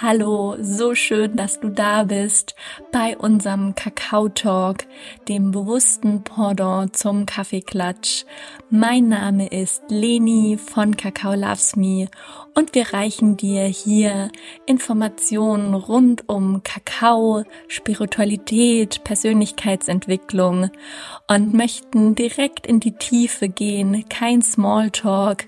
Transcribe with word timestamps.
Hallo, 0.00 0.56
so 0.60 0.96
schön, 0.96 1.36
dass 1.36 1.60
du 1.60 1.68
da 1.68 2.02
bist 2.02 2.56
bei 2.90 3.16
unserem 3.16 3.76
Kakao 3.76 4.28
Talk, 4.28 4.78
dem 5.28 5.52
bewussten 5.52 6.24
Pendant 6.24 6.96
zum 6.96 7.26
Kaffeeklatsch. 7.26 8.24
Mein 8.70 9.08
Name 9.08 9.46
ist 9.46 9.84
Leni 9.88 10.58
von 10.58 10.96
Kakao 10.96 11.34
Loves 11.34 11.76
Me 11.76 12.08
und 12.54 12.74
wir 12.74 12.92
reichen 12.92 13.36
dir 13.36 13.62
hier 13.66 14.32
Informationen 14.66 15.74
rund 15.74 16.28
um 16.28 16.64
Kakao, 16.64 17.44
Spiritualität, 17.68 19.04
Persönlichkeitsentwicklung 19.04 20.70
und 21.28 21.54
möchten 21.54 22.16
direkt 22.16 22.66
in 22.66 22.80
die 22.80 22.96
Tiefe 22.96 23.48
gehen, 23.48 24.08
kein 24.08 24.42
Smalltalk, 24.42 25.44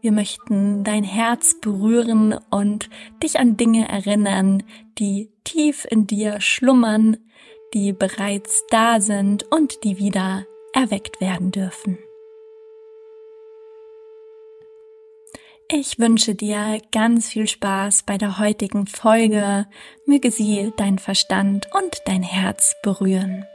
wir 0.00 0.12
möchten 0.12 0.84
dein 0.84 1.04
Herz 1.04 1.56
berühren 1.60 2.38
und 2.50 2.88
dich 3.22 3.38
an 3.38 3.56
Dinge 3.56 3.88
erinnern, 3.88 4.62
die 4.98 5.30
tief 5.44 5.86
in 5.88 6.06
dir 6.06 6.40
schlummern, 6.40 7.16
die 7.74 7.92
bereits 7.92 8.64
da 8.70 9.00
sind 9.00 9.44
und 9.50 9.84
die 9.84 9.98
wieder 9.98 10.46
erweckt 10.72 11.20
werden 11.20 11.50
dürfen. 11.50 11.98
Ich 15.72 16.00
wünsche 16.00 16.34
dir 16.34 16.80
ganz 16.90 17.28
viel 17.28 17.46
Spaß 17.46 18.02
bei 18.02 18.18
der 18.18 18.40
heutigen 18.40 18.88
Folge. 18.88 19.66
Möge 20.04 20.32
sie 20.32 20.72
dein 20.76 20.98
Verstand 20.98 21.68
und 21.72 22.02
dein 22.06 22.24
Herz 22.24 22.74
berühren. 22.82 23.46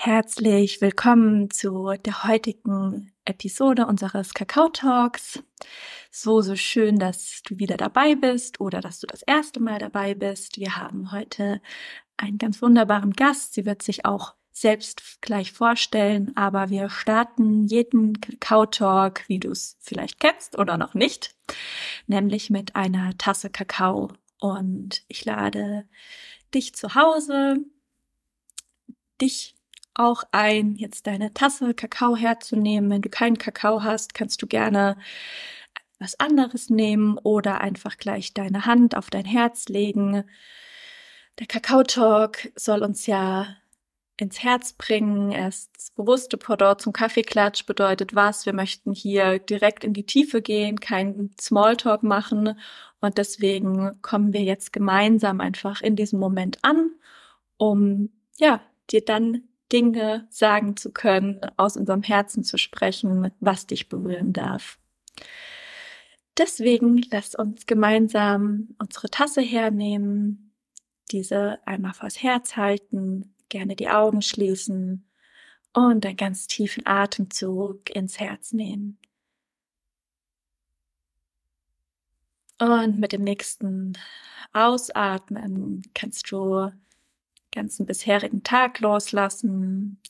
Herzlich 0.00 0.80
willkommen 0.80 1.50
zu 1.50 1.92
der 2.04 2.22
heutigen 2.22 3.12
Episode 3.24 3.84
unseres 3.84 4.32
Kakao 4.32 4.68
Talks. 4.68 5.42
So, 6.12 6.40
so 6.40 6.54
schön, 6.54 7.00
dass 7.00 7.42
du 7.42 7.58
wieder 7.58 7.76
dabei 7.76 8.14
bist 8.14 8.60
oder 8.60 8.80
dass 8.80 9.00
du 9.00 9.08
das 9.08 9.22
erste 9.22 9.58
Mal 9.58 9.80
dabei 9.80 10.14
bist. 10.14 10.56
Wir 10.56 10.76
haben 10.76 11.10
heute 11.10 11.60
einen 12.16 12.38
ganz 12.38 12.62
wunderbaren 12.62 13.12
Gast. 13.12 13.54
Sie 13.54 13.66
wird 13.66 13.82
sich 13.82 14.04
auch 14.04 14.34
selbst 14.52 15.20
gleich 15.20 15.50
vorstellen, 15.50 16.30
aber 16.36 16.70
wir 16.70 16.90
starten 16.90 17.64
jeden 17.64 18.20
Kakao 18.20 18.66
Talk, 18.66 19.28
wie 19.28 19.40
du 19.40 19.50
es 19.50 19.78
vielleicht 19.80 20.20
kennst 20.20 20.56
oder 20.56 20.78
noch 20.78 20.94
nicht, 20.94 21.34
nämlich 22.06 22.50
mit 22.50 22.76
einer 22.76 23.18
Tasse 23.18 23.50
Kakao. 23.50 24.12
Und 24.38 25.02
ich 25.08 25.24
lade 25.24 25.88
dich 26.54 26.72
zu 26.76 26.94
Hause, 26.94 27.56
dich 29.20 29.57
auch 29.98 30.24
ein, 30.32 30.76
jetzt 30.76 31.06
deine 31.06 31.34
Tasse 31.34 31.74
Kakao 31.74 32.16
herzunehmen. 32.16 32.90
Wenn 32.90 33.02
du 33.02 33.08
keinen 33.08 33.38
Kakao 33.38 33.82
hast, 33.82 34.14
kannst 34.14 34.40
du 34.42 34.46
gerne 34.46 34.96
was 35.98 36.18
anderes 36.20 36.70
nehmen 36.70 37.18
oder 37.18 37.60
einfach 37.60 37.96
gleich 37.98 38.34
deine 38.34 38.66
Hand 38.66 38.96
auf 38.96 39.10
dein 39.10 39.24
Herz 39.24 39.68
legen. 39.68 40.24
Der 41.38 41.46
Kakao 41.46 41.82
Talk 41.82 42.50
soll 42.54 42.82
uns 42.82 43.06
ja 43.06 43.56
ins 44.16 44.42
Herz 44.42 44.72
bringen. 44.72 45.30
Er 45.32 45.48
ist 45.48 45.70
das 45.76 45.90
bewusste 45.90 46.36
Pendant 46.36 46.80
zum 46.80 46.92
Kaffeeklatsch 46.92 47.66
bedeutet 47.66 48.14
was? 48.14 48.46
Wir 48.46 48.52
möchten 48.52 48.92
hier 48.92 49.38
direkt 49.38 49.84
in 49.84 49.92
die 49.92 50.06
Tiefe 50.06 50.42
gehen, 50.42 50.80
keinen 50.80 51.34
Smalltalk 51.40 52.02
machen 52.02 52.58
und 53.00 53.18
deswegen 53.18 54.00
kommen 54.02 54.32
wir 54.32 54.42
jetzt 54.42 54.72
gemeinsam 54.72 55.40
einfach 55.40 55.80
in 55.80 55.94
diesem 55.94 56.18
Moment 56.18 56.58
an, 56.62 56.90
um 57.56 58.10
ja, 58.38 58.60
dir 58.90 59.04
dann 59.04 59.44
Dinge 59.72 60.26
sagen 60.30 60.76
zu 60.76 60.92
können, 60.92 61.40
aus 61.56 61.76
unserem 61.76 62.02
Herzen 62.02 62.44
zu 62.44 62.58
sprechen, 62.58 63.30
was 63.40 63.66
dich 63.66 63.88
berühren 63.88 64.32
darf. 64.32 64.78
Deswegen 66.36 67.02
lass 67.10 67.34
uns 67.34 67.66
gemeinsam 67.66 68.74
unsere 68.78 69.10
Tasse 69.10 69.40
hernehmen, 69.40 70.52
diese 71.10 71.58
einmal 71.66 71.94
vors 71.94 72.22
Herz 72.22 72.56
halten, 72.56 73.34
gerne 73.48 73.74
die 73.76 73.88
Augen 73.88 74.22
schließen 74.22 75.08
und 75.72 76.06
einen 76.06 76.16
ganz 76.16 76.46
tiefen 76.46 76.86
Atemzug 76.86 77.90
ins 77.90 78.20
Herz 78.20 78.52
nehmen. 78.52 78.98
Und 82.60 82.98
mit 82.98 83.12
dem 83.12 83.22
nächsten 83.22 83.96
Ausatmen 84.52 85.82
kannst 85.94 86.30
du 86.30 86.70
ganzen 87.52 87.86
bisherigen 87.86 88.42
Tag 88.42 88.80
loslassen. 88.80 90.00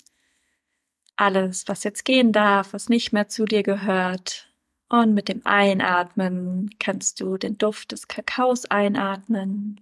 Alles, 1.16 1.66
was 1.68 1.84
jetzt 1.84 2.04
gehen 2.04 2.32
darf, 2.32 2.72
was 2.72 2.88
nicht 2.88 3.12
mehr 3.12 3.28
zu 3.28 3.44
dir 3.44 3.62
gehört. 3.62 4.52
Und 4.88 5.14
mit 5.14 5.28
dem 5.28 5.44
Einatmen 5.44 6.70
kannst 6.78 7.20
du 7.20 7.36
den 7.36 7.58
Duft 7.58 7.92
des 7.92 8.08
Kakaos 8.08 8.64
einatmen. 8.66 9.80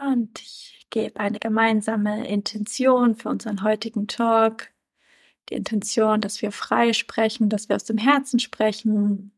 Und 0.00 0.40
ich 0.40 0.86
gebe 0.90 1.20
eine 1.20 1.38
gemeinsame 1.38 2.26
Intention 2.28 3.14
für 3.14 3.28
unseren 3.28 3.62
heutigen 3.62 4.08
Talk. 4.08 4.70
Die 5.48 5.54
Intention, 5.54 6.20
dass 6.20 6.42
wir 6.42 6.52
frei 6.52 6.92
sprechen, 6.92 7.48
dass 7.48 7.68
wir 7.68 7.76
aus 7.76 7.84
dem 7.84 7.98
Herzen 7.98 8.38
sprechen, 8.40 9.32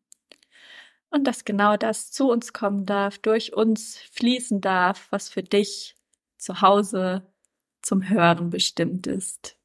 und 1.10 1.24
dass 1.24 1.44
genau 1.44 1.76
das 1.76 2.10
zu 2.10 2.30
uns 2.30 2.52
kommen 2.52 2.84
darf, 2.86 3.19
durch 3.19 3.54
uns 3.54 3.98
fließen 4.12 4.60
darf, 4.60 5.08
was 5.10 5.28
für 5.28 5.42
dich 5.42 5.96
zu 6.36 6.60
Hause 6.60 7.26
zum 7.82 8.08
Hören 8.08 8.50
bestimmt 8.50 9.06
ist. 9.06 9.56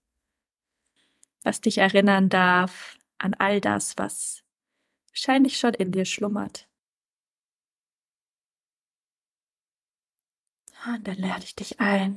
Was 1.44 1.62
dich 1.62 1.80
erinnern 1.80 2.30
darf 2.30 2.98
an 3.18 3.34
all 3.34 3.60
das, 3.60 3.98
was 3.98 4.44
wahrscheinlich 5.10 5.60
schon 5.60 5.74
in 5.74 5.92
dir 5.92 6.06
schlummert. 6.06 6.68
Und 10.86 11.08
dann 11.08 11.18
lade 11.18 11.44
ich 11.44 11.56
dich 11.56 11.80
ein, 11.80 12.16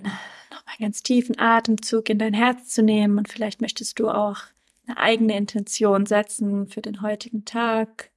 nochmal 0.50 0.76
ganz 0.80 1.02
tiefen 1.02 1.38
Atemzug 1.38 2.08
in 2.08 2.18
dein 2.18 2.34
Herz 2.34 2.70
zu 2.70 2.82
nehmen 2.82 3.18
und 3.18 3.28
vielleicht 3.28 3.60
möchtest 3.60 3.98
du 3.98 4.08
auch 4.08 4.38
eine 4.86 4.98
eigene 4.98 5.36
Intention 5.36 6.06
setzen 6.06 6.66
für 6.68 6.82
den 6.82 7.02
heutigen 7.02 7.44
Tag 7.44 8.10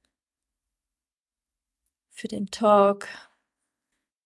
für 2.20 2.28
den 2.28 2.50
Talk. 2.50 3.08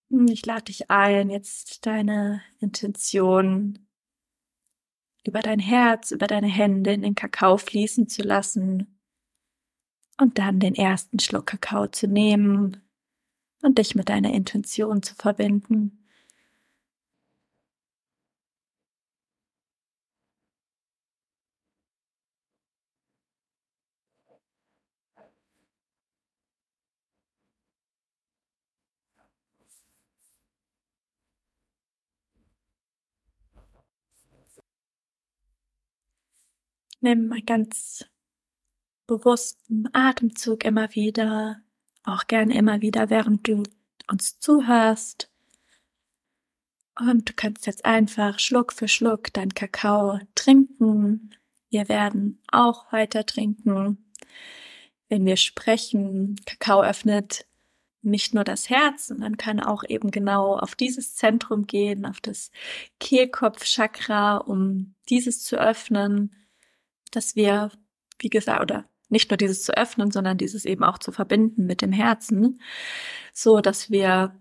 Hm, 0.09 0.27
ich 0.27 0.45
lade 0.45 0.65
dich 0.65 0.91
ein, 0.91 1.29
jetzt 1.29 1.85
deine 1.85 2.41
Intention 2.59 3.79
über 5.23 5.39
dein 5.39 5.59
Herz, 5.59 6.11
über 6.11 6.27
deine 6.27 6.47
Hände 6.47 6.93
in 6.93 7.01
den 7.01 7.15
Kakao 7.15 7.57
fließen 7.57 8.07
zu 8.07 8.21
lassen 8.21 8.99
und 10.19 10.37
dann 10.37 10.59
den 10.59 10.75
ersten 10.75 11.19
Schluck 11.19 11.47
Kakao 11.47 11.87
zu 11.87 12.07
nehmen 12.07 12.83
und 13.63 13.77
dich 13.79 13.95
mit 13.95 14.09
deiner 14.09 14.33
Intention 14.33 15.01
zu 15.01 15.15
verbinden. 15.15 16.04
Nimm 37.05 37.31
einen 37.31 37.45
ganz 37.45 38.03
bewussten 39.05 39.87
Atemzug 39.93 40.65
immer 40.65 40.95
wieder, 40.95 41.61
auch 42.03 42.25
gerne 42.25 42.57
immer 42.57 42.81
wieder, 42.81 43.11
während 43.11 43.47
du 43.47 43.61
uns 44.09 44.39
zuhörst. 44.39 45.31
Und 46.99 47.29
du 47.29 47.33
kannst 47.35 47.67
jetzt 47.67 47.85
einfach 47.85 48.39
Schluck 48.39 48.73
für 48.73 48.87
Schluck 48.87 49.31
dein 49.33 49.53
Kakao 49.53 50.19
trinken. 50.33 51.35
Wir 51.69 51.89
werden 51.89 52.41
auch 52.47 52.91
weiter 52.91 53.23
trinken. 53.23 54.03
Wenn 55.07 55.27
wir 55.27 55.37
sprechen, 55.37 56.41
Kakao 56.47 56.81
öffnet 56.81 57.45
nicht 58.01 58.33
nur 58.33 58.43
das 58.43 58.71
Herz, 58.71 59.05
sondern 59.05 59.37
kann 59.37 59.59
auch 59.59 59.83
eben 59.87 60.09
genau 60.09 60.57
auf 60.57 60.73
dieses 60.73 61.13
Zentrum 61.13 61.67
gehen, 61.67 62.07
auf 62.07 62.19
das 62.19 62.49
Kehlkopfchakra, 62.99 64.37
um 64.37 64.95
dieses 65.07 65.43
zu 65.43 65.57
öffnen 65.57 66.31
dass 67.15 67.35
wir, 67.35 67.71
wie 68.19 68.29
gesagt, 68.29 68.61
oder 68.61 68.89
nicht 69.09 69.29
nur 69.29 69.37
dieses 69.37 69.63
zu 69.63 69.75
öffnen, 69.77 70.11
sondern 70.11 70.37
dieses 70.37 70.65
eben 70.65 70.83
auch 70.83 70.97
zu 70.97 71.11
verbinden 71.11 71.65
mit 71.65 71.81
dem 71.81 71.91
Herzen, 71.91 72.61
so 73.33 73.61
dass 73.61 73.91
wir, 73.91 74.39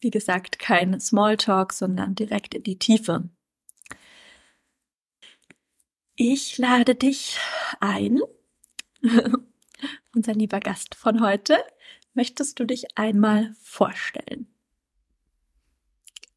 wie 0.00 0.10
gesagt, 0.10 0.58
kein 0.58 0.98
Smalltalk, 1.00 1.72
sondern 1.72 2.14
direkt 2.14 2.54
in 2.54 2.62
die 2.62 2.78
Tiefe. 2.78 3.28
Ich 6.16 6.58
lade 6.58 6.94
dich 6.94 7.38
ein, 7.80 8.20
unser 10.14 10.34
lieber 10.34 10.60
Gast 10.60 10.94
von 10.94 11.20
heute. 11.20 11.56
Möchtest 12.12 12.58
du 12.58 12.64
dich 12.64 12.98
einmal 12.98 13.54
vorstellen? 13.62 14.46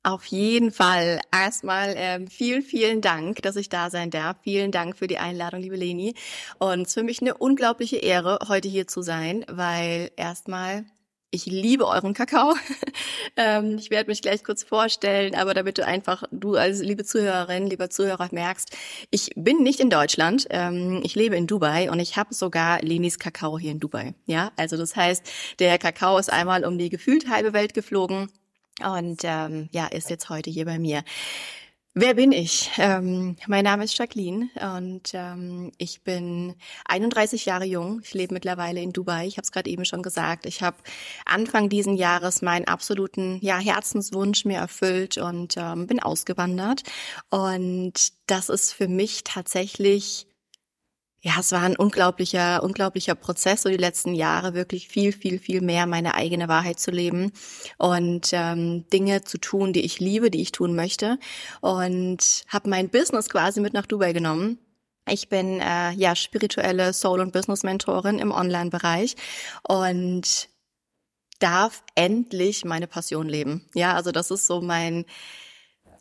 Auf 0.06 0.26
jeden 0.26 0.72
Fall. 0.72 1.22
Erstmal 1.32 1.94
ähm, 1.96 2.28
vielen, 2.28 2.62
vielen 2.62 3.00
Dank, 3.00 3.42
dass 3.42 3.56
ich 3.56 3.70
da 3.70 3.90
sein 3.90 4.10
darf. 4.10 4.36
Vielen 4.44 4.72
Dank 4.72 4.98
für 4.98 5.08
die 5.08 5.18
Einladung, 5.18 5.62
liebe 5.62 5.78
Leni. 5.78 6.14
Und 6.60 6.82
es 6.82 6.88
ist 6.90 6.94
für 6.96 7.04
mich 7.04 7.22
eine 7.22 7.36
unglaubliche 7.38 7.96
Ehre, 7.96 8.40
heute 8.50 8.68
hier 8.68 8.86
zu 8.86 9.02
sein, 9.02 9.46
weil 9.48 10.12
erstmal 10.18 10.84
ich 11.32 11.46
liebe 11.46 11.88
euren 11.88 12.14
Kakao. 12.14 12.54
ähm, 13.38 13.78
ich 13.78 13.92
werde 13.92 14.10
mich 14.10 14.22
gleich 14.22 14.44
kurz 14.44 14.64
vorstellen, 14.64 15.36
aber 15.36 15.54
damit 15.54 15.78
du 15.78 15.86
einfach, 15.86 16.24
du 16.32 16.58
als 16.58 16.82
liebe 16.82 17.06
Zuhörerin, 17.06 17.68
lieber 17.68 17.90
Zuhörer 17.90 18.28
merkst, 18.30 18.76
ich 19.10 19.32
bin 19.36 19.64
nicht 19.64 19.80
in 19.80 19.90
Deutschland, 19.90 20.48
ähm, 20.50 21.00
ich 21.04 21.16
lebe 21.16 21.38
in 21.38 21.48
Dubai 21.48 21.90
und 21.90 22.02
ich 22.02 22.18
habe 22.18 22.34
sogar 22.34 22.82
Lenis 22.82 23.20
Kakao 23.20 23.58
hier 23.58 23.72
in 23.72 23.80
Dubai. 23.80 24.14
Ja, 24.26 24.52
also 24.58 24.76
das 24.76 24.98
heißt, 24.98 25.24
der 25.60 25.78
Kakao 25.80 26.18
ist 26.18 26.32
einmal 26.32 26.66
um 26.66 26.78
die 26.78 26.90
gefühlt 26.90 27.30
halbe 27.30 27.54
Welt 27.54 27.74
geflogen 27.74 28.30
und 28.82 29.22
ähm, 29.24 29.70
ja, 29.72 29.88
ist 29.88 30.10
jetzt 30.10 30.30
heute 30.30 30.50
hier 30.50 30.66
bei 30.66 30.80
mir. 30.80 31.04
Wer 31.96 32.16
bin 32.16 32.32
ich? 32.32 32.72
Ähm, 32.80 33.36
mein 33.46 33.66
Name 33.66 33.84
ist 33.84 33.96
Jacqueline 33.96 34.50
und 34.60 35.12
ähm, 35.14 35.72
ich 35.78 36.02
bin 36.02 36.56
31 36.86 37.46
Jahre 37.46 37.66
jung. 37.66 38.02
Ich 38.04 38.16
lebe 38.16 38.34
mittlerweile 38.34 38.82
in 38.82 38.94
Dubai. 38.94 39.28
Ich 39.28 39.38
habe 39.38 39.44
es 39.44 39.52
gerade 39.52 39.70
eben 39.70 39.86
schon 39.86 40.02
gesagt. 40.02 40.48
Ich 40.48 40.64
habe 40.64 40.78
Anfang 41.24 41.70
diesen 41.70 41.96
Jahres 41.96 42.42
meinen 42.42 42.68
absoluten 42.68 43.38
ja, 43.44 43.60
Herzenswunsch 43.60 44.44
mir 44.44 44.58
erfüllt 44.58 45.20
und 45.20 45.54
ähm, 45.56 45.86
bin 45.86 46.00
ausgewandert. 46.00 46.82
Und 47.30 48.14
das 48.26 48.50
ist 48.50 48.74
für 48.74 48.88
mich 48.88 49.24
tatsächlich 49.24 50.26
ja, 51.26 51.36
es 51.40 51.54
war 51.54 51.62
ein 51.62 51.78
unglaublicher, 51.78 52.62
unglaublicher 52.64 53.16
Prozess, 53.16 53.62
so 53.62 53.70
die 53.70 53.78
letzten 53.78 54.14
Jahre 54.14 54.54
wirklich 54.54 54.90
viel, 54.90 55.14
viel, 55.14 55.40
viel 55.40 55.62
mehr 55.62 55.86
meine 55.86 56.16
eigene 56.16 56.50
Wahrheit 56.50 56.82
zu 56.82 56.92
leben 56.92 57.32
und 57.78 58.32
ähm, 58.34 58.86
Dinge 58.92 59.24
zu 59.24 59.38
tun, 59.38 59.72
die 59.72 59.86
ich 59.86 60.02
liebe, 60.02 60.30
die 60.30 60.42
ich 60.42 60.52
tun 60.52 60.76
möchte 60.76 61.18
und 61.62 62.44
habe 62.50 62.70
mein 62.70 62.90
Business 62.90 63.30
quasi 63.30 63.62
mit 63.62 63.72
nach 63.74 63.86
Dubai 63.86 64.12
genommen. 64.12 64.60
Ich 65.10 65.30
bin 65.30 65.62
äh, 65.62 65.92
ja 65.94 66.14
spirituelle 66.14 66.92
Soul- 66.92 67.22
und 67.22 67.32
Business-Mentorin 67.32 68.20
im 68.20 68.32
Online-Bereich 68.32 69.16
und 69.66 70.50
darf 71.40 71.84
endlich 71.96 72.66
meine 72.66 72.88
Passion 72.88 73.30
leben. 73.30 73.66
Ja, 73.74 73.94
also 73.94 74.12
das 74.12 74.30
ist 74.30 74.46
so 74.46 74.60
mein 74.60 75.06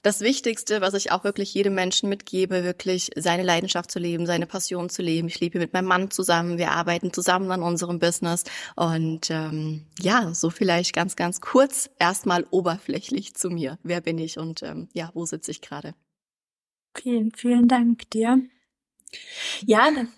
das 0.03 0.21
Wichtigste, 0.21 0.81
was 0.81 0.95
ich 0.95 1.13
auch 1.13 1.23
wirklich 1.23 1.55
jedem 1.55 1.75
Menschen 1.75 2.09
mitgebe, 2.09 2.65
wirklich 2.65 3.11
seine 3.17 3.45
Leidenschaft 3.45 3.91
zu 3.91 4.01
leben, 4.01 4.27
seine 4.27 4.47
Passion 4.47 4.91
zu 4.91 5.01
leben. 5.01 5.29
Ich 5.29 5.39
lebe 5.39 5.61
mit 5.61 5.73
meinem 5.73 5.87
Mann 5.87 6.11
zusammen, 6.11 6.59
wir 6.59 6.73
arbeiten 6.73 7.13
zusammen 7.13 7.51
an 7.53 7.63
unserem 7.63 8.01
Business 8.01 8.45
und 8.75 9.31
ähm, 9.31 9.87
ja, 10.01 10.35
so 10.35 10.51
vielleicht 10.51 10.93
ganz, 10.93 11.15
ganz 11.15 11.41
kurz 11.41 11.89
erstmal 12.01 12.47
oberflächlich 12.51 13.35
zu 13.35 13.49
mir. 13.49 13.79
Wer 13.85 14.01
bin 14.01 14.19
ich 14.19 14.39
und 14.39 14.63
ähm, 14.65 14.89
ja, 14.93 15.11
wo 15.15 15.25
sitze 15.25 15.53
ich 15.53 15.61
gerade? 15.61 15.95
Vielen, 16.95 17.33
vielen 17.33 17.69
Dank 17.69 18.11
dir. 18.11 18.41
Ja, 19.65 19.89
dann, 19.91 20.09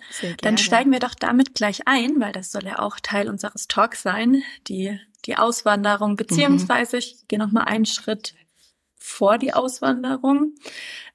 dann 0.41 0.57
steigen 0.57 0.93
wir 0.93 1.01
doch 1.01 1.15
damit 1.15 1.55
gleich 1.55 1.87
ein, 1.87 2.21
weil 2.21 2.33
das 2.33 2.53
soll 2.53 2.65
ja 2.65 2.79
auch 2.79 3.01
Teil 3.01 3.29
unseres 3.29 3.69
Talks 3.69 4.03
sein, 4.03 4.43
die, 4.69 4.99
die 5.27 5.37
Auswanderung, 5.37 6.13
mhm. 6.13 6.17
beziehungsweise 6.17 6.97
ich 6.97 7.27
gehe 7.29 7.39
noch 7.39 7.51
mal 7.51 7.65
einen 7.65 7.87
Schritt 7.87 8.35
vor 9.05 9.37
die 9.37 9.53
Auswanderung. 9.53 10.55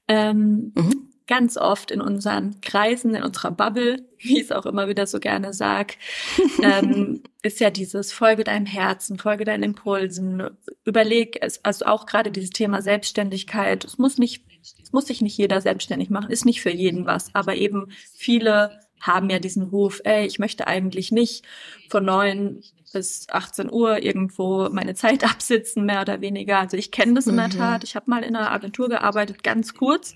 Ähm, 0.06 0.72
mhm. 0.76 1.08
Ganz 1.26 1.56
oft 1.56 1.90
in 1.90 2.00
unseren 2.00 2.60
Kreisen, 2.60 3.14
in 3.14 3.22
unserer 3.24 3.50
Bubble, 3.50 4.04
wie 4.18 4.38
ich 4.38 4.44
es 4.44 4.52
auch 4.52 4.64
immer 4.64 4.88
wieder 4.88 5.06
so 5.08 5.18
gerne 5.18 5.52
sag, 5.52 5.96
ähm, 6.62 7.22
ist 7.42 7.58
ja 7.58 7.70
dieses 7.70 8.12
Folge 8.12 8.44
deinem 8.44 8.66
Herzen, 8.66 9.18
Folge 9.18 9.44
deinen 9.44 9.64
Impulsen, 9.64 10.50
überleg 10.84 11.38
es, 11.40 11.64
also 11.64 11.86
auch 11.86 12.06
gerade 12.06 12.30
dieses 12.30 12.50
Thema 12.50 12.80
Selbstständigkeit. 12.80 13.84
Es 13.84 13.98
muss 13.98 14.18
nicht, 14.18 14.44
es 14.82 14.92
muss 14.92 15.08
sich 15.08 15.20
nicht 15.20 15.36
jeder 15.36 15.60
selbstständig 15.60 16.10
machen, 16.10 16.30
ist 16.30 16.44
nicht 16.44 16.62
für 16.62 16.70
jeden 16.70 17.06
was, 17.06 17.34
aber 17.34 17.56
eben 17.56 17.88
viele 18.14 18.78
haben 19.00 19.30
ja 19.30 19.38
diesen 19.38 19.62
Ruf, 19.64 20.00
ey, 20.04 20.26
ich 20.26 20.38
möchte 20.38 20.66
eigentlich 20.66 21.10
nicht 21.10 21.44
von 21.88 22.04
neun 22.04 22.62
bis 22.92 23.28
18 23.30 23.70
Uhr 23.70 24.02
irgendwo 24.02 24.68
meine 24.70 24.94
Zeit 24.94 25.24
absitzen, 25.30 25.84
mehr 25.84 26.02
oder 26.02 26.20
weniger. 26.20 26.58
Also 26.58 26.76
ich 26.76 26.90
kenne 26.90 27.14
das 27.14 27.26
in 27.26 27.36
der 27.36 27.48
mhm. 27.48 27.52
Tat. 27.52 27.84
Ich 27.84 27.94
habe 27.96 28.10
mal 28.10 28.22
in 28.22 28.36
einer 28.36 28.50
Agentur 28.50 28.88
gearbeitet, 28.88 29.42
ganz 29.42 29.74
kurz. 29.74 30.14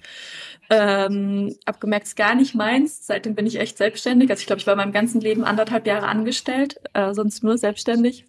Ähm, 0.71 1.55
hab 1.67 1.81
gemerkt, 1.81 2.07
es 2.07 2.11
ist 2.11 2.17
gar 2.17 2.35
nicht 2.35 2.55
meins. 2.55 3.07
Seitdem 3.07 3.35
bin 3.35 3.47
ich 3.47 3.61
echt 3.61 3.79
selbstständig. 3.79 4.31
Also 4.31 4.41
ich 4.41 4.47
glaube, 4.47 4.61
ich 4.61 4.67
war 4.67 4.77
meinem 4.77 4.93
ganzen 4.93 5.21
Leben 5.21 5.45
anderthalb 5.45 5.87
Jahre 5.87 6.07
angestellt, 6.07 6.81
äh, 6.95 7.13
sonst 7.15 7.45
nur 7.45 7.59
selbstständig. 7.59 8.25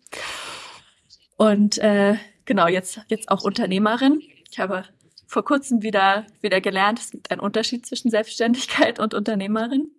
Und 1.38 1.78
äh, 1.80 2.16
genau, 2.46 2.68
jetzt, 2.68 3.02
jetzt 3.07 3.30
auch 3.30 3.44
Unternehmerin. 3.44 4.22
Ich 4.52 4.60
habe 4.60 4.86
vor 5.28 5.44
kurzem 5.44 5.81
wieder, 5.81 6.28
wieder 6.42 6.62
gelernt, 6.62 7.00
es 7.00 7.12
gibt 7.12 7.31
einen 7.31 7.42
Unterschied 7.42 7.86
zwischen 7.86 8.12
Selbstständigkeit 8.12 9.00
und 9.00 9.13
Unternehmerin. 9.13 9.90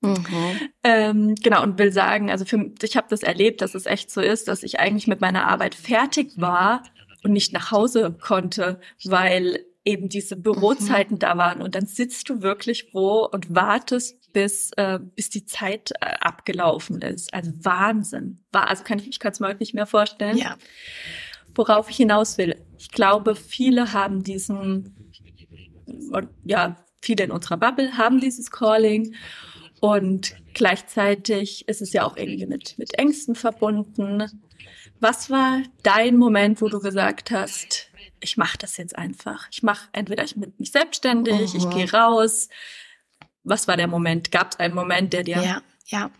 Mhm. 0.00 0.60
Ähm, 0.84 1.34
genau, 1.36 1.62
und 1.62 1.78
will 1.78 1.92
sagen, 1.92 2.30
also 2.30 2.44
für, 2.44 2.70
ich 2.82 2.96
habe 2.96 3.06
das 3.10 3.22
erlebt, 3.22 3.62
dass 3.62 3.74
es 3.74 3.86
echt 3.86 4.10
so 4.10 4.20
ist, 4.20 4.48
dass 4.48 4.62
ich 4.62 4.78
eigentlich 4.78 5.06
mit 5.06 5.20
meiner 5.20 5.46
Arbeit 5.46 5.74
fertig 5.74 6.32
war 6.36 6.82
und 7.22 7.32
nicht 7.32 7.52
nach 7.52 7.70
Hause 7.70 8.16
konnte, 8.20 8.80
weil 9.04 9.64
eben 9.84 10.08
diese 10.08 10.36
Bürozeiten 10.36 11.14
mhm. 11.14 11.20
da 11.20 11.36
waren. 11.38 11.62
Und 11.62 11.74
dann 11.74 11.86
sitzt 11.86 12.28
du 12.28 12.42
wirklich 12.42 12.90
wo 12.92 13.24
und 13.24 13.54
wartest, 13.54 14.32
bis, 14.32 14.70
äh, 14.76 14.98
bis 15.14 15.30
die 15.30 15.46
Zeit 15.46 15.92
äh, 16.00 16.16
abgelaufen 16.20 17.00
ist. 17.00 17.32
Also 17.32 17.52
Wahnsinn. 17.62 18.44
War, 18.52 18.68
also 18.68 18.84
kann 18.84 18.98
ich, 18.98 19.08
ich 19.08 19.18
kann 19.18 19.32
es 19.32 19.40
mir 19.40 19.46
heute 19.46 19.60
nicht 19.60 19.74
mehr 19.74 19.86
vorstellen. 19.86 20.36
Ja. 20.36 20.56
Worauf 21.54 21.88
ich 21.88 21.96
hinaus 21.96 22.36
will. 22.36 22.54
Ich 22.76 22.90
glaube, 22.90 23.34
viele 23.34 23.94
haben 23.94 24.22
diesen, 24.22 25.10
ja, 26.44 26.76
viele 27.00 27.24
in 27.24 27.30
unserer 27.30 27.56
Bubble 27.56 27.96
haben 27.96 28.20
dieses 28.20 28.50
Calling 28.50 29.14
und 29.80 30.36
gleichzeitig 30.54 31.68
ist 31.68 31.82
es 31.82 31.92
ja 31.92 32.04
auch 32.04 32.16
irgendwie 32.16 32.46
mit, 32.46 32.78
mit 32.78 32.98
Ängsten 32.98 33.34
verbunden. 33.34 34.24
Was 35.00 35.30
war 35.30 35.62
dein 35.82 36.16
Moment, 36.16 36.62
wo 36.62 36.68
du 36.68 36.80
gesagt 36.80 37.30
hast, 37.30 37.90
ich 38.20 38.36
mache 38.36 38.58
das 38.58 38.76
jetzt 38.76 38.96
einfach. 38.96 39.48
Ich 39.50 39.62
mache 39.62 39.88
entweder 39.92 40.24
ich 40.24 40.34
bin 40.34 40.52
mich 40.58 40.72
selbstständig, 40.72 41.52
oh. 41.54 41.56
ich 41.56 41.70
gehe 41.70 41.90
raus. 41.92 42.48
Was 43.44 43.68
war 43.68 43.76
der 43.76 43.86
Moment? 43.86 44.32
Gab 44.32 44.52
es 44.52 44.58
einen 44.58 44.74
Moment, 44.74 45.12
der 45.12 45.22
dir 45.22 45.42
ja, 45.42 45.62
ja. 45.86 46.10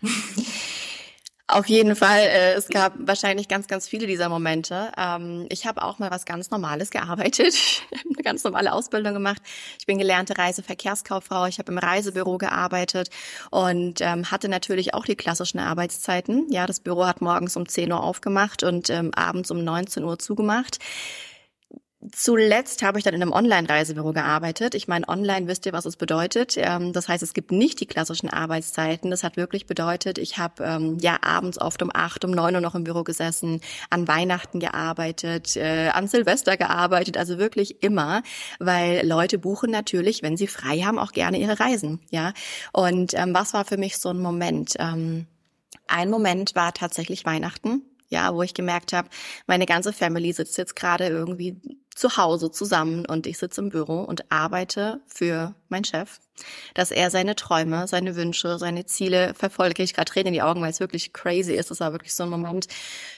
Auf 1.49 1.67
jeden 1.67 1.95
Fall. 1.95 2.19
Äh, 2.19 2.53
es 2.55 2.67
gab 2.67 2.93
wahrscheinlich 2.97 3.47
ganz, 3.47 3.67
ganz 3.67 3.87
viele 3.87 4.05
dieser 4.05 4.27
Momente. 4.27 4.91
Ähm, 4.97 5.45
ich 5.49 5.65
habe 5.65 5.81
auch 5.81 5.97
mal 5.97 6.11
was 6.11 6.25
ganz 6.25 6.51
Normales 6.51 6.89
gearbeitet, 6.89 7.55
eine 7.91 8.21
ganz 8.21 8.43
normale 8.43 8.73
Ausbildung 8.73 9.13
gemacht. 9.13 9.41
Ich 9.79 9.85
bin 9.85 9.97
gelernte 9.97 10.37
Reiseverkehrskauffrau. 10.37 11.45
Ich 11.45 11.57
habe 11.57 11.71
im 11.71 11.77
Reisebüro 11.77 12.37
gearbeitet 12.37 13.09
und 13.49 14.01
ähm, 14.01 14.29
hatte 14.29 14.49
natürlich 14.49 14.93
auch 14.93 15.05
die 15.05 15.15
klassischen 15.15 15.59
Arbeitszeiten. 15.59 16.47
Ja, 16.51 16.67
das 16.67 16.81
Büro 16.81 17.05
hat 17.05 17.21
morgens 17.21 17.55
um 17.55 17.65
10 17.65 17.93
Uhr 17.93 18.03
aufgemacht 18.03 18.63
und 18.63 18.89
ähm, 18.89 19.13
abends 19.15 19.49
um 19.49 19.63
19 19.63 20.03
Uhr 20.03 20.19
zugemacht. 20.19 20.79
Zuletzt 22.11 22.83
habe 22.83 22.99
ich 22.99 23.03
dann 23.03 23.15
in 23.15 23.23
einem 23.23 23.31
Online-Reisebüro 23.31 24.13
gearbeitet. 24.13 24.75
Ich 24.75 24.87
meine, 24.87 25.07
online 25.09 25.47
wisst 25.47 25.65
ihr, 25.65 25.73
was 25.73 25.87
es 25.87 25.97
bedeutet. 25.97 26.53
Ähm, 26.55 26.93
das 26.93 27.09
heißt, 27.09 27.23
es 27.23 27.33
gibt 27.33 27.51
nicht 27.51 27.79
die 27.79 27.87
klassischen 27.87 28.29
Arbeitszeiten. 28.29 29.09
Das 29.09 29.23
hat 29.23 29.35
wirklich 29.35 29.65
bedeutet, 29.65 30.19
ich 30.19 30.37
habe 30.37 30.63
ähm, 30.63 30.99
ja 31.01 31.17
abends 31.23 31.59
oft 31.59 31.81
um 31.81 31.89
acht, 31.91 32.23
um 32.23 32.29
neun 32.29 32.53
Uhr 32.53 32.61
noch 32.61 32.75
im 32.75 32.83
Büro 32.83 33.03
gesessen, 33.03 33.61
an 33.89 34.07
Weihnachten 34.07 34.59
gearbeitet, 34.59 35.57
äh, 35.57 35.89
an 35.89 36.07
Silvester 36.07 36.55
gearbeitet, 36.55 37.17
also 37.17 37.39
wirklich 37.39 37.81
immer, 37.81 38.21
weil 38.59 39.03
Leute 39.05 39.39
buchen 39.39 39.71
natürlich, 39.71 40.21
wenn 40.21 40.37
sie 40.37 40.47
frei 40.47 40.81
haben, 40.81 40.99
auch 40.99 41.13
gerne 41.13 41.39
ihre 41.39 41.59
Reisen. 41.59 42.01
Ja. 42.11 42.33
Und 42.73 43.15
ähm, 43.15 43.33
was 43.33 43.55
war 43.55 43.65
für 43.65 43.77
mich 43.77 43.97
so 43.97 44.09
ein 44.09 44.19
Moment? 44.19 44.75
Ähm, 44.77 45.25
ein 45.87 46.11
Moment 46.11 46.53
war 46.53 46.73
tatsächlich 46.73 47.25
Weihnachten 47.25 47.81
ja, 48.09 48.33
wo 48.33 48.41
ich 48.41 48.53
gemerkt 48.53 48.93
habe, 48.93 49.09
meine 49.47 49.65
ganze 49.65 49.91
Family 49.91 50.31
sitzt 50.31 50.57
jetzt 50.57 50.77
gerade 50.77 51.07
irgendwie 51.07 51.59
zu 51.97 52.15
Hause 52.15 52.51
zusammen 52.51 53.05
und 53.07 53.25
ich 53.25 53.39
sitze 53.39 53.59
im 53.59 53.69
Büro 53.69 54.01
und 54.01 54.31
arbeite 54.31 55.01
für 55.07 55.55
meinen 55.67 55.83
Chef, 55.83 56.19
dass 56.75 56.91
er 56.91 57.09
seine 57.09 57.35
Träume, 57.35 57.87
seine 57.87 58.15
Wünsche, 58.15 58.59
seine 58.59 58.85
Ziele 58.85 59.33
verfolge. 59.33 59.81
Ich 59.81 59.95
gerade 59.95 60.09
Tränen 60.09 60.27
in 60.27 60.33
die 60.33 60.41
Augen, 60.43 60.61
weil 60.61 60.69
es 60.69 60.79
wirklich 60.79 61.11
crazy 61.11 61.53
ist. 61.53 61.71
Das 61.71 61.79
war 61.79 61.93
wirklich 61.93 62.13
so 62.13 62.23
ein 62.23 62.29
Moment. 62.29 62.67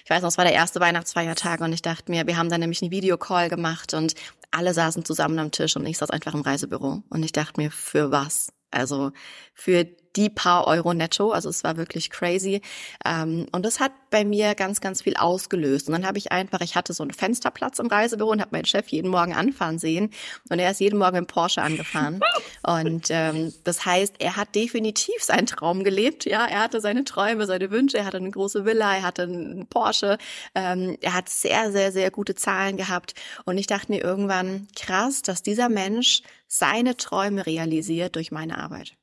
Ich 0.06 0.10
weiß 0.10 0.22
noch, 0.22 0.30
es 0.30 0.38
war 0.38 0.46
der 0.46 0.54
erste 0.54 0.80
Weihnachtsfeiertag 0.80 1.60
und 1.60 1.74
ich 1.74 1.82
dachte 1.82 2.10
mir, 2.10 2.26
wir 2.26 2.38
haben 2.38 2.50
dann 2.50 2.62
nämlich 2.62 2.82
einen 2.82 2.92
Videocall 2.92 3.50
gemacht 3.50 3.94
und 3.94 4.14
alle 4.52 4.74
saßen 4.74 5.04
zusammen 5.04 5.40
am 5.40 5.52
Tisch 5.52 5.76
und 5.76 5.86
ich 5.86 5.98
saß 5.98 6.10
einfach 6.10 6.34
im 6.34 6.42
Reisebüro 6.42 7.04
und 7.10 7.24
ich 7.24 7.34
dachte 7.34 7.60
mir, 7.60 7.72
für 7.72 8.12
was? 8.12 8.54
Also 8.72 9.12
für 9.54 9.86
die 10.16 10.30
paar 10.30 10.68
Euro 10.68 10.94
netto. 10.94 11.32
Also 11.32 11.50
es 11.50 11.64
war 11.64 11.78
wirklich 11.78 12.10
crazy. 12.10 12.62
Ähm, 13.06 13.48
und 13.52 13.66
das 13.66 13.80
hat 13.80 13.92
bei 14.10 14.26
mir 14.26 14.56
ganz, 14.56 14.82
ganz 14.82 15.02
viel 15.02 15.16
ausgelöst. 15.16 15.88
Und 15.88 15.94
dann 15.94 16.06
habe 16.06 16.18
ich 16.18 16.32
einfach, 16.32 16.62
ich 16.62 16.76
hatte 16.76 16.94
so 16.94 17.04
einen 17.04 17.14
Fensterplatz 17.14 17.80
im 17.80 17.88
Reisebüro 17.88 18.32
und 18.32 18.42
habe 18.42 18.52
meinen 18.52 18.66
Chef 18.66 18.88
jeden 18.88 19.10
Morgen 19.10 19.34
anfahren 19.34 19.80
sehen. 19.80 20.12
Und 20.50 20.60
er 20.60 20.72
ist 20.72 20.80
jeden 20.80 20.98
Morgen 20.98 21.18
im 21.18 21.28
Porsche 21.28 21.62
angefahren. 21.62 22.20
und 22.64 23.08
ähm, 23.10 23.54
das 23.64 23.86
heißt, 23.86 24.16
er 24.20 24.36
hat 24.36 24.56
definitiv 24.56 25.24
seinen 25.24 25.46
Traum 25.46 25.84
gelebt. 25.84 26.26
Ja, 26.26 26.46
er 26.46 26.62
hatte 26.62 26.82
seine 26.82 27.04
Träume, 27.04 27.46
seine 27.46 27.72
Wünsche. 27.72 27.98
Er 27.98 28.06
hatte 28.06 28.18
eine 28.18 28.32
große 28.32 28.66
Villa, 28.66 28.96
er 28.96 29.04
hatte 29.04 29.24
einen 29.24 29.68
Porsche. 29.68 30.18
Ähm, 30.56 30.98
er 31.02 31.14
hat 31.14 31.30
sehr, 31.30 31.72
sehr, 31.72 31.92
sehr 31.92 32.12
gute 32.12 32.36
Zahlen 32.36 32.78
gehabt. 32.78 33.14
Und 33.46 33.58
ich 33.58 33.68
dachte 33.68 33.92
mir 33.92 34.02
irgendwann, 34.02 34.68
krass, 34.76 35.22
dass 35.22 35.44
dieser 35.44 35.70
Mensch 35.70 36.22
seine 36.48 36.98
Träume 36.98 37.46
realisiert 37.46 38.16
durch 38.16 38.32
meine 38.32 38.58
Arbeit. 38.58 38.94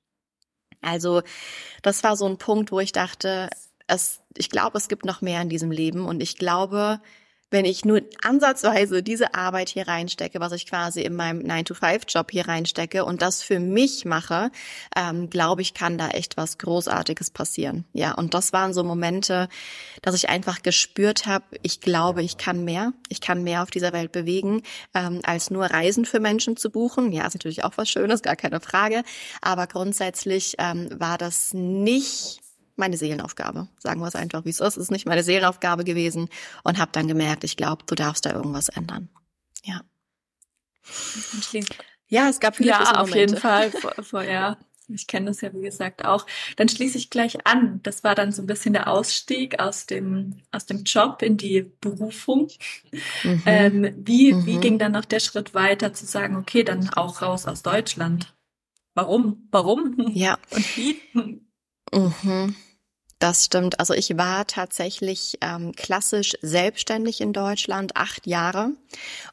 Also 0.86 1.22
das 1.82 2.02
war 2.04 2.16
so 2.16 2.26
ein 2.26 2.38
Punkt, 2.38 2.72
wo 2.72 2.80
ich 2.80 2.92
dachte, 2.92 3.50
es, 3.86 4.20
ich 4.36 4.50
glaube, 4.50 4.78
es 4.78 4.88
gibt 4.88 5.04
noch 5.04 5.20
mehr 5.20 5.42
in 5.42 5.48
diesem 5.48 5.70
Leben. 5.70 6.06
Und 6.06 6.22
ich 6.22 6.36
glaube, 6.38 7.00
wenn 7.50 7.64
ich 7.64 7.84
nur 7.84 8.02
ansatzweise 8.22 9.02
diese 9.02 9.34
Arbeit 9.34 9.68
hier 9.68 9.86
reinstecke, 9.86 10.40
was 10.40 10.52
ich 10.52 10.66
quasi 10.66 11.02
in 11.02 11.14
meinem 11.14 11.40
9-to-5-Job 11.40 12.30
hier 12.30 12.48
reinstecke 12.48 13.04
und 13.04 13.22
das 13.22 13.42
für 13.42 13.60
mich 13.60 14.04
mache, 14.04 14.50
ähm, 14.96 15.30
glaube 15.30 15.62
ich, 15.62 15.72
kann 15.72 15.96
da 15.96 16.08
echt 16.08 16.36
was 16.36 16.58
Großartiges 16.58 17.30
passieren. 17.30 17.84
Ja, 17.92 18.12
und 18.14 18.34
das 18.34 18.52
waren 18.52 18.74
so 18.74 18.82
Momente, 18.82 19.48
dass 20.02 20.14
ich 20.14 20.28
einfach 20.28 20.62
gespürt 20.62 21.26
habe, 21.26 21.44
ich 21.62 21.80
glaube, 21.80 22.22
ich 22.22 22.36
kann 22.36 22.64
mehr. 22.64 22.92
Ich 23.08 23.20
kann 23.20 23.44
mehr 23.44 23.62
auf 23.62 23.70
dieser 23.70 23.92
Welt 23.92 24.10
bewegen, 24.10 24.62
ähm, 24.94 25.20
als 25.24 25.50
nur 25.50 25.66
Reisen 25.66 26.04
für 26.04 26.18
Menschen 26.18 26.56
zu 26.56 26.70
buchen. 26.70 27.12
Ja, 27.12 27.26
ist 27.26 27.34
natürlich 27.34 27.62
auch 27.62 27.72
was 27.76 27.88
Schönes, 27.88 28.22
gar 28.22 28.36
keine 28.36 28.60
Frage. 28.60 29.02
Aber 29.40 29.66
grundsätzlich 29.66 30.56
ähm, 30.58 30.88
war 30.98 31.18
das 31.18 31.54
nicht 31.54 32.40
meine 32.76 32.96
Seelenaufgabe. 32.96 33.68
Sagen 33.78 34.00
wir 34.00 34.06
es 34.06 34.14
einfach, 34.14 34.44
wie 34.44 34.50
es 34.50 34.60
ist. 34.60 34.76
Es 34.76 34.84
ist 34.84 34.90
nicht 34.90 35.06
meine 35.06 35.22
Seelenaufgabe 35.22 35.84
gewesen 35.84 36.28
und 36.62 36.78
habe 36.78 36.92
dann 36.92 37.08
gemerkt, 37.08 37.44
ich 37.44 37.56
glaube, 37.56 37.84
du 37.86 37.94
darfst 37.94 38.26
da 38.26 38.32
irgendwas 38.32 38.68
ändern. 38.68 39.08
Ja. 39.64 39.80
Ja, 42.08 42.28
es 42.28 42.40
gab 42.40 42.56
viele 42.56 42.70
Ja, 42.70 43.00
auf 43.00 43.14
jeden 43.14 43.36
Fall. 43.36 43.70
Vorher. 44.02 44.58
Ich 44.88 45.08
kenne 45.08 45.26
das 45.26 45.40
ja, 45.40 45.52
wie 45.52 45.62
gesagt, 45.62 46.04
auch. 46.04 46.26
Dann 46.54 46.68
schließe 46.68 46.96
ich 46.96 47.10
gleich 47.10 47.44
an. 47.44 47.80
Das 47.82 48.04
war 48.04 48.14
dann 48.14 48.30
so 48.30 48.42
ein 48.42 48.46
bisschen 48.46 48.72
der 48.72 48.86
Ausstieg 48.86 49.58
aus 49.58 49.86
dem, 49.86 50.42
aus 50.52 50.66
dem 50.66 50.84
Job 50.84 51.22
in 51.22 51.36
die 51.36 51.62
Berufung. 51.80 52.48
Mhm. 53.24 53.42
Ähm, 53.46 53.94
wie, 53.96 54.32
mhm. 54.32 54.46
wie 54.46 54.58
ging 54.58 54.78
dann 54.78 54.92
noch 54.92 55.04
der 55.04 55.18
Schritt 55.18 55.54
weiter 55.54 55.92
zu 55.92 56.06
sagen, 56.06 56.36
okay, 56.36 56.62
dann 56.62 56.88
auch 56.90 57.20
raus 57.20 57.46
aus 57.46 57.62
Deutschland? 57.62 58.32
Warum? 58.94 59.48
Warum? 59.50 60.12
Ja. 60.14 60.38
Und 60.50 60.76
wie? 60.76 61.00
Mhm. 61.92 62.54
Das 63.18 63.46
stimmt. 63.46 63.80
Also 63.80 63.94
ich 63.94 64.18
war 64.18 64.46
tatsächlich 64.46 65.38
ähm, 65.40 65.72
klassisch 65.72 66.34
selbstständig 66.42 67.22
in 67.22 67.32
Deutschland 67.32 67.96
acht 67.96 68.26
Jahre. 68.26 68.72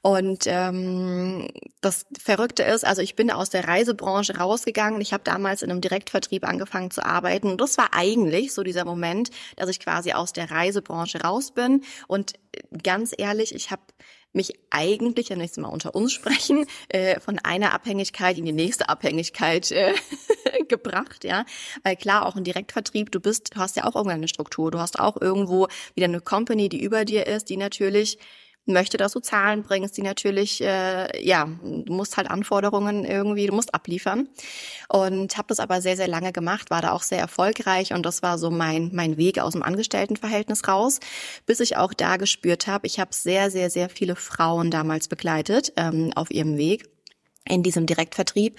Und 0.02 0.46
ähm, 0.48 1.50
das 1.82 2.06
Verrückte 2.18 2.64
ist, 2.64 2.86
also 2.86 3.02
ich 3.02 3.18
bin 3.18 3.30
aus 3.30 3.50
der 3.50 3.68
Reisebranche 3.68 4.38
rausgegangen. 4.38 5.02
Ich 5.02 5.12
habe 5.12 5.26
damals 5.26 5.64
in 5.64 5.70
einem 5.70 5.82
Direktvertrieb 5.82 6.48
angefangen 6.48 6.92
zu 6.92 7.06
arbeiten. 7.06 7.50
Und 7.52 7.60
das 7.60 7.78
war 7.78 7.90
eigentlich 7.94 8.54
so 8.54 8.64
dieser 8.64 8.86
Moment, 8.86 9.32
dass 9.58 9.68
ich 9.68 9.82
quasi 9.82 10.14
aus 10.14 10.32
der 10.32 10.50
Reisebranche 10.50 11.20
raus 11.22 11.52
bin. 11.52 11.84
Und 12.08 12.34
ganz 12.84 13.14
ehrlich, 13.18 13.54
ich 13.54 13.70
habe 13.70 13.82
mich 14.34 14.54
eigentlich, 14.70 15.30
wenn 15.30 15.40
wir 15.40 15.46
jetzt 15.46 15.58
mal 15.58 15.70
unter 15.70 15.96
uns 15.96 16.12
sprechen, 16.12 16.66
äh, 16.90 17.20
von 17.20 17.40
einer 17.40 17.74
Abhängigkeit 17.74 18.38
in 18.38 18.46
die 18.46 18.52
nächste 18.52 18.90
Abhängigkeit 18.90 19.72
äh, 19.72 19.94
gebracht, 20.68 21.24
ja. 21.24 21.46
Weil 21.84 21.96
klar, 21.96 22.26
auch 22.26 22.36
ein 22.36 22.44
Direktvertrieb, 22.44 23.12
du 23.12 23.20
bist, 23.20 23.56
du 23.56 23.60
hast 23.60 23.78
ja 23.78 23.86
auch 23.86 23.96
irgendeine 23.96 24.28
Struktur, 24.28 24.72
du 24.72 24.80
hast 24.80 25.00
auch 25.00 25.22
irgendwo 25.22 25.68
wieder 25.96 26.06
eine 26.06 26.22
Company, 26.22 26.70
die 26.70 26.84
über 26.84 27.06
dir 27.06 27.28
ist, 27.28 27.50
die 27.50 27.58
natürlich 27.58 28.18
möchte, 28.66 28.98
dass 28.98 29.14
du 29.14 29.20
Zahlen 29.20 29.64
bringst, 29.64 29.98
die 29.98 30.02
natürlich, 30.02 30.62
äh, 30.62 31.26
ja, 31.26 31.46
du 31.46 31.94
musst 31.94 32.18
halt 32.18 32.30
Anforderungen 32.30 33.04
irgendwie, 33.04 33.48
du 33.48 33.54
musst 33.54 33.74
abliefern. 33.74 34.30
Und 34.88 35.38
habe 35.38 35.48
das 35.50 35.60
aber 35.60 35.82
sehr, 35.82 35.98
sehr 35.98 36.08
lange 36.08 36.32
gemacht, 36.32 36.70
war 36.70 36.82
da 36.82 36.92
auch 36.92 37.04
sehr 37.04 37.20
erfolgreich 37.20 37.94
und 37.94 38.06
das 38.06 38.22
war 38.22 38.38
so 38.38 38.52
mein, 38.52 38.92
mein 38.94 39.18
Weg 39.18 39.40
aus 39.40 39.54
dem 39.54 39.64
Angestelltenverhältnis 39.64 40.68
raus, 40.68 41.00
bis 41.46 41.60
ich 41.60 41.78
auch 41.78 41.94
da 41.94 42.18
gespürt 42.18 42.68
habe, 42.68 42.88
ich 42.88 43.00
habe 43.00 43.14
sehr, 43.14 43.52
sehr, 43.52 43.70
sehr 43.70 43.90
viele 43.90 44.16
Frauen 44.16 44.72
damals 44.72 45.08
begleitet 45.08 45.74
ähm, 45.76 46.12
auf 46.16 46.32
ihrem 46.32 46.58
Weg 46.58 46.90
in 47.46 47.64
diesem 47.64 47.86
Direktvertrieb, 47.86 48.58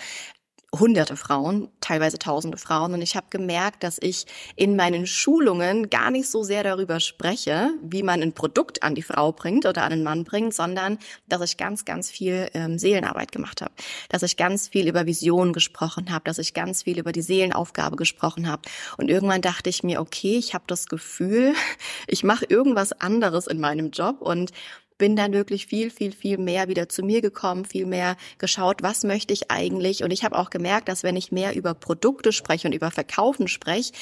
hunderte 0.79 1.17
Frauen, 1.17 1.69
teilweise 1.81 2.19
tausende 2.19 2.59
Frauen. 2.59 2.95
Und 2.95 3.03
ich 3.03 3.17
habe 3.17 3.27
gemerkt, 3.31 3.83
dass 3.83 3.99
ich 4.01 4.27
in 4.57 4.77
meinen 4.77 5.07
Schulungen 5.07 5.91
gar 5.91 6.11
nicht 6.11 6.29
so 6.29 6.43
sehr 6.43 6.63
darüber 6.63 7.01
spreche, 7.01 7.71
wie 7.83 8.03
man 8.03 8.23
ein 8.23 8.33
Produkt 8.33 8.83
an 8.83 8.95
die 8.95 9.03
Frau 9.03 9.33
bringt 9.33 9.67
oder 9.67 9.83
an 9.83 9.91
den 9.91 10.03
Mann 10.03 10.25
bringt, 10.25 10.55
sondern 10.55 10.99
dass 11.29 11.43
ich 11.43 11.57
ganz, 11.57 11.85
ganz 11.85 12.11
viel 12.11 12.49
ähm, 12.55 12.79
Seelenarbeit 12.79 13.33
gemacht 13.33 13.63
habe. 13.63 13.73
Dass 14.09 14.23
ich 14.23 14.37
ganz 14.37 14.69
viel 14.69 14.89
über 14.89 15.07
Visionen 15.07 15.53
gesprochen 15.53 16.11
habe, 16.13 16.25
dass 16.25 16.39
ich 16.39 16.55
ganz 16.55 16.83
viel 16.83 16.99
über 16.99 17.13
die 17.13 17.23
Seelenaufgabe 17.23 17.97
gesprochen 17.97 18.49
habe. 18.49 18.63
Und 18.97 19.11
irgendwann 19.11 19.43
dachte 19.43 19.71
ich 19.71 19.83
mir, 19.83 20.01
okay, 20.01 20.37
ich 20.37 20.55
habe 20.55 20.65
das 20.67 20.87
Gefühl, 20.87 21.55
ich 22.07 22.25
mache 22.25 22.45
irgendwas 22.47 22.93
anderes 22.93 23.47
in 23.47 23.61
meinem 23.61 23.91
Job 23.91 24.21
und 24.21 24.53
bin 24.99 25.17
dann 25.17 25.33
wirklich 25.33 25.67
viel, 25.67 25.91
viel, 25.91 26.13
viel 26.13 26.39
mehr 26.39 26.69
wieder 26.69 26.89
zu 26.89 27.03
mir 27.03 27.21
gekommen, 27.21 27.65
viel 27.65 27.87
mehr 27.87 28.17
geschaut, 28.39 28.83
was 28.83 29.05
möchte 29.05 29.33
ich 29.33 29.51
eigentlich. 29.51 30.05
Und 30.05 30.11
ich 30.11 30.25
habe 30.25 30.39
auch 30.39 30.51
gemerkt, 30.51 30.89
dass 30.89 31.03
wenn 31.03 31.17
ich 31.17 31.33
mehr 31.33 31.57
über 31.57 31.75
Produkte 31.75 32.33
spreche 32.33 32.69
und 32.69 32.75
über 32.75 32.91
Verkaufen 32.91 33.49
spreche, 33.49 33.93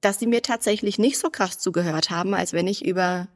dass 0.00 0.18
sie 0.18 0.26
mir 0.26 0.42
tatsächlich 0.42 0.98
nicht 0.98 1.18
so 1.18 1.30
krass 1.30 1.58
zugehört 1.58 2.10
haben, 2.10 2.34
als 2.34 2.52
wenn 2.52 2.66
ich 2.66 2.84
über 2.84 3.28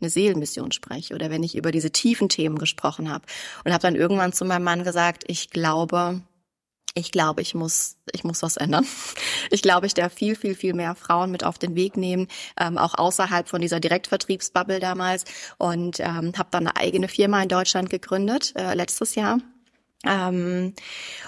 eine 0.00 0.10
Seelenmission 0.10 0.72
spreche 0.72 1.14
oder 1.14 1.30
wenn 1.30 1.42
ich 1.42 1.56
über 1.56 1.70
diese 1.70 1.90
tiefen 1.90 2.28
Themen 2.28 2.58
gesprochen 2.58 3.10
habe. 3.10 3.24
Und 3.64 3.72
habe 3.72 3.82
dann 3.82 3.96
irgendwann 3.96 4.32
zu 4.32 4.44
meinem 4.44 4.64
Mann 4.64 4.84
gesagt, 4.84 5.24
ich 5.26 5.50
glaube, 5.50 6.22
ich 6.94 7.10
glaube, 7.10 7.42
ich 7.42 7.54
muss, 7.54 7.96
ich 8.12 8.24
muss 8.24 8.42
was 8.42 8.56
ändern. 8.56 8.86
Ich 9.50 9.62
glaube, 9.62 9.86
ich 9.86 9.94
darf 9.94 10.12
viel, 10.12 10.36
viel, 10.36 10.54
viel 10.54 10.74
mehr 10.74 10.94
Frauen 10.94 11.30
mit 11.30 11.44
auf 11.44 11.58
den 11.58 11.74
Weg 11.74 11.96
nehmen, 11.96 12.28
ähm, 12.58 12.78
auch 12.78 12.94
außerhalb 12.94 13.48
von 13.48 13.60
dieser 13.60 13.80
Direktvertriebsbubble 13.80 14.80
damals. 14.80 15.24
Und 15.58 16.00
ähm, 16.00 16.32
habe 16.36 16.48
dann 16.50 16.66
eine 16.66 16.76
eigene 16.76 17.08
Firma 17.08 17.42
in 17.42 17.48
Deutschland 17.48 17.90
gegründet, 17.90 18.54
äh, 18.56 18.74
letztes 18.74 19.14
Jahr. 19.14 19.38
Ähm, 20.06 20.74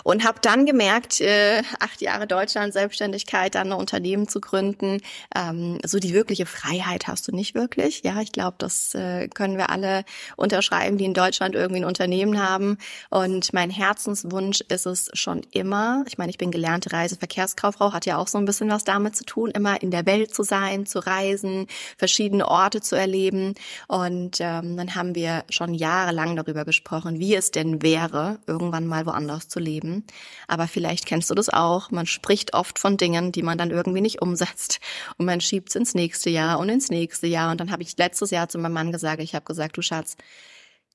und 0.04 0.25
habe 0.25 0.38
dann 0.40 0.66
gemerkt, 0.66 1.21
äh, 1.21 1.62
acht 1.80 2.00
Jahre 2.00 2.26
Deutschland, 2.26 2.73
Selbstständigkeit, 2.73 3.54
dann 3.54 3.73
ein 3.73 3.78
Unternehmen 3.78 4.28
zu 4.28 4.40
gründen, 4.40 5.00
ähm, 5.35 5.78
so 5.85 5.99
die 5.99 6.12
wirkliche 6.14 6.47
Freiheit 6.47 7.09
hast 7.09 7.26
du 7.26 7.33
nicht 7.33 7.54
wirklich. 7.54 8.02
Ja, 8.04 8.21
ich 8.21 8.33
glaube, 8.33 8.56
das 8.59 8.95
äh, 8.95 9.28
können 9.28 9.56
wir 9.56 9.71
alle 9.71 10.04
unterschreiben, 10.37 10.99
die 10.99 11.06
in 11.06 11.14
Deutschland 11.14 11.54
irgendwie 11.54 11.80
ein 11.80 11.85
Unternehmen 11.85 12.40
haben. 12.40 12.78
Und 13.11 13.52
mein 13.52 13.71
Herzenswunsch 13.71 14.61
ist 14.68 14.87
es 14.87 15.11
schon 15.14 15.42
immer, 15.50 16.04
ich 16.06 16.18
meine, 16.18 16.30
ich 16.30 16.38
bin 16.38 16.50
gelernte 16.50 16.92
Reiseverkehrskauffrau, 16.92 17.92
hat 17.92 18.06
ja 18.06 18.18
auch 18.18 18.28
so 18.28 18.38
ein 18.38 18.45
bisschen 18.45 18.71
was 18.71 18.85
damit 18.85 19.16
zu 19.16 19.25
tun, 19.25 19.50
immer 19.50 19.83
in 19.83 19.90
der 19.90 20.06
Welt 20.06 20.35
zu 20.35 20.42
sein, 20.42 20.87
zu 20.87 21.00
reisen, 21.00 21.66
verschiedene 21.97 22.47
Orte 22.47 22.80
zu 22.80 22.97
erleben. 22.97 23.54
Und 23.88 24.38
ähm, 24.40 24.76
dann 24.76 24.95
haben 24.95 25.14
wir 25.14 25.45
schon 25.49 25.75
jahrelang 25.75 26.37
darüber 26.37 26.64
gesprochen, 26.64 27.18
wie 27.18 27.35
es 27.35 27.50
denn 27.50 27.83
wäre, 27.83 28.38
irgendwie 28.47 28.65
irgendwann 28.66 28.87
mal 28.87 29.06
woanders 29.06 29.49
zu 29.49 29.61
leben. 29.61 30.04
Aber 30.49 30.66
vielleicht 30.66 31.06
kennst 31.06 31.30
du 31.30 31.35
das 31.35 31.49
auch. 31.49 31.90
Man 31.90 32.06
spricht 32.06 32.54
oft 32.54 32.78
von 32.78 32.96
Dingen, 32.96 33.32
die 33.32 33.42
man 33.42 33.58
dann 33.58 33.70
irgendwie 33.70 34.00
nicht 34.00 34.20
umsetzt. 34.20 34.80
Und 35.18 35.26
man 35.26 35.40
schiebt 35.40 35.70
es 35.70 35.76
ins 35.76 35.94
nächste 35.94 36.30
Jahr 36.30 36.58
und 36.58 36.68
ins 36.68 36.90
nächste 36.90 37.26
Jahr. 37.26 37.50
Und 37.50 37.61
dann 37.61 37.70
habe 37.70 37.82
ich 37.82 37.96
letztes 37.96 38.30
Jahr 38.30 38.49
zu 38.49 38.58
meinem 38.58 38.73
Mann 38.73 38.92
gesagt, 38.92 39.23
ich 39.23 39.35
habe 39.35 39.44
gesagt, 39.44 39.76
du 39.76 39.82
Schatz, 39.82 40.16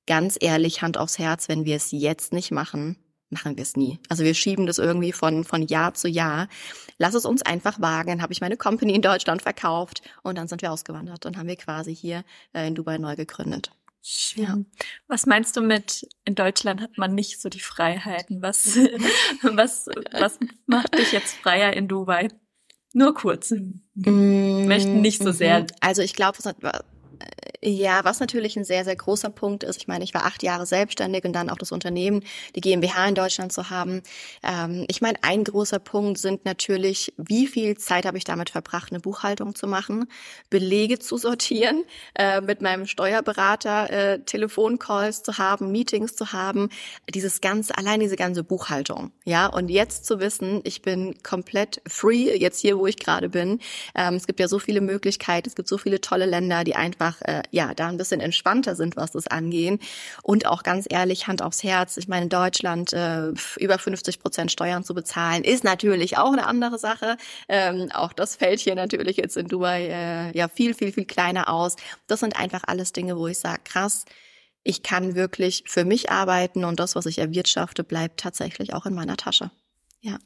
ganz 0.06 0.36
ehrlich, 0.40 0.82
Hand 0.82 0.98
aufs 0.98 1.18
Herz, 1.18 1.48
wenn 1.48 1.64
wir 1.64 1.76
es 1.76 1.90
jetzt 1.92 2.32
nicht 2.32 2.50
machen, 2.50 2.96
machen 3.30 3.56
wir 3.56 3.62
es 3.62 3.76
nie. 3.76 3.98
Also 4.08 4.24
wir 4.24 4.34
schieben 4.34 4.66
das 4.66 4.78
irgendwie 4.78 5.12
von, 5.12 5.44
von 5.44 5.66
Jahr 5.66 5.94
zu 5.94 6.08
Jahr. 6.08 6.48
Lass 6.98 7.14
es 7.14 7.24
uns 7.24 7.42
einfach 7.42 7.80
wagen. 7.80 8.10
Dann 8.10 8.22
habe 8.22 8.32
ich 8.32 8.42
meine 8.42 8.58
Company 8.58 8.94
in 8.94 9.02
Deutschland 9.02 9.40
verkauft 9.40 10.02
und 10.22 10.36
dann 10.36 10.48
sind 10.48 10.60
wir 10.60 10.72
ausgewandert 10.72 11.24
und 11.24 11.38
haben 11.38 11.48
wir 11.48 11.56
quasi 11.56 11.94
hier 11.94 12.24
äh, 12.52 12.66
in 12.66 12.74
Dubai 12.74 12.98
neu 12.98 13.16
gegründet. 13.16 13.70
Schön. 14.02 14.44
Ja. 14.44 14.58
Was 15.06 15.26
meinst 15.26 15.56
du 15.56 15.60
mit, 15.60 16.08
in 16.24 16.34
Deutschland 16.34 16.80
hat 16.80 16.98
man 16.98 17.14
nicht 17.14 17.40
so 17.40 17.48
die 17.48 17.60
Freiheiten? 17.60 18.42
Was, 18.42 18.76
was, 19.42 19.86
was 20.10 20.38
macht 20.66 20.98
dich 20.98 21.12
jetzt 21.12 21.36
freier 21.36 21.72
in 21.74 21.86
Dubai? 21.86 22.28
Nur 22.94 23.14
kurz. 23.14 23.52
Mm, 23.94 24.66
Möchten 24.66 25.00
nicht 25.00 25.22
so 25.22 25.30
sehr. 25.30 25.66
Also 25.80 26.02
ich 26.02 26.14
glaube, 26.14 26.38
Ja, 27.60 28.04
was 28.04 28.18
natürlich 28.18 28.56
ein 28.56 28.64
sehr, 28.64 28.84
sehr 28.84 28.96
großer 28.96 29.30
Punkt 29.30 29.62
ist. 29.62 29.76
Ich 29.76 29.86
meine, 29.86 30.02
ich 30.04 30.14
war 30.14 30.24
acht 30.24 30.42
Jahre 30.42 30.66
selbstständig 30.66 31.24
und 31.24 31.32
dann 31.32 31.50
auch 31.50 31.58
das 31.58 31.70
Unternehmen, 31.70 32.24
die 32.56 32.60
GmbH 32.60 33.06
in 33.08 33.14
Deutschland 33.14 33.52
zu 33.52 33.70
haben. 33.70 34.02
Ähm, 34.42 34.84
ich 34.88 35.00
meine, 35.00 35.18
ein 35.22 35.44
großer 35.44 35.78
Punkt 35.78 36.18
sind 36.18 36.44
natürlich, 36.44 37.12
wie 37.16 37.46
viel 37.46 37.76
Zeit 37.76 38.06
habe 38.06 38.18
ich 38.18 38.24
damit 38.24 38.50
verbracht, 38.50 38.90
eine 38.90 39.00
Buchhaltung 39.00 39.54
zu 39.54 39.66
machen, 39.66 40.06
Belege 40.50 40.98
zu 40.98 41.16
sortieren, 41.16 41.84
äh, 42.14 42.40
mit 42.40 42.62
meinem 42.62 42.86
Steuerberater 42.86 43.90
äh, 43.90 44.18
Telefoncalls 44.24 45.22
zu 45.22 45.38
haben, 45.38 45.70
Meetings 45.70 46.16
zu 46.16 46.32
haben, 46.32 46.68
dieses 47.14 47.40
ganze, 47.40 47.76
allein 47.76 48.00
diese 48.00 48.16
ganze 48.16 48.42
Buchhaltung. 48.42 49.12
Ja, 49.24 49.46
und 49.46 49.68
jetzt 49.68 50.04
zu 50.06 50.18
wissen, 50.20 50.60
ich 50.64 50.82
bin 50.82 51.22
komplett 51.22 51.80
free, 51.86 52.36
jetzt 52.36 52.60
hier, 52.60 52.78
wo 52.78 52.86
ich 52.86 52.96
gerade 52.96 53.28
bin. 53.28 53.60
Ähm, 53.94 54.14
es 54.14 54.26
gibt 54.26 54.40
ja 54.40 54.48
so 54.48 54.58
viele 54.58 54.80
Möglichkeiten, 54.80 55.48
es 55.48 55.54
gibt 55.54 55.68
so 55.68 55.78
viele 55.78 56.00
tolle 56.00 56.26
Länder, 56.26 56.64
die 56.64 56.74
einfach 56.74 57.20
äh, 57.22 57.41
ja 57.50 57.74
da 57.74 57.88
ein 57.88 57.96
bisschen 57.96 58.20
entspannter 58.20 58.76
sind, 58.76 58.96
was 58.96 59.12
das 59.12 59.26
angehen. 59.26 59.78
Und 60.22 60.46
auch 60.46 60.62
ganz 60.62 60.86
ehrlich, 60.88 61.26
Hand 61.26 61.42
aufs 61.42 61.62
Herz. 61.62 61.96
Ich 61.96 62.08
meine, 62.08 62.24
in 62.24 62.28
Deutschland 62.28 62.92
äh, 62.92 63.32
über 63.58 63.78
50 63.78 64.20
Prozent 64.20 64.52
Steuern 64.52 64.84
zu 64.84 64.94
bezahlen, 64.94 65.44
ist 65.44 65.64
natürlich 65.64 66.18
auch 66.18 66.32
eine 66.32 66.46
andere 66.46 66.78
Sache. 66.78 67.16
Ähm, 67.48 67.90
auch 67.92 68.12
das 68.12 68.36
fällt 68.36 68.60
hier 68.60 68.74
natürlich 68.74 69.16
jetzt 69.16 69.36
in 69.36 69.48
Dubai 69.48 69.88
äh, 69.88 70.36
ja 70.36 70.48
viel, 70.48 70.74
viel, 70.74 70.92
viel 70.92 71.04
kleiner 71.04 71.48
aus. 71.48 71.76
Das 72.06 72.20
sind 72.20 72.38
einfach 72.38 72.62
alles 72.66 72.92
Dinge, 72.92 73.16
wo 73.16 73.26
ich 73.26 73.38
sage, 73.38 73.62
krass, 73.64 74.04
ich 74.64 74.82
kann 74.82 75.14
wirklich 75.14 75.64
für 75.66 75.84
mich 75.84 76.10
arbeiten 76.10 76.64
und 76.64 76.78
das, 76.78 76.94
was 76.94 77.06
ich 77.06 77.18
erwirtschafte, 77.18 77.84
bleibt 77.84 78.20
tatsächlich 78.20 78.74
auch 78.74 78.86
in 78.86 78.94
meiner 78.94 79.16
Tasche. 79.16 79.50
Ja. 80.00 80.18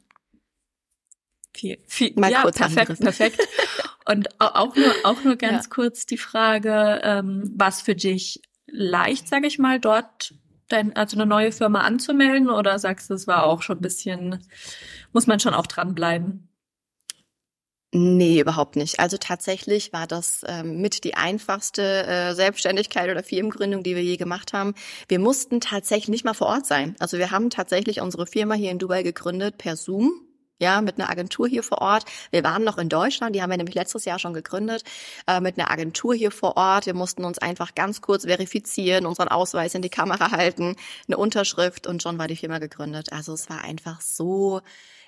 Viel, 1.54 1.78
viel, 1.86 2.12
Mal 2.16 2.30
ja, 2.30 2.42
kurz 2.42 2.58
perfekt, 2.58 2.90
angerissen. 2.90 3.04
perfekt. 3.04 3.40
Und 4.08 4.40
auch 4.40 4.74
nur, 4.76 4.94
auch 5.04 5.24
nur 5.24 5.36
ganz 5.36 5.64
ja. 5.64 5.70
kurz 5.70 6.06
die 6.06 6.18
Frage, 6.18 7.00
ähm, 7.02 7.52
was 7.56 7.82
für 7.82 7.94
dich 7.94 8.40
leicht, 8.66 9.28
sage 9.28 9.46
ich 9.46 9.58
mal, 9.58 9.80
dort 9.80 10.34
dein, 10.68 10.94
also 10.96 11.16
eine 11.16 11.26
neue 11.26 11.52
Firma 11.52 11.80
anzumelden 11.80 12.50
oder 12.50 12.78
sagst 12.78 13.10
du, 13.10 13.14
es 13.14 13.26
war 13.26 13.44
auch 13.44 13.62
schon 13.62 13.78
ein 13.78 13.82
bisschen, 13.82 14.44
muss 15.12 15.26
man 15.26 15.40
schon 15.40 15.54
auch 15.54 15.66
dranbleiben? 15.66 16.48
Nee, 17.92 18.40
überhaupt 18.40 18.76
nicht. 18.76 19.00
Also 19.00 19.16
tatsächlich 19.16 19.92
war 19.92 20.06
das 20.06 20.44
ähm, 20.46 20.80
mit 20.80 21.04
die 21.04 21.14
einfachste 21.14 22.06
äh, 22.06 22.34
Selbstständigkeit 22.34 23.10
oder 23.10 23.22
Firmengründung, 23.22 23.82
die 23.82 23.94
wir 23.94 24.02
je 24.02 24.16
gemacht 24.16 24.52
haben. 24.52 24.74
Wir 25.08 25.18
mussten 25.18 25.60
tatsächlich 25.60 26.08
nicht 26.08 26.24
mal 26.24 26.34
vor 26.34 26.48
Ort 26.48 26.66
sein. 26.66 26.94
Also 26.98 27.16
wir 27.16 27.30
haben 27.30 27.48
tatsächlich 27.48 28.00
unsere 28.00 28.26
Firma 28.26 28.54
hier 28.54 28.70
in 28.70 28.78
Dubai 28.78 29.02
gegründet 29.02 29.56
per 29.56 29.76
Zoom 29.76 30.25
ja, 30.58 30.80
mit 30.80 30.98
einer 30.98 31.10
Agentur 31.10 31.48
hier 31.48 31.62
vor 31.62 31.78
Ort. 31.78 32.04
Wir 32.30 32.44
waren 32.44 32.64
noch 32.64 32.78
in 32.78 32.88
Deutschland, 32.88 33.34
die 33.34 33.42
haben 33.42 33.50
wir 33.50 33.56
nämlich 33.56 33.74
letztes 33.74 34.04
Jahr 34.04 34.18
schon 34.18 34.34
gegründet, 34.34 34.82
äh, 35.26 35.40
mit 35.40 35.58
einer 35.58 35.70
Agentur 35.70 36.14
hier 36.14 36.30
vor 36.30 36.56
Ort. 36.56 36.86
Wir 36.86 36.94
mussten 36.94 37.24
uns 37.24 37.38
einfach 37.38 37.74
ganz 37.74 38.00
kurz 38.00 38.24
verifizieren, 38.24 39.06
unseren 39.06 39.28
Ausweis 39.28 39.74
in 39.74 39.82
die 39.82 39.90
Kamera 39.90 40.30
halten, 40.30 40.76
eine 41.06 41.16
Unterschrift 41.16 41.86
und 41.86 42.02
schon 42.02 42.18
war 42.18 42.28
die 42.28 42.36
Firma 42.36 42.58
gegründet. 42.58 43.12
Also 43.12 43.32
es 43.34 43.48
war 43.50 43.62
einfach 43.62 44.00
so 44.00 44.60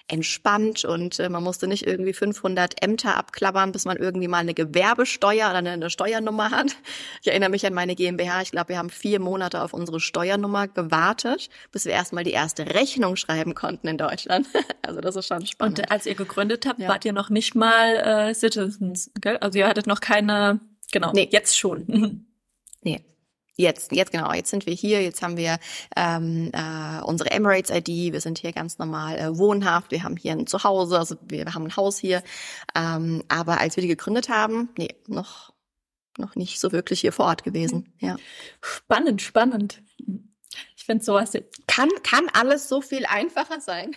entspannt 0.08 0.84
und 0.84 1.18
äh, 1.20 1.28
man 1.28 1.42
musste 1.42 1.66
nicht 1.66 1.86
irgendwie 1.86 2.12
500 2.12 2.82
Ämter 2.82 3.16
abklappern, 3.16 3.72
bis 3.72 3.84
man 3.84 3.96
irgendwie 3.96 4.28
mal 4.28 4.38
eine 4.38 4.54
Gewerbesteuer 4.54 5.50
oder 5.50 5.58
eine 5.58 5.90
Steuernummer 5.90 6.50
hat. 6.50 6.76
Ich 7.20 7.28
erinnere 7.28 7.50
mich 7.50 7.66
an 7.66 7.74
meine 7.74 7.94
GmbH. 7.94 8.42
Ich 8.42 8.50
glaube, 8.50 8.70
wir 8.70 8.78
haben 8.78 8.90
vier 8.90 9.20
Monate 9.20 9.62
auf 9.62 9.74
unsere 9.74 10.00
Steuernummer 10.00 10.68
gewartet, 10.68 11.50
bis 11.72 11.84
wir 11.84 11.92
erstmal 11.92 12.24
die 12.24 12.32
erste 12.32 12.74
Rechnung 12.74 13.16
schreiben 13.16 13.54
konnten 13.54 13.88
in 13.88 13.98
Deutschland. 13.98 14.46
Also 14.82 15.02
das 15.02 15.16
ist 15.16 15.26
schon 15.26 15.44
spannend. 15.44 15.80
Und 15.80 15.90
als 15.90 16.06
ihr 16.06 16.14
gegründet 16.14 16.64
habt, 16.64 16.80
ja. 16.80 16.88
wart 16.88 17.04
ihr 17.04 17.12
noch 17.12 17.28
nicht 17.28 17.54
mal 17.54 17.96
äh, 17.96 18.34
Citizens, 18.34 19.10
gell? 19.20 19.36
Also 19.36 19.58
ihr 19.58 19.68
hattet 19.68 19.86
noch 19.86 20.00
keine, 20.00 20.60
genau, 20.90 21.12
nee. 21.12 21.28
jetzt 21.30 21.58
schon. 21.58 22.24
nee. 22.82 23.04
Jetzt, 23.60 23.90
jetzt 23.90 24.12
genau, 24.12 24.32
jetzt 24.32 24.50
sind 24.50 24.66
wir 24.66 24.72
hier, 24.72 25.02
jetzt 25.02 25.20
haben 25.20 25.36
wir 25.36 25.58
ähm, 25.96 26.52
äh, 26.52 27.02
unsere 27.02 27.32
Emirates-ID, 27.32 28.12
wir 28.12 28.20
sind 28.20 28.38
hier 28.38 28.52
ganz 28.52 28.78
normal 28.78 29.18
äh, 29.18 29.36
wohnhaft, 29.36 29.90
wir 29.90 30.04
haben 30.04 30.16
hier 30.16 30.30
ein 30.30 30.46
Zuhause, 30.46 30.96
also 30.96 31.16
wir, 31.26 31.44
haben 31.52 31.64
ein 31.64 31.76
Haus 31.76 31.98
hier. 31.98 32.22
Ähm, 32.76 33.24
aber 33.26 33.58
als 33.58 33.74
wir 33.74 33.82
die 33.82 33.88
gegründet 33.88 34.28
haben, 34.28 34.68
nee, 34.78 34.94
noch, 35.08 35.52
noch 36.18 36.36
nicht 36.36 36.60
so 36.60 36.70
wirklich 36.70 37.00
hier 37.00 37.10
vor 37.10 37.26
Ort 37.26 37.42
gewesen. 37.42 37.92
Ja. 37.98 38.16
Spannend, 38.60 39.22
spannend. 39.22 39.82
Ich 40.76 40.84
finde 40.84 41.04
sowas. 41.04 41.32
Kann, 41.66 41.88
kann 42.04 42.28
alles 42.32 42.68
so 42.68 42.80
viel 42.80 43.06
einfacher 43.06 43.60
sein. 43.60 43.96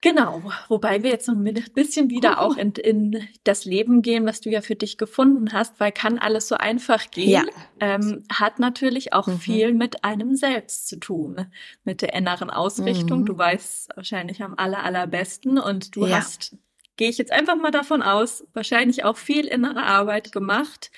Genau, 0.00 0.44
wobei 0.68 1.02
wir 1.02 1.10
jetzt 1.10 1.26
so 1.26 1.32
ein 1.32 1.42
bisschen 1.74 2.08
wieder 2.08 2.40
auch 2.40 2.56
in, 2.56 2.70
in, 2.72 3.28
das 3.42 3.64
Leben 3.64 4.00
gehen, 4.00 4.26
was 4.26 4.40
du 4.40 4.48
ja 4.48 4.60
für 4.60 4.76
dich 4.76 4.96
gefunden 4.96 5.52
hast, 5.52 5.80
weil 5.80 5.90
kann 5.90 6.18
alles 6.18 6.46
so 6.46 6.54
einfach 6.54 7.10
gehen, 7.10 7.30
ja. 7.30 7.44
ähm, 7.80 8.22
hat 8.32 8.60
natürlich 8.60 9.12
auch 9.12 9.26
mhm. 9.26 9.40
viel 9.40 9.74
mit 9.74 10.04
einem 10.04 10.36
selbst 10.36 10.86
zu 10.86 11.00
tun, 11.00 11.46
mit 11.82 12.00
der 12.00 12.14
inneren 12.14 12.48
Ausrichtung. 12.48 13.22
Mhm. 13.22 13.26
Du 13.26 13.38
weißt 13.38 13.90
wahrscheinlich 13.96 14.40
am 14.40 14.54
aller, 14.56 14.84
allerbesten 14.84 15.58
und 15.58 15.96
du 15.96 16.06
ja. 16.06 16.18
hast, 16.18 16.56
gehe 16.96 17.10
ich 17.10 17.18
jetzt 17.18 17.32
einfach 17.32 17.56
mal 17.56 17.72
davon 17.72 18.00
aus, 18.00 18.46
wahrscheinlich 18.52 19.02
auch 19.02 19.16
viel 19.16 19.46
innere 19.46 19.82
Arbeit 19.82 20.30
gemacht, 20.30 20.92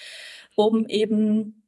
um 0.56 0.86
eben 0.86 1.62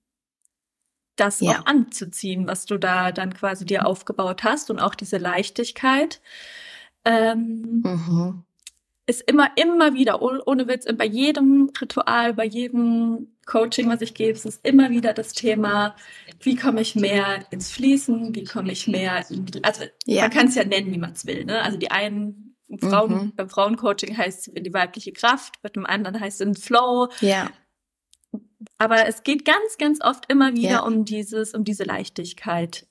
das 1.17 1.41
ja. 1.41 1.53
auch 1.53 1.67
anzuziehen, 1.67 2.47
was 2.47 2.67
du 2.67 2.77
da 2.77 3.11
dann 3.11 3.33
quasi 3.33 3.65
dir 3.65 3.87
aufgebaut 3.87 4.45
hast 4.45 4.71
und 4.71 4.81
auch 4.81 4.95
diese 4.95 5.17
Leichtigkeit. 5.17 6.21
Ähm, 7.05 7.83
mhm. 7.85 8.45
Ist 9.07 9.23
immer, 9.23 9.51
immer 9.57 9.95
wieder, 9.95 10.23
ohne, 10.23 10.43
ohne 10.45 10.69
Witz, 10.69 10.87
bei 10.97 11.07
jedem 11.07 11.71
Ritual, 11.81 12.35
bei 12.35 12.45
jedem 12.45 13.33
Coaching, 13.47 13.89
was 13.89 14.01
ich 14.01 14.15
gebe, 14.15 14.39
ist 14.39 14.65
immer 14.65 14.91
wieder 14.91 15.13
das 15.13 15.33
Thema, 15.33 15.97
wie 16.41 16.55
komme 16.55 16.81
ich 16.81 16.95
mehr 16.95 17.45
ins 17.51 17.73
Fließen, 17.73 18.35
wie 18.35 18.45
komme 18.45 18.71
ich 18.71 18.87
mehr, 18.87 19.25
in, 19.29 19.47
also 19.63 19.85
ja. 20.07 20.23
man 20.23 20.31
kann 20.31 20.47
es 20.47 20.55
ja 20.55 20.65
nennen, 20.65 20.93
wie 20.93 20.99
man 20.99 21.13
es 21.13 21.27
will. 21.27 21.45
Ne? 21.45 21.61
Also 21.63 21.79
die 21.79 21.91
einen 21.91 22.57
Frauen, 22.81 23.13
mhm. 23.13 23.33
beim 23.35 23.49
Frauencoaching 23.49 24.17
heißt 24.17 24.49
es 24.49 24.55
die 24.55 24.73
weibliche 24.73 25.13
Kraft, 25.13 25.61
bei 25.63 25.69
dem 25.69 25.85
anderen 25.85 26.21
heißt 26.21 26.41
es 26.41 26.47
in 26.47 26.55
Flow. 26.55 27.09
Ja. 27.21 27.51
Aber 28.79 29.07
es 29.07 29.25
geht 29.25 29.45
ganz, 29.45 29.77
ganz 29.79 30.01
oft 30.03 30.31
immer 30.31 30.55
wieder 30.55 30.71
ja. 30.71 30.81
um 30.81 31.05
dieses, 31.05 31.55
um 31.55 31.65
diese 31.65 31.85
Leichtigkeit. 31.85 32.87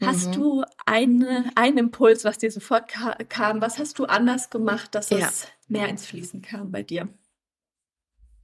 Hast 0.00 0.28
mhm. 0.28 0.32
du 0.32 0.64
eine, 0.86 1.50
einen 1.56 1.78
Impuls, 1.78 2.24
was 2.24 2.38
dir 2.38 2.50
sofort 2.50 2.88
ka 2.88 3.16
kam? 3.28 3.60
Was 3.60 3.78
hast 3.78 3.98
du 3.98 4.04
anders 4.04 4.50
gemacht, 4.50 4.94
dass 4.94 5.10
ja. 5.10 5.18
es 5.18 5.48
mehr 5.66 5.88
ins 5.88 6.06
Fließen 6.06 6.40
kam 6.42 6.70
bei 6.70 6.82
dir? 6.82 7.08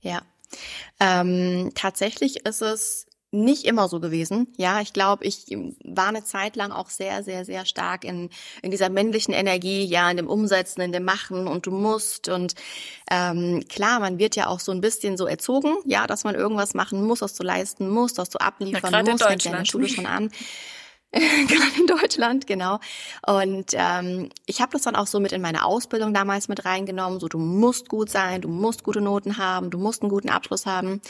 Ja, 0.01 0.23
ähm, 1.01 1.71
tatsächlich 1.75 2.45
ist 2.45 2.61
es 2.61 3.07
nicht 3.35 3.65
immer 3.65 3.89
so 3.89 3.99
gewesen. 3.99 4.47
Ja, 4.57 4.81
ich 4.81 4.93
glaube, 4.93 5.25
ich 5.25 5.47
war 5.83 6.09
eine 6.09 6.25
Zeit 6.25 6.55
lang 6.55 6.71
auch 6.71 6.89
sehr, 6.89 7.25
sehr, 7.25 7.45
sehr 7.45 7.67
stark 7.67 8.05
in, 8.05 8.31
in 8.63 8.71
dieser 8.71 8.89
männlichen 8.89 9.35
Energie, 9.35 9.85
ja, 9.85 10.09
in 10.09 10.17
dem 10.17 10.29
Umsetzen, 10.29 10.81
in 10.81 10.93
dem 10.93 11.05
Machen 11.05 11.49
und 11.49 11.67
du 11.67 11.73
musst. 11.73 12.29
Und 12.29 12.55
ähm, 13.11 13.65
klar, 13.69 13.99
man 13.99 14.19
wird 14.19 14.37
ja 14.37 14.47
auch 14.47 14.61
so 14.61 14.71
ein 14.71 14.81
bisschen 14.81 15.17
so 15.17 15.27
erzogen, 15.27 15.75
ja, 15.85 16.07
dass 16.07 16.23
man 16.23 16.37
irgendwas 16.37 16.75
machen 16.75 17.05
muss, 17.05 17.23
was 17.23 17.35
du 17.35 17.43
leisten 17.43 17.89
musst, 17.89 18.19
was 18.19 18.31
du 18.31 18.41
abliefern 18.41 18.93
ja, 18.93 19.03
musst, 19.03 19.25
fängt 19.25 19.45
ja 19.45 19.51
in 19.51 19.59
der 19.59 19.65
Schule 19.65 19.89
schon 19.89 20.07
an. 20.07 20.31
gerade 21.49 21.81
in 21.81 21.87
Deutschland, 21.87 22.47
genau. 22.47 22.81
Und 23.27 23.71
ähm, 23.73 24.31
ich 24.47 24.61
habe 24.61 24.73
das 24.73 24.83
dann 24.83 24.97
auch 24.97 25.07
so 25.07 25.21
mit 25.21 25.33
in 25.33 25.43
meine 25.43 25.65
Ausbildung 25.65 26.13
damals 26.13 26.49
mit 26.49 26.65
reingenommen. 26.65 27.21
So, 27.21 27.29
du 27.29 27.39
musst 27.39 27.89
gut 27.89 28.11
sein, 28.11 28.41
du 28.41 28.49
musst 28.49 28.83
gute 28.83 29.01
Noten 29.01 29.39
haben, 29.39 29.71
du 29.71 29.79
musst 29.79 30.03
einen 30.03 30.11
guten 30.11 30.29
Abschluss 30.29 30.67
haben. 30.67 31.01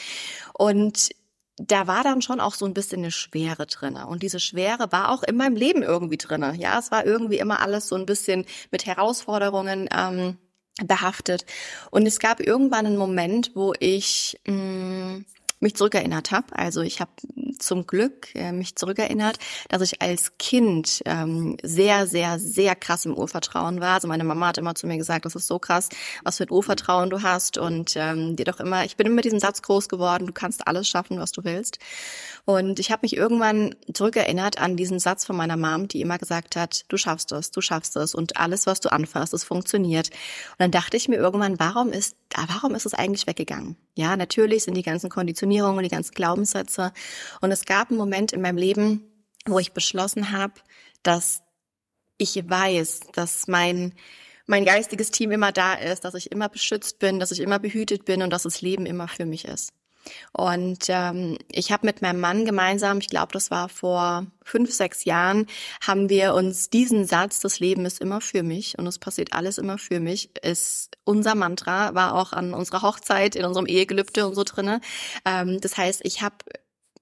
Und 0.53 1.11
da 1.57 1.87
war 1.87 2.03
dann 2.03 2.21
schon 2.21 2.41
auch 2.41 2.55
so 2.55 2.67
ein 2.67 2.75
bisschen 2.75 3.01
eine 3.01 3.13
Schwere 3.13 3.67
drinne 3.67 4.09
und 4.09 4.25
diese 4.25 4.41
Schwere 4.41 4.91
war 4.91 5.11
auch 5.13 5.23
in 5.23 5.37
meinem 5.37 5.55
Leben 5.55 5.83
irgendwie 5.83 6.17
drinne. 6.17 6.55
Ja, 6.57 6.79
es 6.81 6.91
war 6.91 7.07
irgendwie 7.07 7.39
immer 7.39 7.61
alles 7.61 7.87
so 7.87 7.95
ein 7.95 8.07
bisschen 8.07 8.45
mit 8.73 8.87
Herausforderungen 8.87 9.89
ähm, 9.97 10.37
behaftet 10.85 11.47
und 11.93 12.07
es 12.07 12.19
gab 12.19 12.41
irgendwann 12.41 12.87
einen 12.87 12.97
Moment, 12.97 13.53
wo 13.55 13.73
ich 13.79 14.41
mh, 14.47 14.55
mm, 14.55 15.25
mich 15.65 15.75
zurückerinnert 15.75 16.31
habe. 16.31 16.47
Also 16.57 16.83
ich 16.83 17.01
habe 17.01 17.11
zum 17.59 17.87
Glück 17.87 18.35
äh, 18.35 18.53
mich 18.53 18.77
zurückerinnert, 18.77 19.39
dass 19.69 19.83
ich 19.83 20.01
als 20.01 20.39
Kind 20.39 21.03
ähm, 21.07 21.57
sehr, 21.63 22.07
sehr, 22.07 22.39
sehr 22.39 22.77
krass 22.77 23.07
im 23.07 23.15
Urvertrauen 23.15 23.81
war. 23.81 23.95
Also 23.95 24.07
meine 24.07 24.25
Mama 24.25 24.49
hat 24.49 24.59
immer 24.59 24.75
zu 24.75 24.87
mir 24.87 24.99
gesagt, 24.99 25.25
das 25.25 25.35
ist 25.35 25.47
so 25.47 25.59
krass, 25.59 25.89
was 26.23 26.37
für 26.37 26.45
ein 26.45 26.51
Urvertrauen 26.51 27.11
du 27.11 27.23
hast 27.23 27.59
und 27.59 27.95
ähm, 27.97 28.37
dir 28.37 28.45
doch 28.45 28.61
immer, 28.61 28.85
ich 28.85 28.97
bin 28.97 29.07
immer 29.07 29.17
mit 29.17 29.25
diesem 29.25 29.41
Satz 29.41 29.63
groß 29.63 29.89
geworden, 29.89 30.27
du 30.27 30.33
kannst 30.33 30.69
alles 30.69 30.89
schaffen, 30.89 31.19
was 31.19 31.33
du 31.33 31.43
willst. 31.45 31.79
Und 32.45 32.79
ich 32.79 32.91
habe 32.91 33.01
mich 33.03 33.17
irgendwann 33.17 33.75
zurückerinnert 33.93 34.59
an 34.59 34.77
diesen 34.77 34.99
Satz 34.99 35.25
von 35.25 35.37
meiner 35.37 35.57
Mom, 35.57 35.89
die 35.89 36.03
immer 36.03 36.19
gesagt 36.19 36.57
hat, 36.57 36.85
du 36.89 36.97
schaffst 36.99 37.33
es, 37.33 37.51
du 37.51 37.61
schaffst 37.63 37.97
es 37.97 38.15
und 38.15 38.37
alles, 38.37 38.67
was 38.67 38.81
du 38.81 38.93
anfasst, 38.93 39.33
es 39.33 39.45
funktioniert. 39.45 40.11
Und 40.11 40.59
dann 40.59 40.71
dachte 40.71 40.97
ich 40.97 41.09
mir 41.09 41.17
irgendwann, 41.17 41.59
warum 41.59 41.91
ist, 41.91 42.17
warum 42.35 42.75
ist 42.75 42.87
es 42.87 42.95
eigentlich 42.95 43.27
weggegangen? 43.27 43.77
Ja, 43.95 44.17
natürlich 44.17 44.65
sind 44.65 44.77
die 44.77 44.83
ganzen 44.83 45.11
Konditionierungen, 45.11 45.83
die 45.83 45.91
ganzen 45.91 46.15
Glaubenssätze. 46.15 46.93
Und 47.41 47.53
es 47.53 47.65
gab 47.65 47.91
einen 47.91 47.99
Moment 47.99 48.33
in 48.33 48.41
meinem 48.41 48.59
Leben, 48.59 49.05
wo 49.47 49.59
ich 49.59 49.73
beschlossen 49.73 50.33
habe, 50.33 50.55
dass 51.03 51.43
ich 52.19 52.49
weiß, 52.49 53.01
dass 53.13 53.49
mein 53.49 53.95
mein 54.47 54.65
geistiges 54.65 55.11
Team 55.11 55.31
immer 55.31 55.53
da 55.53 55.75
ist, 55.75 56.05
dass 56.05 56.15
ich 56.15 56.31
immer 56.31 56.49
beschützt 56.49 56.99
bin, 56.99 57.19
dass 57.19 57.31
ich 57.31 57.41
immer 57.41 57.59
behütet 57.59 58.05
bin 58.05 58.23
und 58.23 58.31
dass 58.31 58.43
das 58.43 58.61
Leben 58.61 58.87
immer 58.87 59.09
für 59.09 59.25
mich 59.25 59.47
ist. 59.47 59.73
Und 60.33 60.85
ähm, 60.89 61.39
ich 61.51 61.73
habe 61.73 61.87
mit 61.87 62.03
meinem 62.03 62.21
Mann 62.21 62.45
gemeinsam, 62.45 62.99
ich 62.99 63.09
glaube, 63.09 63.33
das 63.33 63.51
war 63.51 63.69
vor 63.69 64.27
fünf, 64.43 64.73
sechs 64.73 65.05
Jahren, 65.05 65.47
haben 65.87 66.09
wir 66.09 66.35
uns 66.35 66.71
diesen 66.71 67.07
Satz, 67.07 67.41
das 67.41 67.61
Leben 67.61 67.85
ist 67.87 68.01
immer 68.01 68.21
für 68.21 68.43
mich 68.43 68.79
und 68.79 68.87
es 68.87 68.99
passiert 68.99 69.33
alles 69.33 69.59
immer 69.59 69.79
für 69.79 70.01
mich, 70.01 70.31
ist 70.43 70.99
unser 71.05 71.35
Mantra, 71.35 71.95
war 71.95 72.15
auch 72.15 72.33
an 72.33 72.55
unserer 72.55 72.83
Hochzeit, 72.83 73.37
in 73.37 73.45
unserem 73.45 73.67
Ehegelübde 73.67 74.27
und 74.27 74.35
so 74.35 74.45
drinne. 74.45 74.81
Ähm, 75.25 75.61
das 75.61 75.77
heißt, 75.77 76.01
ich 76.05 76.23
habe 76.23 76.37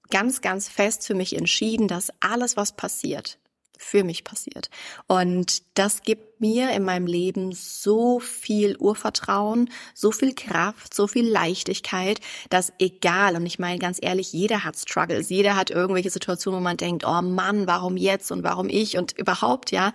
ganz, 0.09 0.41
ganz 0.41 0.69
fest 0.69 1.07
für 1.07 1.15
mich 1.15 1.35
entschieden, 1.35 1.87
dass 1.87 2.09
alles, 2.19 2.55
was 2.55 2.75
passiert, 2.75 3.39
für 3.83 4.03
mich 4.03 4.23
passiert. 4.23 4.69
Und 5.07 5.63
das 5.75 6.01
gibt 6.01 6.39
mir 6.41 6.71
in 6.71 6.83
meinem 6.83 7.05
Leben 7.05 7.51
so 7.51 8.19
viel 8.19 8.75
Urvertrauen, 8.77 9.69
so 9.93 10.11
viel 10.11 10.33
Kraft, 10.33 10.93
so 10.93 11.07
viel 11.07 11.27
Leichtigkeit, 11.27 12.19
dass 12.49 12.73
egal, 12.79 13.35
und 13.35 13.45
ich 13.45 13.59
meine 13.59 13.79
ganz 13.79 13.99
ehrlich, 14.01 14.33
jeder 14.33 14.63
hat 14.63 14.77
Struggles, 14.77 15.29
jeder 15.29 15.55
hat 15.55 15.69
irgendwelche 15.69 16.09
Situationen, 16.09 16.59
wo 16.59 16.63
man 16.63 16.77
denkt, 16.77 17.05
oh 17.05 17.21
Mann, 17.21 17.67
warum 17.67 17.97
jetzt 17.97 18.31
und 18.31 18.43
warum 18.43 18.69
ich 18.69 18.97
und 18.97 19.17
überhaupt, 19.17 19.71
ja. 19.71 19.93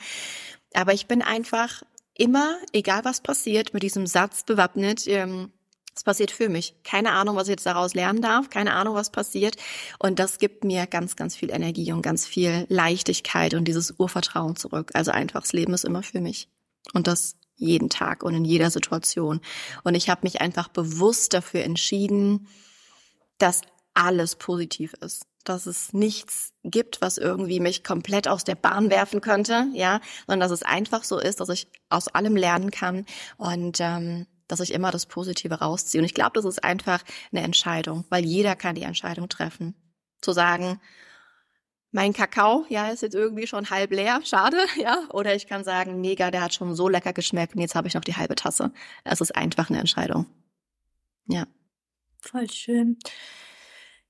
Aber 0.74 0.92
ich 0.92 1.06
bin 1.06 1.22
einfach 1.22 1.82
immer, 2.14 2.58
egal 2.72 3.04
was 3.04 3.20
passiert, 3.20 3.74
mit 3.74 3.82
diesem 3.82 4.06
Satz 4.06 4.44
bewappnet, 4.44 5.06
ähm, 5.06 5.50
es 5.98 6.04
passiert 6.04 6.30
für 6.30 6.48
mich. 6.48 6.76
Keine 6.84 7.10
Ahnung, 7.10 7.34
was 7.34 7.48
ich 7.48 7.52
jetzt 7.52 7.66
daraus 7.66 7.94
lernen 7.94 8.22
darf, 8.22 8.50
keine 8.50 8.74
Ahnung, 8.74 8.94
was 8.94 9.10
passiert. 9.10 9.56
Und 9.98 10.20
das 10.20 10.38
gibt 10.38 10.62
mir 10.62 10.86
ganz, 10.86 11.16
ganz 11.16 11.34
viel 11.34 11.50
Energie 11.50 11.92
und 11.92 12.02
ganz 12.02 12.24
viel 12.24 12.66
Leichtigkeit 12.68 13.52
und 13.54 13.64
dieses 13.66 13.94
Urvertrauen 13.98 14.54
zurück. 14.54 14.92
Also 14.94 15.10
einfach, 15.10 15.40
das 15.40 15.52
Leben 15.52 15.74
ist 15.74 15.84
immer 15.84 16.04
für 16.04 16.20
mich. 16.20 16.48
Und 16.94 17.08
das 17.08 17.34
jeden 17.56 17.90
Tag 17.90 18.22
und 18.22 18.34
in 18.34 18.44
jeder 18.44 18.70
Situation. 18.70 19.40
Und 19.82 19.96
ich 19.96 20.08
habe 20.08 20.20
mich 20.22 20.40
einfach 20.40 20.68
bewusst 20.68 21.34
dafür 21.34 21.64
entschieden, 21.64 22.46
dass 23.38 23.62
alles 23.94 24.36
positiv 24.36 24.94
ist. 25.00 25.26
Dass 25.42 25.66
es 25.66 25.92
nichts 25.92 26.52
gibt, 26.62 27.00
was 27.00 27.18
irgendwie 27.18 27.58
mich 27.58 27.82
komplett 27.82 28.28
aus 28.28 28.44
der 28.44 28.54
Bahn 28.54 28.88
werfen 28.88 29.20
könnte, 29.20 29.66
ja, 29.72 30.00
sondern 30.28 30.48
dass 30.48 30.52
es 30.52 30.62
einfach 30.62 31.02
so 31.02 31.18
ist, 31.18 31.40
dass 31.40 31.48
ich 31.48 31.66
aus 31.88 32.06
allem 32.06 32.36
lernen 32.36 32.70
kann 32.70 33.04
und 33.36 33.78
ähm, 33.80 34.28
dass 34.48 34.60
ich 34.60 34.72
immer 34.72 34.90
das 34.90 35.06
Positive 35.06 35.54
rausziehe. 35.54 36.00
Und 36.00 36.06
ich 36.06 36.14
glaube, 36.14 36.32
das 36.34 36.44
ist 36.44 36.64
einfach 36.64 37.02
eine 37.30 37.42
Entscheidung, 37.42 38.04
weil 38.08 38.24
jeder 38.24 38.56
kann 38.56 38.74
die 38.74 38.82
Entscheidung 38.82 39.28
treffen. 39.28 39.74
Zu 40.20 40.32
sagen, 40.32 40.80
mein 41.90 42.12
Kakao, 42.12 42.66
ja, 42.68 42.88
ist 42.88 43.02
jetzt 43.02 43.14
irgendwie 43.14 43.46
schon 43.46 43.70
halb 43.70 43.92
leer, 43.92 44.20
schade, 44.24 44.58
ja. 44.76 45.04
Oder 45.12 45.34
ich 45.34 45.46
kann 45.46 45.64
sagen, 45.64 46.00
mega, 46.00 46.30
der 46.30 46.42
hat 46.42 46.54
schon 46.54 46.74
so 46.74 46.88
lecker 46.88 47.12
geschmeckt 47.12 47.54
und 47.54 47.60
jetzt 47.60 47.74
habe 47.74 47.88
ich 47.88 47.94
noch 47.94 48.04
die 48.04 48.16
halbe 48.16 48.34
Tasse. 48.34 48.72
Es 49.04 49.20
ist 49.20 49.36
einfach 49.36 49.70
eine 49.70 49.78
Entscheidung. 49.78 50.26
Ja. 51.26 51.46
Voll 52.20 52.50
schön. 52.50 52.98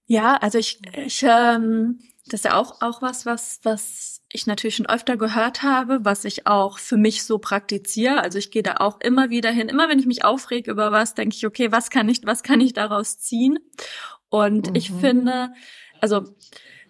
Ja, 0.06 0.36
also 0.36 0.58
ich, 0.58 0.80
ich 0.96 1.22
ähm, 1.22 2.00
das 2.26 2.40
ist 2.40 2.44
ja 2.44 2.56
auch, 2.56 2.80
auch 2.80 3.02
was, 3.02 3.26
was, 3.26 3.60
was 3.62 4.17
ich 4.30 4.46
natürlich 4.46 4.76
schon 4.76 4.88
öfter 4.88 5.16
gehört 5.16 5.62
habe, 5.62 6.04
was 6.04 6.24
ich 6.24 6.46
auch 6.46 6.78
für 6.78 6.96
mich 6.96 7.24
so 7.24 7.38
praktiziere. 7.38 8.22
Also 8.22 8.38
ich 8.38 8.50
gehe 8.50 8.62
da 8.62 8.76
auch 8.78 9.00
immer 9.00 9.30
wieder 9.30 9.50
hin. 9.50 9.68
Immer 9.68 9.88
wenn 9.88 9.98
ich 9.98 10.06
mich 10.06 10.24
aufrege 10.24 10.70
über 10.70 10.92
was, 10.92 11.14
denke 11.14 11.34
ich, 11.34 11.46
okay, 11.46 11.72
was 11.72 11.90
kann 11.90 12.08
ich, 12.08 12.20
was 12.24 12.42
kann 12.42 12.60
ich 12.60 12.74
daraus 12.74 13.18
ziehen? 13.18 13.58
Und 14.28 14.68
mhm. 14.68 14.74
ich 14.74 14.90
finde, 14.90 15.52
also 16.00 16.24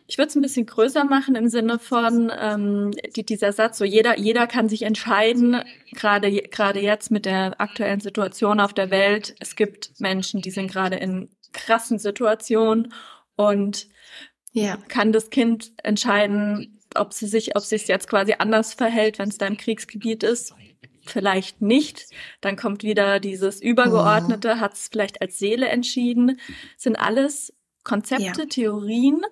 ich 0.09 0.17
würde 0.17 0.31
es 0.31 0.37
ein 0.37 0.43
bisschen 0.43 0.67
größer 0.67 1.05
machen 1.05 1.37
im 1.37 1.49
Sinne 1.49 1.79
von 1.79 2.33
ähm, 2.37 2.93
die, 3.15 3.25
dieser 3.25 3.53
Satz, 3.53 3.79
so 3.79 3.85
jeder, 3.85 4.19
jeder 4.19 4.47
kann 4.47 4.69
sich 4.69 4.83
entscheiden, 4.83 5.63
gerade 5.93 6.33
gerade 6.33 6.81
jetzt 6.81 7.11
mit 7.11 7.27
der 7.27 7.61
aktuellen 7.61 8.01
Situation 8.01 8.59
auf 8.59 8.73
der 8.73 8.91
Welt. 8.91 9.37
Es 9.39 9.55
gibt 9.55 10.01
Menschen, 10.01 10.41
die 10.41 10.51
sind 10.51 10.71
gerade 10.71 10.97
in 10.97 11.29
krassen 11.53 11.99
Situationen 11.99 12.93
und 13.37 13.87
ja. 14.53 14.79
kann 14.89 15.13
das 15.13 15.29
Kind 15.29 15.73
entscheiden, 15.83 16.78
ob 16.95 17.13
sie 17.13 17.27
sich, 17.27 17.57
ob 17.57 17.63
es 17.63 17.71
jetzt 17.87 18.09
quasi 18.09 18.35
anders 18.39 18.75
verhält, 18.75 19.19
wenn 19.19 19.29
es 19.29 19.39
da 19.39 19.47
im 19.47 19.57
Kriegsgebiet 19.57 20.23
ist. 20.23 20.55
Vielleicht 21.07 21.63
nicht. 21.63 22.07
Dann 22.41 22.57
kommt 22.57 22.83
wieder 22.83 23.19
dieses 23.21 23.61
Übergeordnete, 23.61 24.57
mhm. 24.57 24.61
hat 24.61 24.75
es 24.75 24.89
vielleicht 24.89 25.23
als 25.23 25.39
Seele 25.39 25.69
entschieden. 25.69 26.39
Sind 26.77 26.97
alles 26.97 27.53
Konzepte, 27.85 28.43
ja. 28.43 28.47
Theorien. 28.47 29.23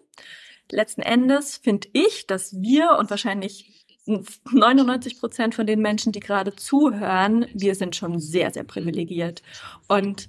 Letzten 0.70 1.02
Endes 1.02 1.58
finde 1.58 1.88
ich, 1.92 2.26
dass 2.26 2.60
wir 2.60 2.96
und 2.98 3.10
wahrscheinlich 3.10 3.86
99 4.06 5.20
Prozent 5.20 5.54
von 5.54 5.66
den 5.66 5.80
Menschen, 5.80 6.12
die 6.12 6.20
gerade 6.20 6.54
zuhören, 6.54 7.46
wir 7.52 7.74
sind 7.74 7.96
schon 7.96 8.18
sehr, 8.20 8.52
sehr 8.52 8.64
privilegiert. 8.64 9.42
Und 9.88 10.28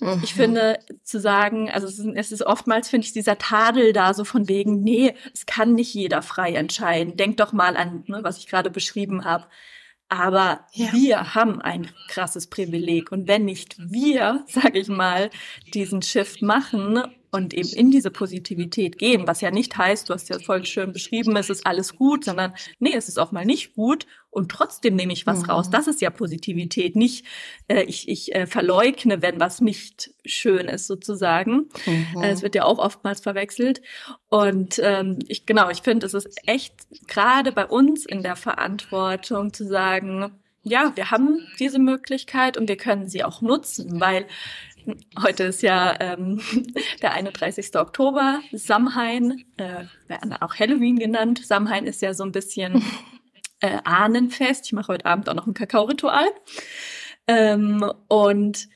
Mhm. 0.00 0.20
Ich 0.22 0.34
finde, 0.34 0.78
zu 1.02 1.18
sagen, 1.20 1.70
also 1.70 1.86
es 1.86 1.98
ist, 1.98 2.06
es 2.14 2.32
ist 2.32 2.42
oftmals, 2.42 2.88
finde 2.88 3.06
ich, 3.06 3.12
dieser 3.12 3.38
Tadel 3.38 3.92
da 3.92 4.14
so 4.14 4.24
von 4.24 4.48
wegen, 4.48 4.82
nee, 4.82 5.14
es 5.34 5.46
kann 5.46 5.74
nicht 5.74 5.92
jeder 5.92 6.22
frei 6.22 6.54
entscheiden. 6.54 7.16
Denk 7.16 7.36
doch 7.38 7.52
mal 7.52 7.76
an, 7.76 8.04
ne, 8.06 8.20
was 8.22 8.38
ich 8.38 8.46
gerade 8.46 8.70
beschrieben 8.70 9.24
habe. 9.24 9.46
Aber 10.08 10.66
ja. 10.72 10.92
wir 10.92 11.34
haben 11.34 11.60
ein 11.60 11.90
krasses 12.08 12.46
Privileg. 12.46 13.12
Und 13.12 13.28
wenn 13.28 13.44
nicht 13.44 13.76
wir, 13.78 14.44
sage 14.48 14.78
ich 14.78 14.88
mal, 14.88 15.30
diesen 15.74 16.02
Shift 16.02 16.42
machen 16.42 17.02
und 17.30 17.52
eben 17.54 17.68
in 17.70 17.90
diese 17.90 18.10
Positivität 18.10 18.98
gehen, 18.98 19.26
was 19.26 19.40
ja 19.40 19.50
nicht 19.50 19.76
heißt, 19.76 20.08
du 20.08 20.14
hast 20.14 20.28
ja 20.28 20.38
voll 20.38 20.64
schön 20.64 20.92
beschrieben, 20.92 21.36
es 21.36 21.50
ist 21.50 21.66
alles 21.66 21.96
gut, 21.96 22.24
sondern 22.24 22.54
nee, 22.78 22.94
es 22.94 23.08
ist 23.08 23.18
auch 23.18 23.32
mal 23.32 23.44
nicht 23.44 23.74
gut 23.74 24.06
und 24.30 24.50
trotzdem 24.50 24.96
nehme 24.96 25.12
ich 25.12 25.26
was 25.26 25.42
mhm. 25.42 25.50
raus. 25.50 25.70
Das 25.70 25.86
ist 25.86 26.00
ja 26.00 26.10
Positivität, 26.10 26.96
nicht 26.96 27.26
äh, 27.68 27.82
ich, 27.82 28.08
ich 28.08 28.34
äh, 28.34 28.46
verleugne, 28.46 29.22
wenn 29.22 29.40
was 29.40 29.60
nicht 29.60 30.10
schön 30.24 30.68
ist 30.68 30.86
sozusagen. 30.86 31.68
Mhm. 31.86 32.22
Äh, 32.22 32.30
es 32.30 32.42
wird 32.42 32.54
ja 32.54 32.64
auch 32.64 32.78
oftmals 32.78 33.20
verwechselt 33.20 33.82
und 34.28 34.80
ähm, 34.82 35.18
ich 35.28 35.46
genau, 35.46 35.70
ich 35.70 35.82
finde, 35.82 36.06
es 36.06 36.14
ist 36.14 36.38
echt 36.46 36.74
gerade 37.06 37.52
bei 37.52 37.66
uns 37.66 38.06
in 38.06 38.22
der 38.22 38.36
Verantwortung 38.36 39.52
zu 39.52 39.66
sagen, 39.66 40.32
ja, 40.68 40.92
wir 40.94 41.10
haben 41.10 41.46
diese 41.58 41.78
Möglichkeit 41.78 42.56
und 42.56 42.68
wir 42.68 42.76
können 42.76 43.08
sie 43.08 43.24
auch 43.24 43.40
nutzen, 43.40 44.00
weil 44.00 44.26
Heute 45.22 45.44
ist 45.44 45.62
ja 45.62 45.96
ähm, 46.00 46.40
der 47.02 47.12
31. 47.12 47.76
Oktober, 47.76 48.40
Samhain, 48.52 49.44
äh, 49.56 49.84
auch 50.40 50.54
Halloween 50.58 50.98
genannt. 50.98 51.42
Samhain 51.44 51.86
ist 51.86 52.00
ja 52.00 52.14
so 52.14 52.24
ein 52.24 52.32
bisschen 52.32 52.82
äh, 53.60 53.78
Ahnenfest. 53.84 54.66
Ich 54.66 54.72
mache 54.72 54.92
heute 54.92 55.06
Abend 55.06 55.28
auch 55.28 55.34
noch 55.34 55.46
ein 55.46 55.54
Kakao-Ritual. 55.54 56.26
Ähm, 57.26 57.92
und 58.08 58.68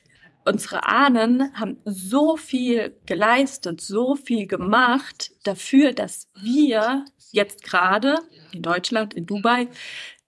unsere 0.45 0.85
Ahnen 0.85 1.51
haben 1.59 1.77
so 1.85 2.37
viel 2.37 2.95
geleistet, 3.05 3.81
so 3.81 4.15
viel 4.15 4.45
gemacht 4.45 5.31
dafür, 5.43 5.93
dass 5.93 6.29
wir 6.39 7.05
jetzt 7.31 7.63
gerade 7.63 8.19
in 8.51 8.61
Deutschland, 8.61 9.15
in 9.15 9.25
Dubai, 9.25 9.67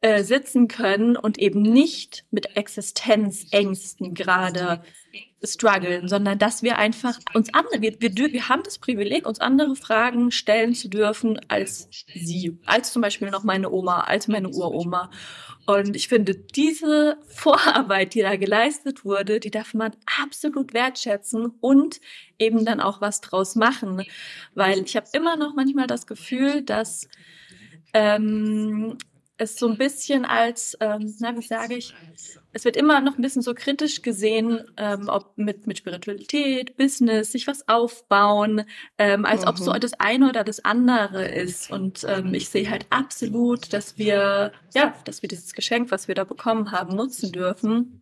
äh, 0.05 0.23
sitzen 0.23 0.67
können 0.67 1.17
und 1.17 1.39
eben 1.39 1.63
nicht 1.63 2.25
mit 2.29 2.55
Existenzängsten 2.55 4.13
gerade 4.13 4.83
strugglen, 5.43 6.07
sondern 6.07 6.37
dass 6.37 6.61
wir 6.61 6.77
einfach 6.77 7.17
uns 7.33 7.51
andere, 7.55 7.81
wir, 7.81 7.99
wir, 7.99 8.13
wir 8.13 8.47
haben 8.47 8.61
das 8.61 8.77
Privileg, 8.77 9.25
uns 9.25 9.39
andere 9.39 9.75
Fragen 9.75 10.29
stellen 10.29 10.75
zu 10.75 10.89
dürfen 10.89 11.39
als 11.47 11.89
sie, 12.13 12.55
als 12.67 12.93
zum 12.93 13.01
Beispiel 13.01 13.31
noch 13.31 13.43
meine 13.43 13.71
Oma, 13.71 14.01
als 14.01 14.27
meine 14.27 14.49
Uroma. 14.49 15.09
Und 15.65 15.95
ich 15.95 16.07
finde, 16.07 16.35
diese 16.35 17.17
Vorarbeit, 17.25 18.13
die 18.13 18.21
da 18.21 18.35
geleistet 18.35 19.05
wurde, 19.05 19.39
die 19.39 19.49
darf 19.49 19.73
man 19.73 19.95
absolut 20.21 20.75
wertschätzen 20.75 21.47
und 21.61 21.99
eben 22.37 22.63
dann 22.63 22.79
auch 22.79 23.01
was 23.01 23.21
draus 23.21 23.55
machen. 23.55 24.03
Weil 24.53 24.83
ich 24.83 24.95
habe 24.95 25.07
immer 25.13 25.35
noch 25.35 25.55
manchmal 25.55 25.87
das 25.87 26.05
Gefühl, 26.05 26.61
dass 26.61 27.07
ähm, 27.93 28.99
es 29.37 29.57
so 29.57 29.67
ein 29.67 29.77
bisschen 29.77 30.25
als, 30.25 30.77
ähm, 30.79 31.13
na, 31.19 31.35
wie 31.35 31.41
sage 31.41 31.75
ich, 31.75 31.93
es 32.53 32.63
wird 32.63 32.77
immer 32.77 33.01
noch 33.01 33.17
ein 33.17 33.21
bisschen 33.21 33.41
so 33.41 33.53
kritisch 33.53 34.01
gesehen, 34.01 34.61
ähm, 34.77 35.09
ob 35.09 35.37
mit, 35.37 35.67
mit 35.67 35.77
Spiritualität, 35.77 36.77
Business, 36.77 37.33
sich 37.33 37.47
was 37.47 37.67
aufbauen, 37.67 38.63
ähm, 38.97 39.25
als 39.25 39.41
mhm. 39.41 39.47
ob 39.49 39.57
so 39.57 39.73
mhm. 39.73 39.79
das 39.81 39.93
eine 39.99 40.29
oder 40.29 40.45
das 40.45 40.63
andere 40.63 41.27
ist. 41.27 41.69
Und 41.69 42.05
ähm, 42.07 42.33
ich 42.33 42.47
sehe 42.47 42.69
halt 42.69 42.85
absolut, 42.91 43.73
dass 43.73 43.97
wir, 43.97 44.53
ja, 44.73 44.95
dass 45.03 45.21
wir 45.21 45.27
dieses 45.27 45.53
Geschenk, 45.53 45.91
was 45.91 46.07
wir 46.07 46.15
da 46.15 46.23
bekommen 46.23 46.71
haben, 46.71 46.95
nutzen 46.95 47.33
dürfen. 47.33 48.01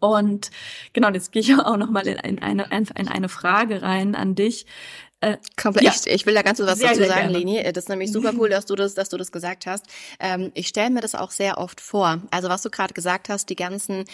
Und 0.00 0.50
genau, 0.94 1.10
jetzt 1.10 1.30
gehe 1.30 1.42
ich 1.42 1.54
auch 1.58 1.76
noch 1.76 1.90
mal 1.90 2.06
in 2.06 2.38
eine, 2.42 2.66
in 2.72 3.08
eine 3.08 3.28
Frage 3.28 3.82
rein 3.82 4.14
an 4.14 4.34
dich. 4.34 4.66
Äh, 5.22 5.38
Komplett. 5.56 5.84
Ja. 5.84 5.92
Ich, 5.94 6.06
ich, 6.08 6.26
will 6.26 6.34
da 6.34 6.42
ganz 6.42 6.58
was 6.58 6.78
sehr, 6.78 6.88
dazu 6.88 7.04
sagen, 7.04 7.32
gerne. 7.32 7.38
Leni. 7.38 7.62
Das 7.72 7.84
ist 7.84 7.88
nämlich 7.88 8.10
super 8.10 8.32
cool, 8.36 8.48
dass 8.48 8.66
du 8.66 8.74
das, 8.74 8.94
dass 8.94 9.08
du 9.08 9.16
das 9.16 9.30
gesagt 9.30 9.66
hast. 9.66 9.86
Ähm, 10.18 10.50
ich 10.54 10.66
stelle 10.66 10.90
mir 10.90 11.00
das 11.00 11.14
auch 11.14 11.30
sehr 11.30 11.58
oft 11.58 11.80
vor. 11.80 12.20
Also 12.32 12.48
was 12.48 12.62
du 12.62 12.70
gerade 12.70 12.92
gesagt 12.92 13.28
hast, 13.28 13.48
die 13.48 13.54
ganzen, 13.54 14.04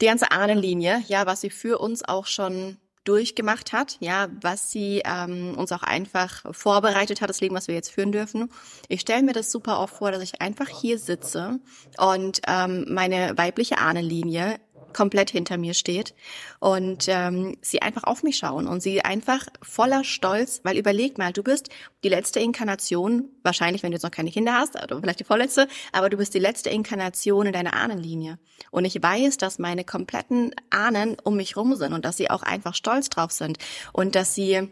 die 0.00 0.06
ganze 0.06 0.32
Ahnenlinie, 0.32 1.04
ja, 1.06 1.26
was 1.26 1.42
sie 1.42 1.50
für 1.50 1.78
uns 1.78 2.06
auch 2.06 2.26
schon 2.26 2.76
durchgemacht 3.04 3.72
hat, 3.72 3.98
ja, 4.00 4.26
was 4.40 4.72
sie 4.72 5.00
ähm, 5.04 5.54
uns 5.56 5.70
auch 5.70 5.84
einfach 5.84 6.42
vorbereitet 6.52 7.20
hat, 7.20 7.30
das 7.30 7.40
Leben, 7.40 7.54
was 7.54 7.68
wir 7.68 7.76
jetzt 7.76 7.92
führen 7.92 8.10
dürfen. 8.10 8.50
Ich 8.88 9.02
stelle 9.02 9.22
mir 9.22 9.32
das 9.32 9.52
super 9.52 9.78
oft 9.78 9.94
vor, 9.94 10.10
dass 10.10 10.24
ich 10.24 10.42
einfach 10.42 10.68
hier 10.68 10.98
sitze 10.98 11.60
und 11.98 12.40
ähm, 12.48 12.84
meine 12.88 13.38
weibliche 13.38 13.78
Ahnenlinie 13.78 14.58
komplett 14.96 15.30
hinter 15.30 15.58
mir 15.58 15.74
steht 15.74 16.14
und 16.58 17.04
ähm, 17.08 17.58
sie 17.60 17.82
einfach 17.82 18.04
auf 18.04 18.22
mich 18.22 18.38
schauen 18.38 18.66
und 18.66 18.82
sie 18.82 19.02
einfach 19.02 19.46
voller 19.60 20.04
Stolz, 20.04 20.62
weil 20.64 20.78
überleg 20.78 21.18
mal, 21.18 21.34
du 21.34 21.42
bist 21.42 21.68
die 22.02 22.08
letzte 22.08 22.40
Inkarnation, 22.40 23.28
wahrscheinlich, 23.42 23.82
wenn 23.82 23.90
du 23.90 23.96
jetzt 23.96 24.04
noch 24.04 24.10
keine 24.10 24.30
Kinder 24.30 24.54
hast, 24.54 24.74
oder 24.82 24.98
vielleicht 24.98 25.20
die 25.20 25.24
vorletzte, 25.24 25.68
aber 25.92 26.08
du 26.08 26.16
bist 26.16 26.32
die 26.32 26.38
letzte 26.38 26.70
Inkarnation 26.70 27.44
in 27.44 27.52
deiner 27.52 27.74
Ahnenlinie. 27.74 28.38
Und 28.70 28.86
ich 28.86 29.02
weiß, 29.02 29.36
dass 29.36 29.58
meine 29.58 29.84
kompletten 29.84 30.54
Ahnen 30.70 31.18
um 31.22 31.36
mich 31.36 31.58
rum 31.58 31.74
sind 31.74 31.92
und 31.92 32.06
dass 32.06 32.16
sie 32.16 32.30
auch 32.30 32.42
einfach 32.42 32.74
stolz 32.74 33.10
drauf 33.10 33.32
sind 33.32 33.58
und 33.92 34.14
dass 34.14 34.34
sie 34.34 34.70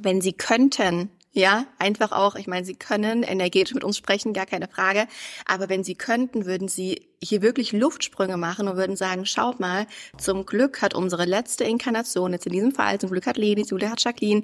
wenn 0.00 0.20
sie 0.20 0.32
könnten, 0.32 1.10
ja, 1.34 1.64
einfach 1.78 2.12
auch, 2.12 2.34
ich 2.34 2.46
meine, 2.46 2.66
Sie 2.66 2.74
können 2.74 3.22
energetisch 3.22 3.74
mit 3.74 3.84
uns 3.84 3.96
sprechen, 3.96 4.34
gar 4.34 4.44
keine 4.44 4.68
Frage. 4.68 5.06
Aber 5.46 5.70
wenn 5.70 5.82
Sie 5.82 5.94
könnten, 5.94 6.44
würden 6.44 6.68
Sie 6.68 7.08
hier 7.22 7.40
wirklich 7.40 7.72
Luftsprünge 7.72 8.36
machen 8.36 8.68
und 8.68 8.76
würden 8.76 8.96
sagen, 8.96 9.24
schaut 9.24 9.58
mal, 9.58 9.86
zum 10.18 10.44
Glück 10.44 10.82
hat 10.82 10.94
unsere 10.94 11.24
letzte 11.24 11.64
Inkarnation, 11.64 12.32
jetzt 12.32 12.46
in 12.46 12.52
diesem 12.52 12.72
Fall, 12.72 13.00
zum 13.00 13.10
Glück 13.10 13.26
hat 13.26 13.38
Leni, 13.38 13.64
zum 13.64 13.78
Glück 13.78 13.90
hat 13.90 14.04
Jacqueline, 14.04 14.42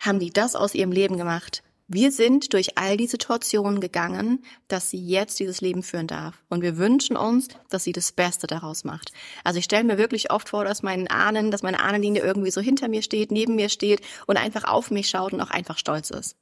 haben 0.00 0.18
die 0.18 0.30
das 0.30 0.56
aus 0.56 0.74
ihrem 0.74 0.92
Leben 0.92 1.18
gemacht. 1.18 1.62
Wir 1.92 2.12
sind 2.12 2.52
durch 2.52 2.78
all 2.78 2.96
die 2.96 3.08
Situationen 3.08 3.80
gegangen, 3.80 4.44
dass 4.68 4.90
sie 4.90 5.04
jetzt 5.04 5.40
dieses 5.40 5.60
Leben 5.60 5.82
führen 5.82 6.06
darf. 6.06 6.40
Und 6.48 6.62
wir 6.62 6.76
wünschen 6.76 7.16
uns, 7.16 7.48
dass 7.68 7.82
sie 7.82 7.90
das 7.90 8.12
Beste 8.12 8.46
daraus 8.46 8.84
macht. 8.84 9.10
Also 9.42 9.58
ich 9.58 9.64
stelle 9.64 9.82
mir 9.82 9.98
wirklich 9.98 10.30
oft 10.30 10.50
vor, 10.50 10.64
dass 10.64 10.84
mein 10.84 11.08
Ahnen, 11.08 11.50
dass 11.50 11.64
meine 11.64 11.80
Ahnenlinie 11.80 12.22
irgendwie 12.22 12.52
so 12.52 12.60
hinter 12.60 12.86
mir 12.86 13.02
steht, 13.02 13.32
neben 13.32 13.56
mir 13.56 13.68
steht 13.68 14.02
und 14.28 14.36
einfach 14.36 14.62
auf 14.62 14.92
mich 14.92 15.08
schaut 15.08 15.32
und 15.32 15.40
auch 15.40 15.50
einfach 15.50 15.78
stolz 15.78 16.10
ist. 16.10 16.36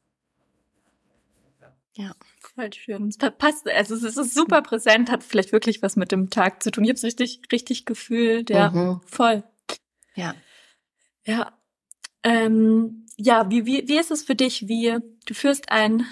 Ja. 1.96 2.12
Voll 2.54 2.70
schön. 2.74 3.08
Es 3.08 3.16
passt, 3.16 3.70
also 3.70 3.94
es 3.94 4.18
ist 4.18 4.34
super 4.34 4.61
präsent, 4.61 5.11
hat 5.11 5.24
vielleicht 5.24 5.52
wirklich 5.52 5.80
was 5.80 5.96
mit 5.96 6.12
dem 6.12 6.28
Tag 6.28 6.62
zu 6.62 6.70
tun. 6.70 6.84
Ich 6.84 6.90
habe 6.90 6.96
es 6.98 7.04
richtig, 7.04 7.40
richtig 7.50 7.87
gefühlt. 7.87 8.50
Ja, 8.50 8.70
mhm. 8.70 9.00
voll. 9.06 9.44
Ja. 10.14 10.34
Ja. 11.24 11.58
Ähm, 12.22 13.06
ja, 13.18 13.50
wie, 13.50 13.66
wie, 13.66 13.87
wie 13.88 13.98
ist 13.98 14.11
es 14.11 14.22
für 14.22 14.35
dich? 14.35 14.68
Wie 14.68 14.96
du 15.26 15.35
führst 15.35 15.70
ein 15.70 16.07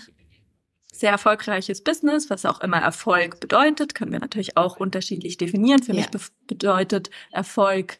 sehr 0.92 1.12
erfolgreiches 1.12 1.84
Business, 1.84 2.30
was 2.30 2.44
auch 2.44 2.60
immer 2.60 2.78
Erfolg 2.78 3.38
bedeutet, 3.38 3.94
können 3.94 4.12
wir 4.12 4.18
natürlich 4.18 4.56
auch 4.56 4.78
unterschiedlich 4.78 5.36
definieren. 5.36 5.82
Für 5.82 5.92
ja. 5.92 6.00
mich 6.00 6.10
be 6.10 6.18
bedeutet 6.46 7.10
Erfolg, 7.30 7.98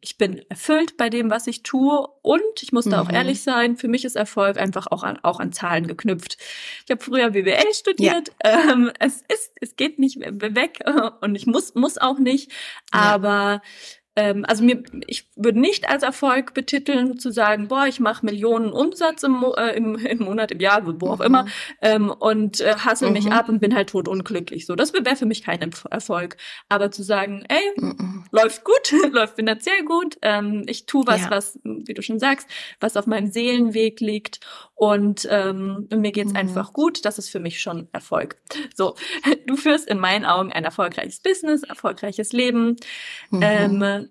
ich 0.00 0.18
bin 0.18 0.42
erfüllt 0.50 0.98
bei 0.98 1.08
dem, 1.08 1.30
was 1.30 1.46
ich 1.46 1.62
tue 1.62 2.06
und 2.20 2.62
ich 2.62 2.72
muss 2.72 2.84
da 2.84 3.02
mhm. 3.02 3.08
auch 3.08 3.12
ehrlich 3.12 3.42
sein, 3.42 3.76
für 3.76 3.88
mich 3.88 4.04
ist 4.04 4.16
Erfolg 4.16 4.58
einfach 4.58 4.86
auch 4.90 5.02
an, 5.02 5.18
auch 5.22 5.40
an 5.40 5.52
Zahlen 5.52 5.86
geknüpft. 5.86 6.36
Ich 6.84 6.90
habe 6.90 7.02
früher 7.02 7.30
BWL 7.30 7.72
studiert, 7.72 8.30
ja. 8.44 8.70
ähm, 8.70 8.92
es 8.98 9.22
ist, 9.32 9.52
es 9.60 9.76
geht 9.76 9.98
nicht 9.98 10.18
weg 10.20 10.80
und 11.22 11.34
ich 11.34 11.46
muss, 11.46 11.74
muss 11.74 11.96
auch 11.96 12.18
nicht, 12.18 12.52
ja. 12.92 13.62
Ähm, 14.16 14.44
also 14.46 14.62
mir, 14.62 14.82
ich 15.06 15.28
würde 15.34 15.58
nicht 15.58 15.88
als 15.88 16.02
Erfolg 16.02 16.54
betiteln, 16.54 17.18
zu 17.18 17.32
sagen, 17.32 17.68
boah, 17.68 17.86
ich 17.86 17.98
mache 17.98 18.24
Millionen 18.24 18.72
Umsatz 18.72 19.22
im, 19.24 19.44
äh, 19.56 19.76
im, 19.76 19.96
im 19.96 20.18
Monat, 20.18 20.52
im 20.52 20.60
Jahr, 20.60 20.82
wo 21.00 21.08
auch 21.08 21.18
mhm. 21.18 21.24
immer, 21.24 21.46
ähm, 21.82 22.10
und 22.10 22.60
äh, 22.60 22.76
hassel 22.76 23.08
mhm. 23.08 23.14
mich 23.14 23.32
ab 23.32 23.48
und 23.48 23.60
bin 23.60 23.74
halt 23.74 23.90
tot 23.90 24.06
unglücklich. 24.06 24.66
So, 24.66 24.76
das 24.76 24.92
wäre 24.92 25.16
für 25.16 25.26
mich 25.26 25.42
kein 25.42 25.60
Erfolg. 25.90 26.36
Aber 26.68 26.90
zu 26.90 27.02
sagen, 27.02 27.44
ey, 27.48 27.72
mhm. 27.76 28.24
läuft 28.30 28.64
gut, 28.64 28.92
läuft 29.12 29.36
finanziell 29.36 29.84
gut, 29.84 30.16
ähm, 30.22 30.62
ich 30.66 30.86
tue 30.86 31.04
was, 31.06 31.22
ja. 31.22 31.30
was, 31.30 31.58
wie 31.64 31.94
du 31.94 32.02
schon 32.02 32.20
sagst, 32.20 32.48
was 32.80 32.96
auf 32.96 33.06
meinem 33.06 33.30
Seelenweg 33.30 34.00
liegt 34.00 34.40
und 34.74 35.26
ähm, 35.30 35.88
mir 35.94 36.12
geht's 36.12 36.32
mhm. 36.32 36.38
einfach 36.38 36.72
gut, 36.72 37.04
das 37.04 37.18
ist 37.18 37.30
für 37.30 37.40
mich 37.40 37.60
schon 37.60 37.88
Erfolg. 37.92 38.36
So, 38.74 38.96
du 39.46 39.56
führst 39.56 39.88
in 39.88 39.98
meinen 39.98 40.24
Augen 40.24 40.52
ein 40.52 40.64
erfolgreiches 40.64 41.20
Business, 41.20 41.62
erfolgreiches 41.62 42.32
Leben. 42.32 42.76
Mhm. 43.30 43.40
Ähm, 43.42 44.03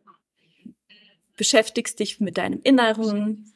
beschäftigst 1.44 2.00
dich 2.00 2.22
mit 2.22 2.38
deinem 2.38 2.62
Inneren, 2.64 3.52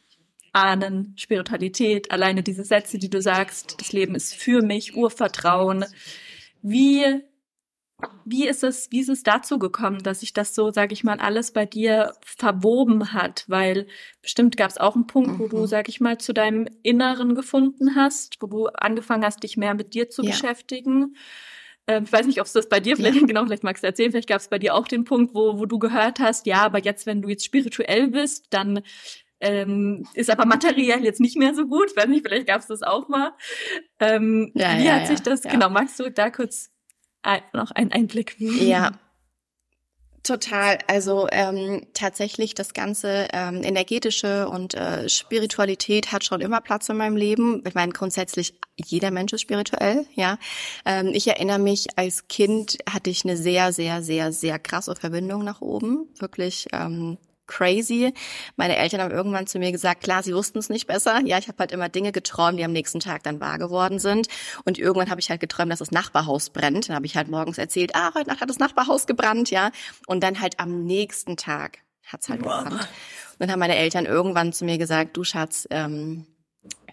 Ahnen, 0.52 1.14
Spiritualität, 1.16 2.12
alleine 2.12 2.44
diese 2.44 2.66
Sätze, 2.66 2.98
die 2.98 3.10
du 3.10 3.22
sagst, 3.22 3.78
das 3.80 3.94
Leben 3.94 4.14
ist 4.14 4.36
für 4.36 4.62
mich, 4.62 4.98
Urvertrauen. 4.98 5.86
Wie, 6.62 7.22
wie 8.26 8.46
ist 8.46 8.66
es, 8.66 8.92
wie 8.92 9.00
ist 9.00 9.08
es 9.08 9.24
dazu 9.24 9.58
gekommen, 9.58 10.04
dass 10.04 10.20
sich 10.20 10.34
das 10.34 10.54
so, 10.54 10.70
sag 10.70 10.92
ich 10.92 11.06
mal, 11.06 11.22
alles 11.22 11.54
bei 11.54 11.66
dir 11.66 12.12
verwoben 12.26 13.14
hat? 13.14 13.46
Weil 13.48 13.88
bestimmt 14.22 14.58
gab 14.58 14.70
es 14.70 14.78
auch 14.78 14.96
einen 14.96 15.08
Punkt, 15.08 15.30
mhm. 15.30 15.40
wo 15.40 15.48
du, 15.48 15.58
mhm. 15.60 15.68
sag 15.68 15.88
ich 15.88 16.02
mal, 16.02 16.18
zu 16.18 16.34
deinem 16.34 16.68
Inneren 16.84 17.36
gefunden 17.36 17.96
hast, 17.96 18.36
wo 18.42 18.48
du 18.48 18.68
angefangen 18.68 19.24
hast, 19.24 19.44
dich 19.44 19.56
mehr 19.56 19.76
mit 19.76 19.94
dir 19.94 20.10
zu 20.10 20.24
ja. 20.24 20.32
beschäftigen. 20.32 21.16
Ähm, 21.88 22.04
ich 22.04 22.12
weiß 22.12 22.28
nicht, 22.28 22.40
ob 22.40 22.46
es 22.46 22.54
das 22.54 22.70
bei 22.70 22.80
dir 22.80 22.96
vielleicht, 22.96 23.20
ja. 23.20 23.26
genau, 23.28 23.46
vielleicht 23.46 23.64
magst 23.64 23.84
du 23.84 23.88
erzählen, 23.88 24.12
vielleicht 24.12 24.30
gab 24.30 24.40
es 24.40 24.50
bei 24.50 24.60
dir 24.60 24.76
auch 24.76 24.88
den 24.88 25.06
Punkt, 25.06 25.34
wo, 25.34 25.58
wo 25.58 25.66
du 25.66 25.80
gehört 25.80 26.20
hast, 26.20 26.46
ja, 26.46 26.64
aber 26.64 26.80
jetzt, 26.80 27.06
wenn 27.06 27.22
du 27.22 27.30
jetzt 27.30 27.46
spirituell 27.46 28.10
bist, 28.10 28.48
dann 28.50 28.82
ähm, 29.40 30.08
ist 30.14 30.30
aber 30.30 30.46
materiell 30.46 31.04
jetzt 31.04 31.20
nicht 31.20 31.38
mehr 31.38 31.54
so 31.54 31.68
gut. 31.68 31.92
Ich 31.92 31.98
weiß 31.98 32.08
nicht, 32.08 32.26
vielleicht 32.26 32.48
gab 32.48 32.62
es 32.62 32.68
das 32.68 32.82
auch 32.82 33.08
mal. 33.08 33.34
Ähm, 34.00 34.52
ja, 34.56 34.78
wie 34.78 34.86
ja, 34.86 34.96
hat 34.96 35.08
sich 35.08 35.22
das, 35.22 35.44
genau, 35.44 35.70
magst 35.70 36.00
du 36.00 36.10
da 36.12 36.30
kurz 36.30 36.72
ein, 37.22 37.42
noch 37.54 37.72
einen 37.72 37.92
Einblick? 37.92 38.36
Ja, 38.40 38.92
Total. 40.24 40.80
Also 40.88 41.28
ähm, 41.32 41.86
tatsächlich 41.94 42.54
das 42.54 42.74
ganze 42.74 43.28
ähm, 43.32 43.64
energetische 43.64 44.50
und 44.50 44.74
äh, 44.74 45.08
Spiritualität 45.08 46.12
hat 46.12 46.26
schon 46.26 46.42
immer 46.42 46.60
Platz 46.60 46.90
in 46.90 46.98
meinem 46.98 47.16
Leben. 47.16 47.64
Ich 47.66 47.76
meine 47.76 47.94
grundsätzlich 47.94 48.60
jeder 48.76 49.10
Mensch 49.12 49.32
ist 49.34 49.42
spirituell. 49.42 50.06
Ja, 50.16 50.38
ähm, 50.86 51.12
ich 51.14 51.28
erinnere 51.28 51.60
mich 51.60 51.88
als 51.96 52.28
Kind 52.28 52.78
hatte 52.90 53.10
ich 53.10 53.24
eine 53.24 53.38
sehr 53.38 53.72
sehr 53.72 54.04
sehr 54.04 54.34
sehr 54.34 54.60
krasse 54.60 54.96
Verbindung 54.96 55.44
nach 55.46 55.62
oben. 55.62 56.10
Wirklich 56.20 56.68
ähm, 56.74 57.18
crazy. 57.48 58.14
Meine 58.56 58.78
Eltern 58.78 59.02
haben 59.02 59.12
irgendwann 59.12 59.48
zu 59.48 59.60
mir 59.60 59.72
gesagt, 59.72 60.04
klar, 60.04 60.24
sie 60.24 60.36
wussten 60.36 60.60
es 60.60 60.70
nicht 60.70 60.88
besser. 60.88 61.22
Ja, 61.26 61.38
ich 61.38 61.48
habe 61.48 61.58
halt 61.60 61.72
immer 61.72 61.90
Dinge 61.90 62.12
geträumt, 62.12 62.60
die 62.60 62.64
am 62.64 62.72
nächsten 62.74 63.00
Tag 63.00 63.24
dann 63.24 63.40
wahr 63.40 63.58
geworden 63.58 64.00
sind. 64.00 64.28
Und 64.66 64.78
irgendwann 64.78 65.10
habe 65.10 65.20
ich 65.20 65.30
halt 65.30 65.40
geträumt, 65.40 65.72
dass 65.72 65.80
das 65.80 65.92
Nachbarhaus 65.92 66.50
brennt. 66.50 66.90
Dann 66.90 66.96
habe 66.96 67.06
ich 67.06 67.16
halt 67.16 67.30
morgens 67.30 67.58
erzählt, 67.58 67.96
ah, 67.96 68.14
heute 68.14 68.30
Nacht 68.30 68.42
hat 68.42 68.50
das 68.50 68.60
Nachbarhaus 68.60 69.08
gebrannt, 69.08 69.50
ja. 69.50 69.72
Und 70.06 70.22
dann 70.22 70.40
halt 70.40 70.60
am 70.60 70.84
nächsten 70.86 71.38
Tag 71.38 71.80
hat's 72.06 72.30
halt 72.30 72.44
gebrannt. 72.44 72.74
Und 72.74 73.40
dann 73.40 73.52
haben 73.52 73.60
meine 73.60 73.76
Eltern 73.76 74.06
irgendwann 74.06 74.54
zu 74.54 74.66
mir 74.66 74.78
gesagt, 74.78 75.16
du 75.18 75.24
Schatz, 75.24 75.68
ähm, 75.70 76.26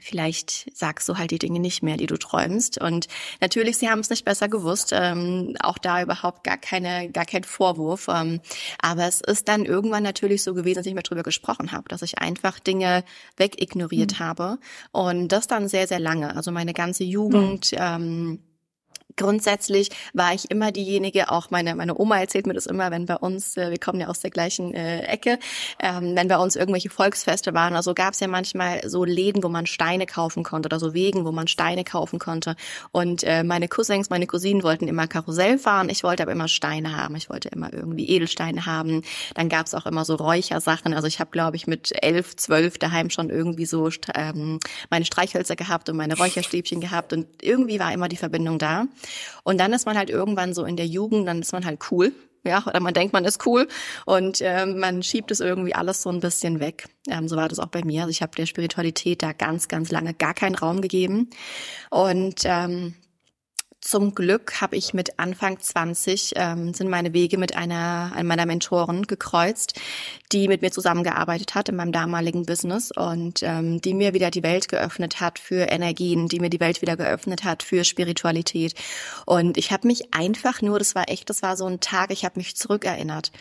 vielleicht 0.04 0.76
sagst 0.76 1.08
du 1.08 1.16
halt 1.16 1.30
die 1.30 1.38
Dinge 1.38 1.60
nicht 1.60 1.82
mehr, 1.82 1.96
die 1.96 2.06
du 2.06 2.18
träumst. 2.18 2.78
Und 2.80 3.08
natürlich, 3.40 3.78
sie 3.78 3.88
haben 3.88 4.00
es 4.00 4.10
nicht 4.10 4.24
besser 4.24 4.48
gewusst. 4.48 4.90
Ähm, 4.92 5.56
auch 5.60 5.78
da 5.78 6.02
überhaupt 6.02 6.44
gar 6.44 6.58
keine, 6.58 7.10
gar 7.10 7.24
kein 7.24 7.42
Vorwurf. 7.42 8.08
Ähm, 8.08 8.40
aber 8.80 9.06
es 9.06 9.22
ist 9.22 9.48
dann 9.48 9.64
irgendwann 9.64 10.02
natürlich 10.02 10.42
so 10.42 10.52
gewesen, 10.52 10.76
dass 10.76 10.86
ich 10.86 10.94
mehr 10.94 11.02
drüber 11.02 11.22
gesprochen 11.22 11.72
habe, 11.72 11.88
dass 11.88 12.02
ich 12.02 12.18
einfach 12.18 12.60
Dinge 12.60 13.02
wegignoriert 13.36 14.20
mhm. 14.20 14.24
habe. 14.24 14.58
Und 14.92 15.28
das 15.28 15.46
dann 15.46 15.68
sehr, 15.68 15.88
sehr 15.88 16.00
lange. 16.00 16.36
Also 16.36 16.52
meine 16.52 16.74
ganze 16.74 17.04
Jugend. 17.04 17.72
Mhm. 17.72 17.78
Ähm, 17.80 18.38
grundsätzlich 19.16 19.90
war 20.12 20.35
ich 20.35 20.50
immer 20.50 20.72
diejenige, 20.72 21.31
auch 21.31 21.50
meine, 21.50 21.74
meine 21.74 21.98
Oma 21.98 22.18
erzählt 22.18 22.46
mir 22.46 22.55
das 22.55 22.66
immer, 22.66 22.90
wenn 22.90 23.07
bei 23.07 23.16
uns, 23.16 23.57
äh, 23.57 23.70
wir 23.70 23.79
kommen 23.79 24.00
ja 24.00 24.09
aus 24.09 24.20
der 24.20 24.31
gleichen 24.31 24.74
äh, 24.74 25.03
Ecke, 25.03 25.38
ähm, 25.81 26.16
wenn 26.16 26.29
bei 26.29 26.38
uns 26.38 26.57
irgendwelche 26.57 26.90
Volksfeste 26.90 27.55
waren, 27.55 27.74
also 27.74 27.94
gab 27.94 28.14
es 28.14 28.20
ja 28.20 28.29
manchmal 28.29 28.88
so 28.88 29.05
Läden, 29.05 29.42
wo 29.42 29.48
man 29.48 29.66
Steine 29.66 30.07
kaufen 30.07 30.42
konnte 30.42 30.66
oder 30.66 30.81
so 30.81 30.94
Wegen, 30.94 31.24
wo 31.24 31.33
man 31.33 31.48
Steine 31.48 31.85
kaufen 31.85 32.18
konnte. 32.18 32.57
Und 32.92 33.24
äh, 33.24 33.44
meine 33.44 33.68
Cousins, 33.68 34.11
meine 34.11 34.27
Cousinen 34.27 34.62
wollten 34.62 34.88
immer 34.88 35.07
Karussell 35.07 35.59
fahren, 35.59 35.88
ich 35.88 36.03
wollte 36.03 36.22
aber 36.22 36.33
immer 36.33 36.48
Steine 36.48 36.96
haben, 36.96 37.16
ich 37.16 37.31
wollte 37.31 37.48
immer 37.48 37.72
irgendwie 37.72 38.09
Edelsteine 38.09 38.66
haben. 38.66 39.03
Dann 39.35 39.48
gab 39.48 39.66
es 39.66 39.74
auch 39.74 39.87
immer 39.87 40.05
so 40.05 40.14
Räuchersachen, 40.14 40.94
also 40.94 41.07
ich 41.07 41.20
habe, 41.20 41.31
glaube 41.31 41.57
ich, 41.57 41.66
mit 41.66 41.92
elf, 42.03 42.37
zwölf 42.37 42.79
daheim 42.79 43.11
schon 43.11 43.31
irgendwie 43.31 43.66
so 43.66 43.88
ähm, 44.14 44.59
meine 44.90 45.05
Streichhölzer 45.05 45.57
gehabt 45.57 45.88
und 45.88 45.96
meine 45.96 46.16
Räucherstäbchen 46.16 46.81
gehabt 46.81 47.12
und 47.12 47.27
irgendwie 47.42 47.79
war 47.79 47.92
immer 47.92 48.09
die 48.09 48.16
Verbindung 48.16 48.59
da. 48.59 48.87
Und 49.42 49.58
dann 49.58 49.72
ist 49.72 49.86
man 49.86 49.96
halt 49.96 50.10
irgendwann 50.10 50.54
so 50.54 50.64
in 50.64 50.76
der 50.76 50.86
Jugend, 50.86 51.26
dann 51.28 51.40
ist 51.40 51.52
man 51.52 51.64
halt 51.64 51.80
cool. 51.90 52.12
Ja, 52.46 52.62
oder 52.66 52.78
man 52.80 52.92
denkt, 52.92 53.14
man 53.14 53.24
ist 53.24 53.46
cool 53.46 53.66
und 54.04 54.42
ähm, 54.42 54.78
man 54.78 55.02
schiebt 55.02 55.30
es 55.30 55.40
irgendwie 55.40 55.74
alles 55.74 56.02
so 56.02 56.10
ein 56.10 56.20
bisschen 56.20 56.60
weg. 56.60 56.84
Ähm, 57.08 57.26
so 57.26 57.36
war 57.36 57.48
das 57.48 57.58
auch 57.58 57.68
bei 57.68 57.82
mir. 57.82 58.02
Also 58.02 58.10
ich 58.10 58.20
habe 58.20 58.36
der 58.36 58.44
Spiritualität 58.44 59.22
da 59.22 59.32
ganz, 59.32 59.66
ganz 59.66 59.90
lange 59.90 60.12
gar 60.12 60.34
keinen 60.34 60.54
Raum 60.54 60.82
gegeben. 60.82 61.30
Und 61.88 62.42
ähm, 62.44 62.94
zum 63.84 64.14
Glück 64.14 64.62
habe 64.62 64.76
ich 64.76 64.94
mit 64.94 65.18
Anfang 65.18 65.60
20 65.60 66.32
ähm, 66.36 66.72
sind 66.72 66.88
meine 66.88 67.12
Wege 67.12 67.36
mit 67.36 67.54
einer, 67.54 68.12
einer 68.14 68.24
meiner 68.24 68.46
Mentoren 68.46 69.06
gekreuzt, 69.06 69.78
die 70.32 70.48
mit 70.48 70.62
mir 70.62 70.72
zusammengearbeitet 70.72 71.54
hat 71.54 71.68
in 71.68 71.76
meinem 71.76 71.92
damaligen 71.92 72.46
Business 72.46 72.90
und 72.90 73.42
ähm, 73.42 73.82
die 73.82 73.92
mir 73.92 74.14
wieder 74.14 74.30
die 74.30 74.42
Welt 74.42 74.68
geöffnet 74.68 75.20
hat 75.20 75.38
für 75.38 75.70
Energien, 75.70 76.28
die 76.28 76.40
mir 76.40 76.48
die 76.48 76.60
Welt 76.60 76.80
wieder 76.80 76.96
geöffnet 76.96 77.44
hat 77.44 77.62
für 77.62 77.84
Spiritualität. 77.84 78.74
Und 79.26 79.58
ich 79.58 79.70
habe 79.70 79.86
mich 79.86 80.14
einfach 80.14 80.62
nur, 80.62 80.78
das 80.78 80.94
war 80.94 81.10
echt, 81.10 81.28
das 81.28 81.42
war 81.42 81.58
so 81.58 81.66
ein 81.66 81.80
Tag, 81.80 82.10
ich 82.10 82.24
habe 82.24 82.38
mich 82.38 82.56
zurückerinnert 82.56 83.32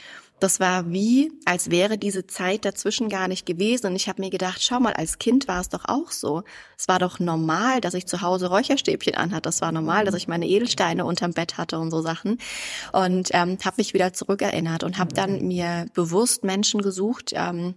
das 0.44 0.60
war 0.60 0.92
wie, 0.92 1.32
als 1.46 1.72
wäre 1.72 1.98
diese 1.98 2.28
Zeit 2.28 2.66
dazwischen 2.66 3.08
gar 3.08 3.30
nicht 3.30 3.46
gewesen. 3.46 3.88
Und 3.88 3.96
ich 3.96 4.10
habe 4.10 4.22
mir 4.22 4.30
gedacht, 4.30 4.62
schau 4.62 4.78
mal, 4.82 4.92
als 4.92 5.18
Kind 5.18 5.48
war 5.48 5.62
es 5.62 5.70
doch 5.70 5.86
auch 5.86 6.12
so. 6.12 6.44
Es 6.78 6.90
war 6.90 7.00
doch 7.00 7.20
normal, 7.20 7.80
dass 7.80 7.94
ich 7.94 8.08
zu 8.08 8.22
Hause 8.22 8.48
Räucherstäbchen 8.48 9.16
anhatte. 9.16 9.44
Das 9.44 9.62
war 9.62 9.72
normal, 9.72 10.04
dass 10.04 10.16
ich 10.16 10.28
meine 10.28 10.46
Edelsteine 10.46 11.06
unterm 11.06 11.32
Bett 11.32 11.58
hatte 11.58 11.80
und 11.80 11.92
so 11.92 12.02
Sachen. 12.02 12.40
Und 12.92 13.30
ähm, 13.32 13.58
habe 13.64 13.76
mich 13.78 13.94
wieder 13.94 14.12
zurückerinnert 14.12 14.84
und 14.84 14.98
habe 14.98 15.14
dann 15.14 15.48
mir 15.48 15.86
bewusst 15.94 16.44
Menschen 16.44 16.82
gesucht, 16.82 17.32
ähm, 17.34 17.76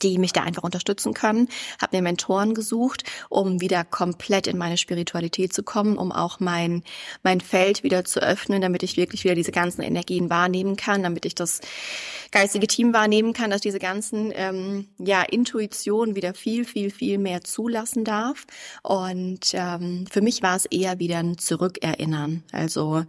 die 0.00 0.18
mich 0.18 0.32
da 0.32 0.42
einfach 0.42 0.62
unterstützen 0.62 1.14
können. 1.14 1.48
Habe 1.80 1.96
mir 1.96 2.02
Mentoren 2.02 2.54
gesucht, 2.54 3.04
um 3.28 3.60
wieder 3.60 3.84
komplett 3.84 4.46
in 4.46 4.58
meine 4.58 4.76
Spiritualität 4.76 5.52
zu 5.52 5.62
kommen, 5.62 5.98
um 5.98 6.12
auch 6.12 6.40
mein 6.40 6.82
mein 7.22 7.40
Feld 7.40 7.82
wieder 7.82 8.04
zu 8.04 8.20
öffnen, 8.20 8.62
damit 8.62 8.82
ich 8.82 8.96
wirklich 8.96 9.24
wieder 9.24 9.34
diese 9.34 9.52
ganzen 9.52 9.82
Energien 9.82 10.30
wahrnehmen 10.30 10.76
kann, 10.76 11.02
damit 11.02 11.26
ich 11.26 11.34
das 11.34 11.60
geistige 12.30 12.66
Team 12.66 12.92
wahrnehmen 12.92 13.32
kann, 13.32 13.50
dass 13.50 13.60
diese 13.60 13.78
ganzen 13.78 14.32
ähm, 14.34 14.88
ja 14.98 15.22
Intuitionen 15.22 16.16
wieder 16.16 16.34
viel 16.34 16.64
viel 16.64 16.90
viel 16.90 17.18
mehr 17.18 17.42
zulassen 17.42 18.04
darf. 18.04 18.46
Und 18.82 19.52
ähm, 19.52 20.06
für 20.10 20.22
mich 20.22 20.42
war 20.42 20.56
es 20.56 20.66
eher 20.66 20.98
wieder 20.98 21.18
ein 21.18 21.38
Zurückerinnern. 21.38 22.42
Also 22.52 23.04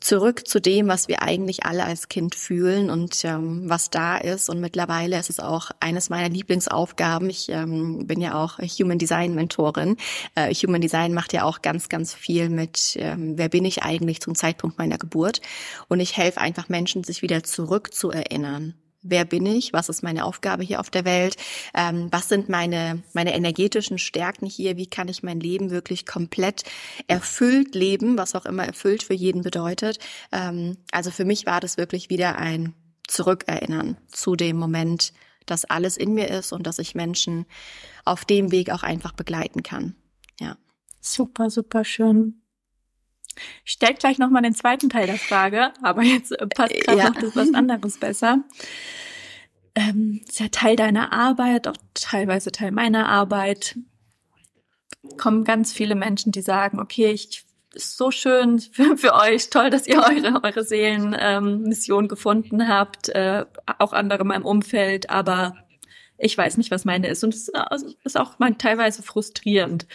zurück 0.00 0.46
zu 0.46 0.60
dem, 0.60 0.88
was 0.88 1.08
wir 1.08 1.22
eigentlich 1.22 1.64
alle 1.64 1.84
als 1.84 2.08
Kind 2.08 2.34
fühlen 2.34 2.90
und 2.90 3.24
ähm, 3.24 3.68
was 3.68 3.90
da 3.90 4.16
ist. 4.18 4.48
Und 4.48 4.60
mittlerweile 4.60 5.18
ist 5.18 5.30
es 5.30 5.40
auch 5.40 5.70
eines 5.80 6.10
meiner 6.10 6.28
Lieblingsaufgaben. 6.28 7.28
Ich 7.30 7.48
ähm, 7.48 8.06
bin 8.06 8.20
ja 8.20 8.34
auch 8.34 8.58
Human 8.58 8.98
Design 8.98 9.34
Mentorin. 9.34 9.96
Äh, 10.34 10.54
Human 10.54 10.80
Design 10.80 11.14
macht 11.14 11.32
ja 11.32 11.44
auch 11.44 11.62
ganz, 11.62 11.88
ganz 11.88 12.14
viel 12.14 12.48
mit, 12.48 12.96
ähm, 13.00 13.36
wer 13.36 13.48
bin 13.48 13.64
ich 13.64 13.82
eigentlich 13.82 14.20
zum 14.20 14.34
Zeitpunkt 14.34 14.78
meiner 14.78 14.98
Geburt. 14.98 15.40
Und 15.88 16.00
ich 16.00 16.16
helfe 16.16 16.40
einfach 16.40 16.68
Menschen, 16.68 17.04
sich 17.04 17.22
wieder 17.22 17.42
zurück 17.42 17.92
zu 17.92 18.10
erinnern 18.10 18.74
wer 19.02 19.24
bin 19.24 19.46
ich, 19.46 19.72
was 19.72 19.88
ist 19.88 20.02
meine 20.02 20.24
Aufgabe 20.24 20.62
hier 20.62 20.80
auf 20.80 20.90
der 20.90 21.04
Welt, 21.04 21.36
ähm, 21.74 22.08
was 22.10 22.28
sind 22.28 22.48
meine, 22.48 23.02
meine 23.12 23.34
energetischen 23.34 23.98
Stärken 23.98 24.46
hier, 24.46 24.76
wie 24.76 24.86
kann 24.86 25.08
ich 25.08 25.22
mein 25.22 25.40
Leben 25.40 25.70
wirklich 25.70 26.06
komplett 26.06 26.64
erfüllt 27.06 27.74
leben, 27.74 28.18
was 28.18 28.34
auch 28.34 28.46
immer 28.46 28.64
erfüllt 28.64 29.02
für 29.02 29.14
jeden 29.14 29.42
bedeutet. 29.42 29.98
Ähm, 30.32 30.76
also 30.92 31.10
für 31.10 31.24
mich 31.24 31.46
war 31.46 31.60
das 31.60 31.76
wirklich 31.76 32.10
wieder 32.10 32.36
ein 32.36 32.74
Zurückerinnern 33.06 33.96
zu 34.08 34.36
dem 34.36 34.56
Moment, 34.56 35.12
dass 35.46 35.64
alles 35.64 35.96
in 35.96 36.12
mir 36.14 36.28
ist 36.28 36.52
und 36.52 36.66
dass 36.66 36.78
ich 36.78 36.94
Menschen 36.94 37.46
auf 38.04 38.24
dem 38.24 38.52
Weg 38.52 38.70
auch 38.70 38.82
einfach 38.82 39.12
begleiten 39.12 39.62
kann. 39.62 39.94
Ja. 40.40 40.56
Super, 41.00 41.48
super 41.48 41.84
schön. 41.84 42.42
Ich 43.64 43.72
stelle 43.72 43.94
gleich 43.94 44.18
nochmal 44.18 44.42
den 44.42 44.54
zweiten 44.54 44.88
Teil 44.88 45.06
der 45.06 45.18
Frage, 45.18 45.72
aber 45.82 46.02
jetzt 46.02 46.32
äh, 46.32 46.46
passt 46.46 46.72
äh, 46.72 46.80
gerade 46.80 46.98
ja. 46.98 47.08
noch 47.10 47.20
das 47.20 47.36
was 47.36 47.54
anderes 47.54 47.98
besser. 47.98 48.38
Ähm, 49.74 50.22
ist 50.28 50.40
ja 50.40 50.48
Teil 50.48 50.76
deiner 50.76 51.12
Arbeit, 51.12 51.68
auch 51.68 51.76
teilweise 51.94 52.50
Teil 52.52 52.72
meiner 52.72 53.08
Arbeit. 53.08 53.76
Kommen 55.16 55.44
ganz 55.44 55.72
viele 55.72 55.94
Menschen, 55.94 56.32
die 56.32 56.42
sagen, 56.42 56.80
okay, 56.80 57.12
ich 57.12 57.44
ist 57.74 57.96
so 57.96 58.10
schön 58.10 58.58
für, 58.58 58.96
für 58.96 59.14
euch, 59.14 59.50
toll, 59.50 59.70
dass 59.70 59.86
ihr 59.86 59.98
eure, 59.98 60.42
eure 60.42 60.64
Seelenmission 60.64 62.04
ähm, 62.04 62.08
gefunden 62.08 62.68
habt, 62.68 63.08
äh, 63.10 63.44
auch 63.78 63.92
andere 63.92 64.22
in 64.22 64.26
meinem 64.26 64.44
Umfeld, 64.44 65.10
aber 65.10 65.56
ich 66.18 66.36
weiß 66.36 66.56
nicht, 66.56 66.70
was 66.72 66.84
meine 66.84 67.06
ist. 67.06 67.22
Und 67.22 67.32
es 67.32 67.48
also, 67.54 67.94
ist 68.02 68.18
auch 68.18 68.38
mal 68.40 68.54
teilweise 68.54 69.02
frustrierend. 69.02 69.86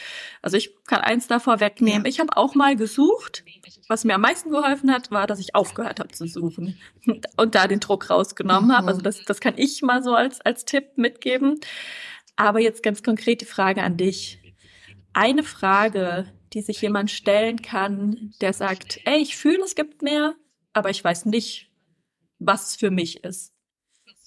Also 0.42 0.56
ich 0.56 0.74
kann 0.86 1.02
eins 1.02 1.28
davor 1.28 1.60
wegnehmen. 1.60 2.06
Ich 2.06 2.20
habe 2.20 2.38
auch 2.38 2.56
mal 2.56 2.76
gesucht. 2.76 3.44
Was 3.90 4.06
mir 4.06 4.16
am 4.16 4.22
meisten 4.22 4.50
geholfen 4.50 4.92
hat, 4.92 5.12
war, 5.12 5.28
dass 5.28 5.40
ich 5.40 5.54
aufgehört 5.54 6.00
habe 6.00 6.12
zu 6.14 6.26
suchen 6.26 6.80
und 7.38 7.56
da 7.56 7.68
den 7.68 7.82
Druck 7.82 8.10
rausgenommen 8.10 8.70
mhm. 8.70 8.78
habe. 8.78 8.88
Also 8.88 9.02
das, 9.02 9.24
das 9.26 9.42
kann 9.42 9.56
ich 9.58 9.82
mal 9.82 10.02
so 10.02 10.16
als, 10.16 10.40
als 10.42 10.64
Tipp 10.64 10.98
mitgeben. 10.98 11.60
Aber 12.38 12.60
jetzt 12.60 12.82
ganz 12.82 13.04
konkret 13.04 13.42
die 13.42 13.46
Frage 13.46 13.84
an 13.84 13.98
dich. 13.98 14.40
Eine 15.12 15.44
Frage, 15.44 16.32
die 16.54 16.62
sich 16.62 16.82
jemand 16.82 17.12
stellen 17.12 17.62
kann, 17.62 18.34
der 18.42 18.54
sagt, 18.54 19.02
ey, 19.06 19.18
ich 19.18 19.36
fühle, 19.36 19.64
es 19.64 19.76
gibt 19.76 20.02
mehr, 20.02 20.34
aber 20.72 20.90
ich 20.90 21.04
weiß 21.04 21.26
nicht, 21.26 21.70
was 22.40 22.70
es 22.70 22.76
für 22.78 22.90
mich 22.90 23.24
ist 23.24 23.53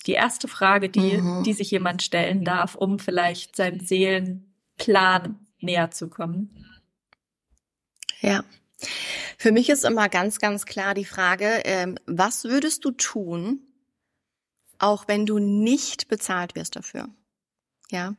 die 0.07 0.13
erste 0.13 0.49
Frage, 0.49 0.89
die, 0.89 1.19
mhm. 1.19 1.43
die 1.43 1.53
sich 1.53 1.71
jemand 1.71 2.03
stellen 2.03 2.45
darf, 2.45 2.75
um 2.75 2.99
vielleicht 2.99 3.57
seinem 3.57 3.81
Seelenplan 3.81 5.39
näher 5.61 5.91
zu 5.91 6.09
kommen. 6.09 6.65
Ja. 8.21 8.45
Für 9.39 9.53
mich 9.53 9.69
ist 9.71 9.85
immer 9.85 10.09
ganz, 10.09 10.39
ganz 10.39 10.67
klar 10.67 10.95
die 10.95 11.05
Frage, 11.05 11.63
ähm, 11.65 11.99
was 12.07 12.45
würdest 12.45 12.85
du 12.85 12.91
tun, 12.91 13.61
auch 14.79 15.09
wenn 15.09 15.27
du 15.27 15.39
nicht 15.39 16.09
bezahlt 16.09 16.55
wirst 16.55 16.77
dafür? 16.77 17.09
Ja, 17.93 18.17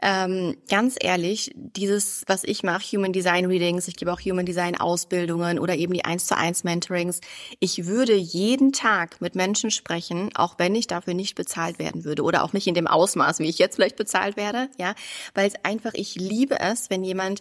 ähm, 0.00 0.56
ganz 0.68 0.94
ehrlich, 1.00 1.50
dieses, 1.56 2.22
was 2.28 2.44
ich 2.44 2.62
mache, 2.62 2.96
Human 2.96 3.12
Design 3.12 3.46
Readings, 3.46 3.88
ich 3.88 3.96
gebe 3.96 4.12
auch 4.12 4.20
Human 4.20 4.46
Design 4.46 4.76
Ausbildungen 4.78 5.58
oder 5.58 5.74
eben 5.74 5.92
die 5.94 6.04
1 6.04 6.26
zu 6.26 6.36
1 6.36 6.62
Mentorings. 6.62 7.20
Ich 7.58 7.86
würde 7.86 8.14
jeden 8.14 8.72
Tag 8.72 9.20
mit 9.20 9.34
Menschen 9.34 9.72
sprechen, 9.72 10.30
auch 10.36 10.60
wenn 10.60 10.76
ich 10.76 10.86
dafür 10.86 11.14
nicht 11.14 11.34
bezahlt 11.34 11.80
werden 11.80 12.04
würde 12.04 12.22
oder 12.22 12.44
auch 12.44 12.52
nicht 12.52 12.68
in 12.68 12.74
dem 12.74 12.86
Ausmaß, 12.86 13.40
wie 13.40 13.48
ich 13.48 13.58
jetzt 13.58 13.74
vielleicht 13.74 13.96
bezahlt 13.96 14.36
werde, 14.36 14.68
ja, 14.78 14.94
weil 15.34 15.48
es 15.48 15.54
einfach, 15.64 15.94
ich 15.94 16.14
liebe 16.14 16.60
es, 16.60 16.88
wenn 16.88 17.02
jemand 17.02 17.40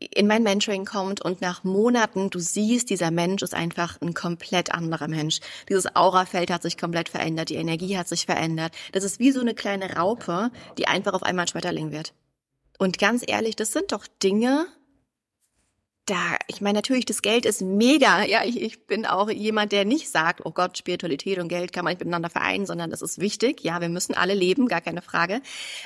in 0.00 0.26
mein 0.26 0.42
Mentoring 0.42 0.84
kommt 0.84 1.24
und 1.24 1.40
nach 1.40 1.64
Monaten 1.64 2.30
du 2.30 2.38
siehst, 2.38 2.90
dieser 2.90 3.10
Mensch 3.10 3.42
ist 3.42 3.54
einfach 3.54 4.00
ein 4.00 4.14
komplett 4.14 4.72
anderer 4.72 5.08
Mensch. 5.08 5.40
Dieses 5.68 5.94
Aurafeld 5.96 6.50
hat 6.50 6.62
sich 6.62 6.78
komplett 6.78 7.08
verändert, 7.08 7.48
die 7.48 7.56
Energie 7.56 7.98
hat 7.98 8.08
sich 8.08 8.26
verändert. 8.26 8.72
Das 8.92 9.04
ist 9.04 9.18
wie 9.18 9.32
so 9.32 9.40
eine 9.40 9.54
kleine 9.54 9.96
Raupe, 9.96 10.50
die 10.76 10.86
einfach 10.86 11.14
auf 11.14 11.22
einmal 11.22 11.48
Schmetterling 11.48 11.90
wird. 11.90 12.14
Und 12.78 12.98
ganz 12.98 13.24
ehrlich, 13.26 13.56
das 13.56 13.72
sind 13.72 13.90
doch 13.92 14.06
Dinge, 14.22 14.66
da, 16.08 16.36
ich 16.46 16.62
meine, 16.62 16.78
natürlich, 16.78 17.04
das 17.04 17.20
Geld 17.20 17.44
ist 17.44 17.60
mega. 17.60 18.24
Ja, 18.24 18.42
ich, 18.42 18.60
ich 18.60 18.86
bin 18.86 19.04
auch 19.04 19.30
jemand, 19.30 19.72
der 19.72 19.84
nicht 19.84 20.10
sagt, 20.10 20.40
oh 20.44 20.52
Gott, 20.52 20.78
Spiritualität 20.78 21.38
und 21.38 21.48
Geld 21.48 21.72
kann 21.72 21.84
man 21.84 21.92
nicht 21.92 22.00
miteinander 22.00 22.30
vereinen, 22.30 22.64
sondern 22.64 22.90
das 22.90 23.02
ist 23.02 23.18
wichtig. 23.18 23.62
Ja, 23.62 23.80
wir 23.82 23.90
müssen 23.90 24.14
alle 24.14 24.32
leben, 24.32 24.68
gar 24.68 24.80
keine 24.80 25.02
Frage. 25.02 25.42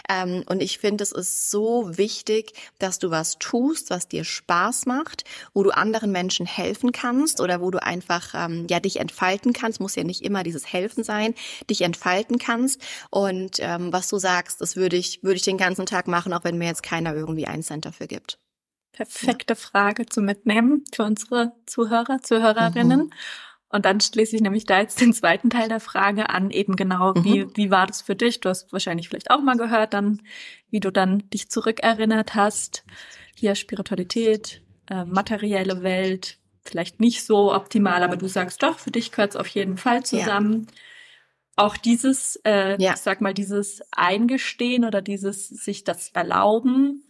Ähm, 0.08 0.44
und 0.46 0.62
ich 0.62 0.78
finde, 0.78 1.02
es 1.02 1.10
ist 1.10 1.50
so 1.50 1.98
wichtig, 1.98 2.52
dass 2.78 3.00
du 3.00 3.10
was 3.10 3.38
tust, 3.38 3.90
was 3.90 4.06
dir 4.06 4.22
Spaß 4.22 4.86
macht, 4.86 5.24
wo 5.54 5.64
du 5.64 5.70
anderen 5.70 6.12
Menschen 6.12 6.46
helfen 6.46 6.92
kannst 6.92 7.40
oder 7.40 7.60
wo 7.60 7.72
du 7.72 7.82
einfach, 7.82 8.34
ähm, 8.34 8.66
ja, 8.70 8.78
dich 8.78 9.00
entfalten 9.00 9.52
kannst. 9.52 9.80
Muss 9.80 9.96
ja 9.96 10.04
nicht 10.04 10.22
immer 10.22 10.44
dieses 10.44 10.72
Helfen 10.72 11.02
sein, 11.02 11.34
dich 11.68 11.82
entfalten 11.82 12.38
kannst. 12.38 12.80
Und 13.10 13.56
ähm, 13.58 13.92
was 13.92 14.08
du 14.08 14.18
sagst, 14.18 14.60
das 14.60 14.76
würde 14.76 14.96
ich, 14.96 15.24
würde 15.24 15.36
ich 15.36 15.42
den 15.42 15.58
ganzen 15.58 15.86
Tag 15.86 16.06
machen, 16.06 16.32
auch 16.32 16.44
wenn 16.44 16.58
mir 16.58 16.68
jetzt 16.68 16.84
keiner 16.84 17.12
irgendwie 17.12 17.48
einen 17.48 17.64
Cent 17.64 17.86
dafür 17.86 18.06
gibt. 18.06 18.38
Perfekte 18.92 19.56
Frage 19.56 20.06
zu 20.06 20.20
mitnehmen 20.20 20.84
für 20.94 21.04
unsere 21.04 21.52
Zuhörer, 21.66 22.20
Zuhörerinnen. 22.22 23.00
Mhm. 23.00 23.10
Und 23.72 23.86
dann 23.86 24.00
schließe 24.00 24.36
ich 24.36 24.42
nämlich 24.42 24.66
da 24.66 24.80
jetzt 24.80 25.00
den 25.00 25.14
zweiten 25.14 25.48
Teil 25.48 25.68
der 25.68 25.80
Frage 25.80 26.28
an, 26.28 26.50
eben 26.50 26.76
genau, 26.76 27.14
mhm. 27.14 27.24
wie, 27.24 27.46
wie 27.54 27.70
war 27.70 27.86
das 27.86 28.02
für 28.02 28.14
dich? 28.14 28.40
Du 28.40 28.50
hast 28.50 28.70
wahrscheinlich 28.72 29.08
vielleicht 29.08 29.30
auch 29.30 29.40
mal 29.40 29.56
gehört, 29.56 29.94
dann, 29.94 30.20
wie 30.70 30.80
du 30.80 30.92
dann 30.92 31.30
dich 31.30 31.48
zurückerinnert 31.48 32.34
hast. 32.34 32.84
Hier 33.34 33.54
Spiritualität, 33.54 34.62
äh, 34.90 35.06
materielle 35.06 35.82
Welt, 35.82 36.38
vielleicht 36.62 37.00
nicht 37.00 37.24
so 37.24 37.54
optimal, 37.54 38.02
aber 38.02 38.16
du 38.16 38.28
sagst 38.28 38.62
doch, 38.62 38.78
für 38.78 38.90
dich 38.90 39.10
gehört 39.10 39.30
es 39.30 39.36
auf 39.36 39.48
jeden 39.48 39.78
Fall 39.78 40.04
zusammen. 40.04 40.66
Ja. 40.68 40.76
Auch 41.56 41.76
dieses, 41.78 42.36
äh, 42.44 42.80
ja. 42.80 42.92
ich 42.92 42.98
sag 42.98 43.22
mal, 43.22 43.32
dieses 43.32 43.80
Eingestehen 43.90 44.84
oder 44.84 45.00
dieses 45.00 45.48
sich 45.48 45.82
das 45.84 46.10
erlauben, 46.10 47.02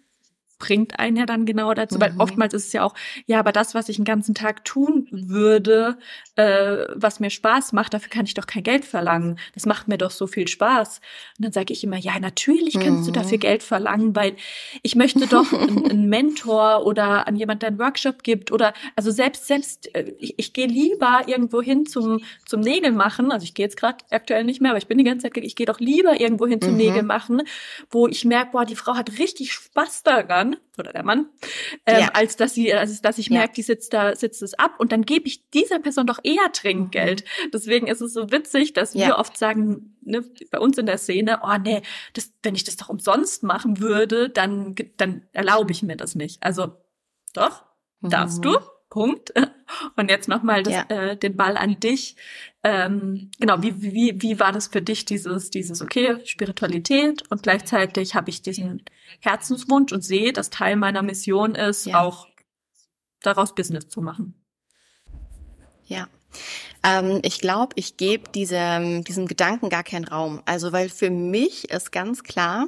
bringt 0.62 1.00
einen 1.00 1.16
ja 1.16 1.26
dann 1.26 1.44
genau 1.44 1.74
dazu, 1.74 1.96
mhm. 1.96 2.00
weil 2.00 2.14
oftmals 2.18 2.54
ist 2.54 2.68
es 2.68 2.72
ja 2.72 2.84
auch, 2.84 2.94
ja, 3.26 3.40
aber 3.40 3.50
das, 3.50 3.74
was 3.74 3.88
ich 3.88 3.96
den 3.96 4.04
ganzen 4.04 4.34
Tag 4.34 4.64
tun 4.64 5.08
würde, 5.10 5.98
äh, 6.36 6.86
was 6.94 7.18
mir 7.18 7.30
Spaß 7.30 7.72
macht, 7.72 7.94
dafür 7.94 8.10
kann 8.10 8.26
ich 8.26 8.34
doch 8.34 8.46
kein 8.46 8.62
Geld 8.62 8.84
verlangen. 8.84 9.40
Das 9.54 9.66
macht 9.66 9.88
mir 9.88 9.98
doch 9.98 10.12
so 10.12 10.28
viel 10.28 10.46
Spaß. 10.46 11.00
Und 11.38 11.44
dann 11.44 11.52
sage 11.52 11.72
ich 11.72 11.82
immer, 11.82 11.96
ja, 11.96 12.20
natürlich 12.20 12.74
kannst 12.74 13.02
mhm. 13.02 13.06
du 13.06 13.10
dafür. 13.12 13.32
Geld 13.42 13.62
verlangen, 13.62 14.14
weil 14.14 14.36
ich 14.82 14.94
möchte 14.94 15.26
doch 15.26 15.52
einen, 15.52 15.90
einen 15.90 16.08
Mentor 16.08 16.86
oder 16.86 17.26
an 17.26 17.34
jemand, 17.36 17.62
der 17.62 17.70
einen 17.70 17.78
Workshop 17.78 18.22
gibt 18.22 18.52
oder 18.52 18.72
also 18.94 19.10
selbst 19.10 19.46
selbst 19.46 19.92
äh, 19.94 20.12
ich, 20.18 20.34
ich 20.38 20.52
gehe 20.52 20.66
lieber 20.66 21.22
irgendwo 21.26 21.60
hin 21.60 21.86
zum 21.86 22.20
zum 22.44 22.60
Nägel 22.60 22.92
machen. 22.92 23.32
Also 23.32 23.44
ich 23.44 23.54
gehe 23.54 23.64
jetzt 23.64 23.76
gerade 23.76 23.98
aktuell 24.10 24.44
nicht 24.44 24.60
mehr, 24.60 24.70
aber 24.70 24.78
ich 24.78 24.86
bin 24.86 24.98
die 24.98 25.04
ganze 25.04 25.24
Zeit, 25.24 25.36
ich 25.36 25.56
gehe 25.56 25.66
doch 25.66 25.80
lieber 25.80 26.20
irgendwo 26.20 26.46
hin 26.46 26.60
zum 26.60 26.72
mhm. 26.72 26.76
Nägel 26.76 27.02
machen, 27.02 27.42
wo 27.90 28.06
ich 28.06 28.24
merke, 28.24 28.52
boah, 28.52 28.64
die 28.64 28.76
Frau 28.76 28.94
hat 28.94 29.18
richtig 29.18 29.52
Spaß 29.52 30.02
daran 30.02 30.51
oder 30.78 30.92
der 30.92 31.02
Mann, 31.02 31.26
ähm, 31.86 32.00
ja. 32.00 32.08
als 32.14 32.36
dass 32.36 32.54
sie, 32.54 32.72
als 32.72 33.00
dass 33.02 33.18
ich 33.18 33.30
merke, 33.30 33.54
die 33.54 33.62
sitzt 33.62 33.92
da, 33.92 34.14
sitzt 34.16 34.42
es 34.42 34.54
ab 34.54 34.74
und 34.78 34.92
dann 34.92 35.02
gebe 35.02 35.26
ich 35.26 35.48
dieser 35.50 35.78
Person 35.78 36.06
doch 36.06 36.20
eher 36.22 36.52
Trinkgeld. 36.52 37.24
Mhm. 37.24 37.50
Deswegen 37.52 37.86
ist 37.86 38.00
es 38.00 38.12
so 38.12 38.30
witzig, 38.30 38.72
dass 38.72 38.94
ja. 38.94 39.08
wir 39.08 39.18
oft 39.18 39.36
sagen, 39.36 39.96
ne, 40.02 40.24
bei 40.50 40.58
uns 40.58 40.78
in 40.78 40.86
der 40.86 40.98
Szene, 40.98 41.40
oh 41.42 41.56
nee, 41.62 41.82
das, 42.14 42.32
wenn 42.42 42.54
ich 42.54 42.64
das 42.64 42.76
doch 42.76 42.88
umsonst 42.88 43.42
machen 43.42 43.80
würde, 43.80 44.30
dann, 44.30 44.74
dann 44.96 45.22
erlaube 45.32 45.72
ich 45.72 45.82
mir 45.82 45.96
das 45.96 46.14
nicht. 46.14 46.42
Also 46.42 46.76
doch, 47.34 47.64
darfst 48.00 48.38
mhm. 48.38 48.42
du, 48.42 48.58
Punkt. 48.92 49.32
Und 49.96 50.10
jetzt 50.10 50.28
nochmal 50.28 50.68
ja. 50.68 50.84
äh, 50.88 51.16
den 51.16 51.34
Ball 51.34 51.56
an 51.56 51.80
dich. 51.80 52.16
Ähm, 52.64 53.30
genau, 53.40 53.60
wie, 53.60 53.82
wie, 53.82 54.22
wie 54.22 54.38
war 54.38 54.52
das 54.52 54.68
für 54.68 54.82
dich, 54.82 55.04
dieses, 55.04 55.50
dieses, 55.50 55.82
okay, 55.82 56.24
Spiritualität 56.24 57.28
und 57.30 57.42
gleichzeitig 57.42 58.14
habe 58.14 58.30
ich 58.30 58.42
diesen 58.42 58.84
Herzenswunsch 59.20 59.92
und 59.92 60.02
sehe, 60.02 60.32
dass 60.32 60.50
Teil 60.50 60.76
meiner 60.76 61.02
Mission 61.02 61.56
ist, 61.56 61.86
ja. 61.86 62.00
auch 62.00 62.28
daraus 63.20 63.54
Business 63.54 63.88
zu 63.88 64.00
machen. 64.00 64.34
Ja. 65.86 66.08
Ähm, 66.82 67.20
ich 67.22 67.40
glaube, 67.40 67.72
ich 67.76 67.96
gebe 67.96 68.30
diesem, 68.30 69.04
diesem 69.04 69.26
Gedanken 69.26 69.68
gar 69.68 69.84
keinen 69.84 70.04
Raum. 70.04 70.42
Also, 70.44 70.72
weil 70.72 70.88
für 70.88 71.10
mich 71.10 71.70
ist 71.70 71.92
ganz 71.92 72.22
klar, 72.24 72.66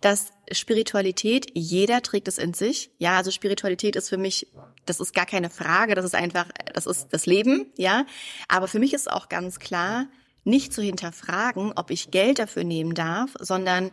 dass 0.00 0.32
Spiritualität, 0.52 1.50
jeder 1.54 2.02
trägt 2.02 2.28
es 2.28 2.38
in 2.38 2.54
sich. 2.54 2.90
Ja, 2.98 3.16
also 3.16 3.30
Spiritualität 3.30 3.96
ist 3.96 4.08
für 4.08 4.18
mich, 4.18 4.46
das 4.84 5.00
ist 5.00 5.14
gar 5.14 5.26
keine 5.26 5.50
Frage, 5.50 5.94
das 5.94 6.04
ist 6.04 6.14
einfach, 6.14 6.46
das 6.72 6.86
ist 6.86 7.08
das 7.10 7.26
Leben, 7.26 7.66
ja. 7.76 8.06
Aber 8.48 8.68
für 8.68 8.78
mich 8.78 8.94
ist 8.94 9.10
auch 9.10 9.28
ganz 9.28 9.58
klar, 9.58 10.06
nicht 10.44 10.72
zu 10.72 10.80
hinterfragen, 10.80 11.72
ob 11.74 11.90
ich 11.90 12.12
Geld 12.12 12.38
dafür 12.38 12.62
nehmen 12.62 12.94
darf, 12.94 13.34
sondern 13.40 13.90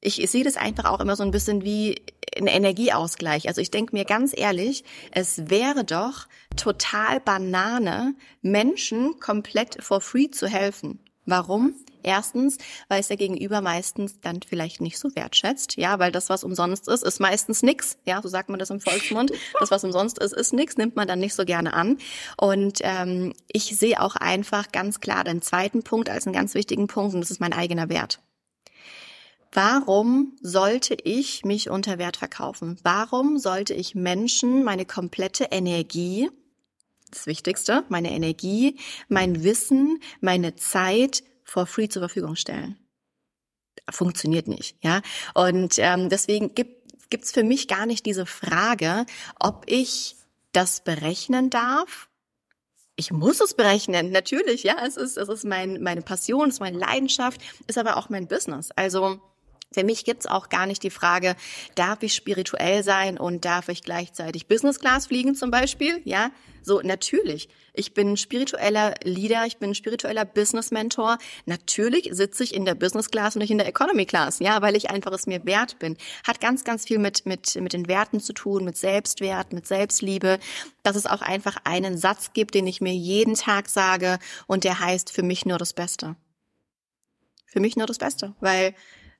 ich, 0.00 0.30
sehe 0.30 0.44
das 0.44 0.56
einfach 0.56 0.84
auch 0.84 1.00
immer 1.00 1.16
so 1.16 1.22
ein 1.22 1.30
bisschen 1.30 1.64
wie 1.64 2.02
ein 2.36 2.46
Energieausgleich. 2.46 3.48
Also 3.48 3.60
ich 3.60 3.70
denke 3.70 3.94
mir 3.94 4.04
ganz 4.04 4.32
ehrlich, 4.36 4.84
es 5.10 5.48
wäre 5.50 5.84
doch 5.84 6.26
total 6.56 7.20
Banane, 7.20 8.14
Menschen 8.42 9.18
komplett 9.20 9.82
for 9.82 10.00
free 10.00 10.30
zu 10.30 10.46
helfen. 10.46 11.00
Warum? 11.24 11.74
Erstens, 12.04 12.58
weil 12.88 13.00
es 13.00 13.08
der 13.08 13.16
Gegenüber 13.16 13.60
meistens 13.60 14.20
dann 14.20 14.40
vielleicht 14.40 14.80
nicht 14.80 14.96
so 14.96 15.16
wertschätzt, 15.16 15.76
ja, 15.76 15.98
weil 15.98 16.12
das, 16.12 16.30
was 16.30 16.44
umsonst 16.44 16.86
ist, 16.86 17.02
ist 17.02 17.18
meistens 17.18 17.64
nix, 17.64 17.98
ja, 18.04 18.22
so 18.22 18.28
sagt 18.28 18.48
man 18.48 18.60
das 18.60 18.70
im 18.70 18.78
Volksmund. 18.78 19.32
Das, 19.58 19.72
was 19.72 19.82
umsonst 19.82 20.20
ist, 20.20 20.32
ist 20.32 20.52
nix, 20.52 20.76
nimmt 20.76 20.94
man 20.94 21.08
dann 21.08 21.18
nicht 21.18 21.34
so 21.34 21.44
gerne 21.44 21.74
an. 21.74 21.98
Und 22.36 22.78
ähm, 22.82 23.32
ich 23.50 23.76
sehe 23.76 24.00
auch 24.00 24.14
einfach 24.14 24.70
ganz 24.70 25.00
klar 25.00 25.24
den 25.24 25.42
zweiten 25.42 25.82
Punkt 25.82 26.08
als 26.08 26.26
einen 26.26 26.34
ganz 26.34 26.54
wichtigen 26.54 26.86
Punkt, 26.86 27.12
und 27.14 27.22
das 27.22 27.32
ist 27.32 27.40
mein 27.40 27.52
eigener 27.52 27.88
Wert. 27.88 28.20
Warum 29.56 30.36
sollte 30.42 30.94
ich 31.02 31.42
mich 31.42 31.70
unter 31.70 31.96
Wert 31.96 32.18
verkaufen? 32.18 32.78
Warum 32.82 33.38
sollte 33.38 33.72
ich 33.72 33.94
Menschen 33.94 34.64
meine 34.64 34.84
komplette 34.84 35.44
Energie, 35.44 36.30
das 37.10 37.26
Wichtigste, 37.26 37.82
meine 37.88 38.10
Energie, 38.10 38.78
mein 39.08 39.44
Wissen, 39.44 39.98
meine 40.20 40.56
Zeit 40.56 41.24
for 41.42 41.64
free 41.64 41.88
zur 41.88 42.02
Verfügung 42.02 42.36
stellen? 42.36 42.76
Funktioniert 43.88 44.46
nicht, 44.46 44.76
ja. 44.82 45.00
Und 45.32 45.78
ähm, 45.78 46.10
deswegen 46.10 46.54
gibt 46.54 46.76
gibt's 47.08 47.32
für 47.32 47.44
mich 47.44 47.66
gar 47.66 47.86
nicht 47.86 48.04
diese 48.04 48.26
Frage, 48.26 49.06
ob 49.40 49.64
ich 49.68 50.16
das 50.52 50.84
berechnen 50.84 51.48
darf 51.48 52.10
ich 52.98 53.12
muss 53.12 53.42
es 53.42 53.52
berechnen, 53.52 54.10
natürlich, 54.10 54.62
ja, 54.62 54.76
es 54.86 54.96
ist, 54.96 55.18
es 55.18 55.28
ist 55.28 55.44
mein, 55.44 55.82
meine 55.82 56.00
Passion, 56.00 56.48
es 56.48 56.54
ist 56.54 56.60
meine 56.60 56.78
Leidenschaft, 56.78 57.42
ist 57.66 57.76
aber 57.76 57.98
auch 57.98 58.08
mein 58.08 58.26
Business. 58.26 58.70
Also 58.74 59.20
für 59.76 59.84
mich 59.84 60.06
gibt's 60.06 60.26
auch 60.26 60.48
gar 60.48 60.64
nicht 60.64 60.82
die 60.84 60.90
Frage, 60.90 61.36
darf 61.74 62.02
ich 62.02 62.14
spirituell 62.14 62.82
sein 62.82 63.18
und 63.18 63.44
darf 63.44 63.68
ich 63.68 63.82
gleichzeitig 63.82 64.46
Business 64.46 64.80
Class 64.80 65.08
fliegen 65.08 65.34
zum 65.34 65.50
Beispiel? 65.50 66.00
Ja, 66.04 66.30
so 66.62 66.80
natürlich. 66.80 67.50
Ich 67.74 67.92
bin 67.92 68.16
spiritueller 68.16 68.94
Leader, 69.04 69.44
ich 69.44 69.58
bin 69.58 69.74
spiritueller 69.74 70.24
Business 70.24 70.70
Mentor. 70.70 71.18
Natürlich 71.44 72.08
sitze 72.12 72.42
ich 72.42 72.54
in 72.54 72.64
der 72.64 72.74
Business 72.74 73.10
Class 73.10 73.36
und 73.36 73.40
nicht 73.40 73.50
in 73.50 73.58
der 73.58 73.68
Economy 73.68 74.06
Class, 74.06 74.38
ja, 74.38 74.62
weil 74.62 74.76
ich 74.76 74.88
einfach 74.88 75.12
es 75.12 75.26
mir 75.26 75.44
wert 75.44 75.78
bin. 75.78 75.98
Hat 76.26 76.40
ganz, 76.40 76.64
ganz 76.64 76.86
viel 76.86 76.98
mit, 76.98 77.26
mit, 77.26 77.54
mit 77.56 77.74
den 77.74 77.86
Werten 77.86 78.18
zu 78.18 78.32
tun, 78.32 78.64
mit 78.64 78.78
Selbstwert, 78.78 79.52
mit 79.52 79.66
Selbstliebe, 79.66 80.38
dass 80.84 80.96
es 80.96 81.04
auch 81.04 81.20
einfach 81.20 81.58
einen 81.64 81.98
Satz 81.98 82.32
gibt, 82.32 82.54
den 82.54 82.66
ich 82.66 82.80
mir 82.80 82.94
jeden 82.94 83.34
Tag 83.34 83.68
sage 83.68 84.18
und 84.46 84.64
der 84.64 84.80
heißt 84.80 85.12
für 85.12 85.22
mich 85.22 85.44
nur 85.44 85.58
das 85.58 85.74
Beste. 85.74 86.16
Für 87.44 87.60
mich 87.60 87.76
nur 87.76 87.86
das 87.86 87.98
Beste, 87.98 88.34
weil 88.40 88.74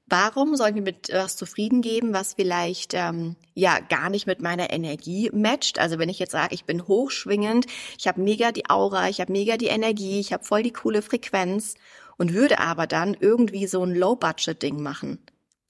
Warum 0.09 0.55
soll 0.55 0.69
ich 0.69 0.75
mir 0.75 0.83
mit 0.83 1.09
was 1.13 1.37
zufrieden 1.37 1.83
geben, 1.83 2.15
was 2.15 2.35
vielleicht 2.35 2.95
ähm, 2.95 3.35
ja 3.55 3.81
gar 3.81 4.09
nicht 4.09 4.27
mit 4.29 4.41
meiner 4.41 4.71
Energie 4.71 5.31
matcht? 5.33 5.81
Also 5.81 5.99
wenn 5.99 6.09
ich 6.09 6.21
jetzt 6.21 6.31
sage, 6.31 6.55
ich 6.55 6.65
bin 6.65 6.87
hochschwingend, 6.87 7.67
ich 7.99 8.07
habe 8.07 8.21
mega 8.21 8.53
die 8.53 8.71
Aura, 8.71 9.09
ich 9.09 9.21
habe 9.21 9.33
mega 9.33 9.57
die 9.57 9.67
Energie, 9.67 10.21
ich 10.21 10.33
habe 10.33 10.45
voll 10.45 10.63
die 10.63 10.73
coole 10.73 11.03
Frequenz 11.03 11.75
und 12.19 12.35
würde 12.35 12.61
aber 12.61 12.87
dann 12.87 13.17
irgendwie 13.19 13.67
so 13.67 13.83
ein 13.83 13.97
Low-Budget-Ding 13.97 14.81
machen. 14.81 15.19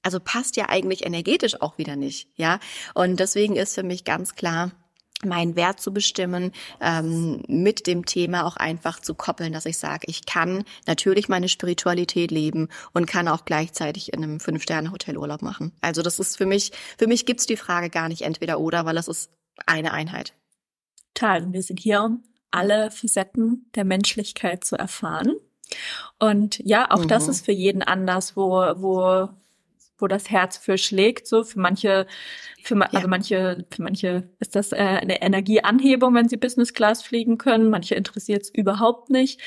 Also 0.03 0.21
passt 0.21 0.57
ja 0.57 0.69
eigentlich 0.69 1.07
energetisch 1.07 1.61
auch 1.63 1.79
wieder 1.79 1.97
nicht, 1.97 2.29
ja. 2.37 2.61
Und 2.95 3.19
deswegen 3.19 3.57
ist 3.57 3.75
für 3.75 3.83
mich 3.83 4.05
ganz 4.05 4.35
klar, 4.35 4.71
meinen 5.25 5.57
Wert 5.57 5.81
zu 5.81 5.93
bestimmen, 5.93 6.53
ähm, 6.81 7.43
mit 7.49 7.87
dem 7.87 8.05
Thema 8.05 8.45
auch 8.45 8.57
einfach 8.57 9.01
zu 9.01 9.15
koppeln, 9.15 9.53
dass 9.53 9.67
ich 9.67 9.79
sage, 9.79 10.07
ich 10.09 10.27
kann 10.27 10.65
natürlich 10.87 11.29
meine 11.29 11.49
Spiritualität 11.49 12.31
leben 12.31 12.69
und 12.93 13.07
kann 13.07 13.29
auch 13.29 13.45
gleichzeitig 13.45 14.13
in 14.13 14.23
einem 14.23 14.41
Fünf-Sterne-Hotel 14.41 15.17
Urlaub 15.17 15.43
machen. 15.43 15.73
Also 15.81 16.03
das 16.03 16.19
ist 16.19 16.37
für 16.37 16.47
mich, 16.47 16.73
für 16.99 17.07
mich 17.07 17.25
gibt's 17.25 17.47
die 17.47 17.57
Frage 17.57 17.89
gar 17.89 18.09
nicht 18.09 18.23
entweder 18.23 18.61
oder, 18.61 18.85
weil 18.85 18.95
das 18.95 19.09
ist 19.09 19.31
eine 19.65 19.93
Einheit. 19.93 20.35
Total. 21.15 21.51
Wir 21.51 21.63
sind 21.63 21.81
hier, 21.81 22.03
um 22.03 22.23
alle 22.51 22.91
Facetten 22.91 23.71
der 23.75 23.85
Menschlichkeit 23.85 24.65
zu 24.65 24.77
erfahren. 24.77 25.37
Und 26.19 26.59
ja, 26.65 26.91
auch 26.91 27.05
mhm. 27.05 27.09
das 27.09 27.29
ist 27.29 27.45
für 27.45 27.53
jeden 27.53 27.83
anders, 27.83 28.37
wo, 28.37 28.51
wo 28.77 29.29
wo 29.99 30.07
das 30.07 30.31
Herz 30.31 30.57
für 30.57 30.79
schlägt. 30.79 31.27
So 31.27 31.45
für 31.45 31.59
manche, 31.59 32.07
für 32.63 32.77
ja. 32.77 32.89
also 32.93 33.09
manche, 33.09 33.65
für 33.71 33.83
manche 33.83 34.29
ist 34.41 34.57
das 34.57 34.73
äh, 34.73 34.77
eine 34.77 35.23
Energieanhebung, 35.23 36.15
wenn 36.15 36.29
sie 36.29 36.37
Business 36.37 36.73
Class 36.73 37.03
fliegen 37.03 37.39
können. 37.39 37.71
Manche 37.71 37.95
interessiert 37.95 38.43
es 38.43 38.51
überhaupt 38.51 39.11
nicht. 39.11 39.41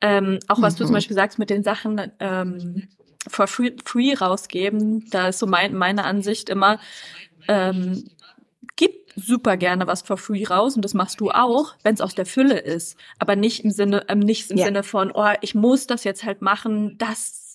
Ähm, 0.00 0.38
auch 0.48 0.62
was 0.62 0.74
mhm. 0.74 0.78
du 0.78 0.84
zum 0.84 0.92
mhm. 0.92 0.94
Beispiel 0.94 1.16
sagst 1.16 1.38
mit 1.38 1.50
den 1.50 1.62
Sachen 1.62 2.00
ähm, 2.20 2.88
for 3.26 3.46
free, 3.46 3.72
free 3.84 4.14
rausgeben, 4.14 5.08
da 5.10 5.28
ist 5.28 5.38
so 5.38 5.46
mein, 5.46 5.74
meine 5.74 6.04
Ansicht 6.04 6.48
immer. 6.48 6.78
Ähm, 7.48 8.04
gib 8.76 8.92
super 9.16 9.56
gerne 9.56 9.86
was 9.86 10.02
for 10.02 10.16
free 10.16 10.44
raus 10.44 10.76
und 10.76 10.84
das 10.84 10.94
machst 10.94 11.20
du 11.20 11.30
auch, 11.30 11.74
wenn 11.82 11.94
es 11.94 12.00
aus 12.00 12.14
der 12.14 12.26
Fülle 12.26 12.58
ist, 12.58 12.96
aber 13.18 13.36
nicht 13.36 13.64
im 13.64 13.70
Sinne, 13.70 14.04
ähm, 14.08 14.20
nicht 14.20 14.50
im 14.50 14.58
ja. 14.58 14.66
Sinne 14.66 14.82
von, 14.82 15.10
oh, 15.12 15.32
ich 15.40 15.54
muss 15.54 15.86
das 15.86 16.04
jetzt 16.04 16.24
halt 16.24 16.42
machen, 16.42 16.96
das 16.98 17.47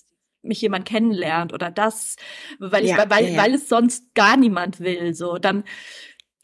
mich 0.44 0.60
jemand 0.60 0.86
kennenlernt 0.86 1.52
oder 1.52 1.70
das, 1.70 2.16
weil 2.58 2.84
ich, 2.84 2.90
ja, 2.90 3.08
weil, 3.08 3.30
ja. 3.30 3.42
weil 3.42 3.54
es 3.54 3.68
sonst 3.68 4.14
gar 4.14 4.36
niemand 4.36 4.80
will, 4.80 5.14
so, 5.14 5.38
dann, 5.38 5.64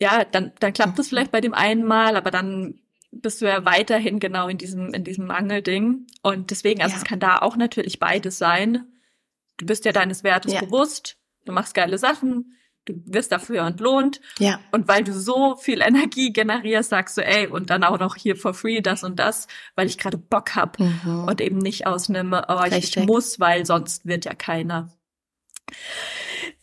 ja, 0.00 0.24
dann, 0.24 0.52
dann 0.60 0.72
klappt 0.72 0.98
es 0.98 1.08
vielleicht 1.08 1.32
bei 1.32 1.40
dem 1.40 1.54
einen 1.54 1.84
Mal, 1.84 2.16
aber 2.16 2.30
dann 2.30 2.80
bist 3.12 3.40
du 3.40 3.46
ja 3.46 3.64
weiterhin 3.64 4.20
genau 4.20 4.48
in 4.48 4.58
diesem, 4.58 4.94
in 4.94 5.04
diesem 5.04 5.26
Mangelding. 5.26 6.06
Und 6.22 6.50
deswegen, 6.50 6.82
also 6.82 6.94
ja. 6.94 6.98
es 6.98 7.04
kann 7.04 7.20
da 7.20 7.38
auch 7.38 7.56
natürlich 7.56 7.98
beides 7.98 8.38
sein. 8.38 8.86
Du 9.56 9.66
bist 9.66 9.84
ja 9.84 9.92
deines 9.92 10.24
Wertes 10.24 10.58
bewusst, 10.58 11.18
du 11.44 11.52
machst 11.52 11.74
geile 11.74 11.98
Sachen, 11.98 12.56
du 12.84 12.94
wirst 13.06 13.32
dafür 13.32 13.66
entlohnt. 13.66 14.20
Ja. 14.38 14.60
Und 14.72 14.88
weil 14.88 15.04
du 15.04 15.12
so 15.12 15.56
viel 15.56 15.80
Energie 15.82 16.32
generierst, 16.32 16.90
sagst 16.90 17.16
du, 17.16 17.24
ey, 17.24 17.46
und 17.46 17.70
dann 17.70 17.84
auch 17.84 17.98
noch 17.98 18.16
hier 18.16 18.36
for 18.36 18.54
free 18.54 18.80
das 18.80 19.04
und 19.04 19.18
das, 19.18 19.46
weil 19.74 19.86
ich 19.86 19.98
gerade 19.98 20.18
Bock 20.18 20.56
hab 20.56 20.78
mhm. 20.78 21.24
und 21.24 21.40
eben 21.40 21.58
nicht 21.58 21.86
ausnehme, 21.86 22.46
oh, 22.48 22.64
ich, 22.66 22.96
ich 22.96 23.04
muss, 23.04 23.40
weil 23.40 23.66
sonst 23.66 24.06
wird 24.06 24.24
ja 24.24 24.34
keiner. 24.34 24.90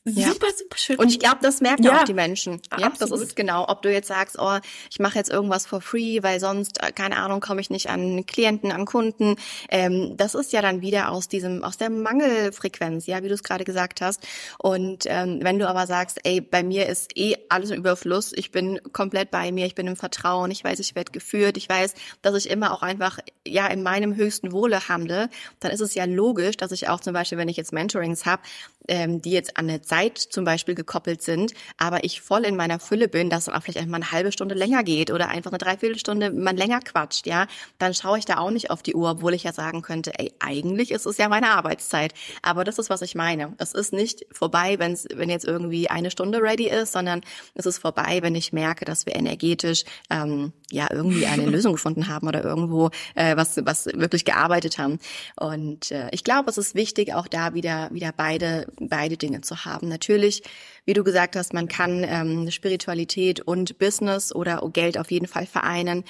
Ja. 0.09 0.29
Super, 0.29 0.47
super 0.57 0.77
schön. 0.77 0.95
Und 0.97 1.09
ich 1.09 1.19
glaube, 1.19 1.39
das 1.41 1.59
merken 1.59 1.83
ja. 1.83 1.99
auch 1.99 2.03
die 2.05 2.13
Menschen. 2.13 2.61
Ja, 2.77 2.87
Absolut. 2.87 3.13
das 3.13 3.21
ist 3.21 3.35
genau, 3.35 3.67
ob 3.67 3.81
du 3.81 3.91
jetzt 3.91 4.07
sagst, 4.07 4.37
oh, 4.39 4.57
ich 4.89 4.99
mache 4.99 5.17
jetzt 5.17 5.29
irgendwas 5.29 5.65
for 5.65 5.81
free, 5.81 6.23
weil 6.23 6.39
sonst, 6.39 6.81
äh, 6.81 6.93
keine 6.93 7.17
Ahnung, 7.17 7.41
komme 7.41 7.59
ich 7.59 7.69
nicht 7.69 7.89
an 7.89 8.25
Klienten, 8.25 8.71
an 8.71 8.85
Kunden. 8.85 9.35
Ähm, 9.69 10.15
das 10.15 10.33
ist 10.33 10.53
ja 10.53 10.61
dann 10.61 10.81
wieder 10.81 11.11
aus 11.11 11.27
diesem, 11.27 11.61
aus 11.61 11.77
der 11.77 11.89
Mangelfrequenz, 11.89 13.05
ja, 13.05 13.21
wie 13.21 13.27
du 13.27 13.33
es 13.33 13.43
gerade 13.43 13.65
gesagt 13.65 13.99
hast. 13.99 14.25
Und 14.57 15.03
ähm, 15.07 15.39
wenn 15.41 15.59
du 15.59 15.67
aber 15.67 15.87
sagst, 15.87 16.19
ey, 16.23 16.39
bei 16.39 16.63
mir 16.63 16.87
ist 16.87 17.17
eh 17.17 17.35
alles 17.49 17.71
im 17.71 17.79
Überfluss, 17.79 18.31
ich 18.33 18.51
bin 18.51 18.79
komplett 18.93 19.29
bei 19.29 19.51
mir, 19.51 19.65
ich 19.65 19.75
bin 19.75 19.87
im 19.87 19.97
Vertrauen, 19.97 20.51
ich 20.51 20.63
weiß, 20.63 20.79
ich 20.79 20.95
werde 20.95 21.11
geführt, 21.11 21.57
ich 21.57 21.67
weiß, 21.67 21.95
dass 22.21 22.35
ich 22.35 22.49
immer 22.49 22.71
auch 22.71 22.81
einfach 22.81 23.19
ja 23.45 23.67
in 23.67 23.83
meinem 23.83 24.15
höchsten 24.15 24.53
Wohle 24.53 24.87
handle, 24.87 25.29
dann 25.59 25.71
ist 25.71 25.81
es 25.81 25.95
ja 25.95 26.05
logisch, 26.05 26.55
dass 26.55 26.71
ich 26.71 26.87
auch 26.87 27.01
zum 27.01 27.11
Beispiel, 27.11 27.37
wenn 27.37 27.49
ich 27.49 27.57
jetzt 27.57 27.73
Mentorings 27.73 28.25
habe, 28.25 28.41
ähm, 28.87 29.21
die 29.21 29.31
jetzt 29.31 29.57
an 29.57 29.69
eine 29.69 29.81
Zeit 29.81 30.17
zum 30.17 30.45
Beispiel 30.45 30.75
gekoppelt 30.75 31.21
sind, 31.21 31.53
aber 31.77 32.03
ich 32.03 32.21
voll 32.21 32.45
in 32.45 32.55
meiner 32.55 32.79
Fülle 32.79 33.07
bin, 33.07 33.29
dass 33.29 33.45
dann 33.45 33.55
auch 33.55 33.63
vielleicht 33.63 33.79
einfach 33.79 33.95
eine 33.95 34.11
halbe 34.11 34.31
Stunde 34.31 34.55
länger 34.55 34.83
geht 34.83 35.11
oder 35.11 35.29
einfach 35.29 35.51
eine 35.51 35.57
Dreiviertelstunde 35.57 36.31
man 36.31 36.57
länger 36.57 36.79
quatscht, 36.79 37.27
ja, 37.27 37.47
dann 37.77 37.93
schaue 37.93 38.17
ich 38.17 38.25
da 38.25 38.37
auch 38.37 38.51
nicht 38.51 38.71
auf 38.71 38.83
die 38.83 38.95
Uhr, 38.95 39.11
obwohl 39.11 39.33
ich 39.33 39.43
ja 39.43 39.53
sagen 39.53 39.81
könnte, 39.81 40.17
ey, 40.17 40.33
eigentlich 40.39 40.91
ist 40.91 41.05
es 41.05 41.17
ja 41.17 41.29
meine 41.29 41.49
Arbeitszeit. 41.49 42.13
Aber 42.41 42.63
das 42.63 42.79
ist, 42.79 42.89
was 42.89 43.01
ich 43.01 43.15
meine. 43.15 43.53
Es 43.57 43.73
ist 43.73 43.93
nicht 43.93 44.25
vorbei, 44.31 44.79
wenn's, 44.79 45.07
wenn 45.13 45.29
jetzt 45.29 45.45
irgendwie 45.45 45.89
eine 45.89 46.11
Stunde 46.11 46.41
ready 46.41 46.69
ist, 46.69 46.93
sondern 46.93 47.21
es 47.55 47.65
ist 47.65 47.79
vorbei, 47.79 48.19
wenn 48.21 48.35
ich 48.35 48.53
merke, 48.53 48.85
dass 48.85 49.05
wir 49.05 49.15
energetisch 49.15 49.83
ähm, 50.09 50.53
ja 50.71 50.87
irgendwie 50.91 51.25
eine 51.25 51.45
Lösung 51.47 51.73
gefunden 51.73 52.07
haben 52.07 52.27
oder 52.27 52.43
irgendwo 52.43 52.89
äh, 53.15 53.35
was, 53.35 53.57
was 53.65 53.87
wirklich 53.87 54.25
gearbeitet 54.25 54.77
haben. 54.77 54.99
Und 55.35 55.91
äh, 55.91 56.09
ich 56.11 56.23
glaube, 56.23 56.49
es 56.49 56.57
ist 56.57 56.75
wichtig, 56.75 57.13
auch 57.13 57.27
da 57.27 57.53
wieder, 57.53 57.89
wieder 57.91 58.11
beide 58.15 58.67
beide 58.79 59.17
Dinge 59.17 59.41
zu 59.41 59.65
haben. 59.65 59.87
Natürlich, 59.87 60.43
wie 60.85 60.93
du 60.93 61.03
gesagt 61.03 61.35
hast, 61.35 61.53
man 61.53 61.67
kann 61.67 62.03
ähm, 62.03 62.49
Spiritualität 62.51 63.41
und 63.41 63.77
Business 63.79 64.33
oder 64.33 64.61
Geld 64.71 64.97
auf 64.97 65.11
jeden 65.11 65.27
Fall 65.27 65.45
vereinen. 65.45 66.03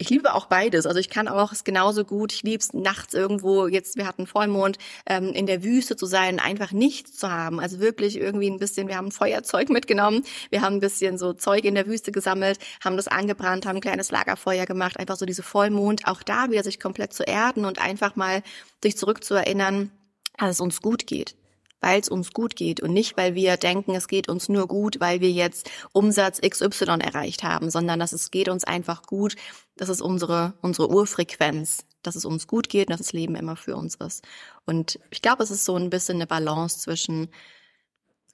Ich 0.00 0.08
liebe 0.08 0.32
auch 0.32 0.46
beides. 0.46 0.86
Also 0.86 0.98
ich 0.98 1.10
kann 1.10 1.28
auch 1.28 1.52
es 1.52 1.62
genauso 1.62 2.06
gut. 2.06 2.32
Ich 2.32 2.42
liebe 2.42 2.62
es 2.62 2.72
nachts 2.72 3.12
irgendwo. 3.12 3.66
Jetzt 3.66 3.98
wir 3.98 4.06
hatten 4.06 4.26
Vollmond 4.26 4.78
ähm, 5.04 5.34
in 5.34 5.44
der 5.44 5.62
Wüste 5.62 5.94
zu 5.94 6.06
sein, 6.06 6.40
einfach 6.40 6.72
nichts 6.72 7.18
zu 7.18 7.30
haben. 7.30 7.60
Also 7.60 7.80
wirklich 7.80 8.16
irgendwie 8.16 8.48
ein 8.48 8.58
bisschen. 8.58 8.88
Wir 8.88 8.96
haben 8.96 9.12
Feuerzeug 9.12 9.68
mitgenommen. 9.68 10.24
Wir 10.48 10.62
haben 10.62 10.76
ein 10.76 10.80
bisschen 10.80 11.18
so 11.18 11.34
Zeug 11.34 11.66
in 11.66 11.74
der 11.74 11.86
Wüste 11.86 12.12
gesammelt, 12.12 12.58
haben 12.82 12.96
das 12.96 13.08
angebrannt, 13.08 13.66
haben 13.66 13.76
ein 13.76 13.82
kleines 13.82 14.10
Lagerfeuer 14.10 14.64
gemacht. 14.64 14.98
Einfach 14.98 15.16
so 15.16 15.26
diese 15.26 15.42
Vollmond. 15.42 16.06
Auch 16.06 16.22
da 16.22 16.50
wieder 16.50 16.64
sich 16.64 16.80
komplett 16.80 17.12
zu 17.12 17.24
erden 17.24 17.66
und 17.66 17.78
einfach 17.78 18.16
mal 18.16 18.42
sich 18.82 18.96
zurückzuerinnern, 18.96 19.90
dass 20.38 20.52
es 20.52 20.60
uns 20.60 20.80
gut 20.80 21.06
geht 21.06 21.36
weil 21.80 22.00
es 22.00 22.08
uns 22.08 22.32
gut 22.32 22.56
geht 22.56 22.80
und 22.80 22.92
nicht, 22.92 23.16
weil 23.16 23.34
wir 23.34 23.56
denken, 23.56 23.94
es 23.94 24.08
geht 24.08 24.28
uns 24.28 24.48
nur 24.48 24.68
gut, 24.68 25.00
weil 25.00 25.20
wir 25.20 25.30
jetzt 25.30 25.70
Umsatz 25.92 26.40
XY 26.40 26.98
erreicht 27.00 27.42
haben, 27.42 27.70
sondern 27.70 27.98
dass 27.98 28.12
es 28.12 28.30
geht 28.30 28.48
uns 28.48 28.64
einfach 28.64 29.02
gut. 29.02 29.36
Das 29.76 29.88
ist 29.88 30.02
unsere, 30.02 30.54
unsere 30.60 30.90
Urfrequenz, 30.90 31.86
dass 32.02 32.16
es 32.16 32.24
uns 32.24 32.46
gut 32.46 32.68
geht 32.68 32.88
und 32.88 32.92
dass 32.92 33.06
das 33.06 33.12
Leben 33.12 33.34
immer 33.34 33.56
für 33.56 33.76
uns 33.76 33.94
ist. 33.96 34.24
Und 34.66 34.98
ich 35.10 35.22
glaube, 35.22 35.42
es 35.42 35.50
ist 35.50 35.64
so 35.64 35.76
ein 35.76 35.90
bisschen 35.90 36.16
eine 36.16 36.26
Balance 36.26 36.80
zwischen 36.80 37.28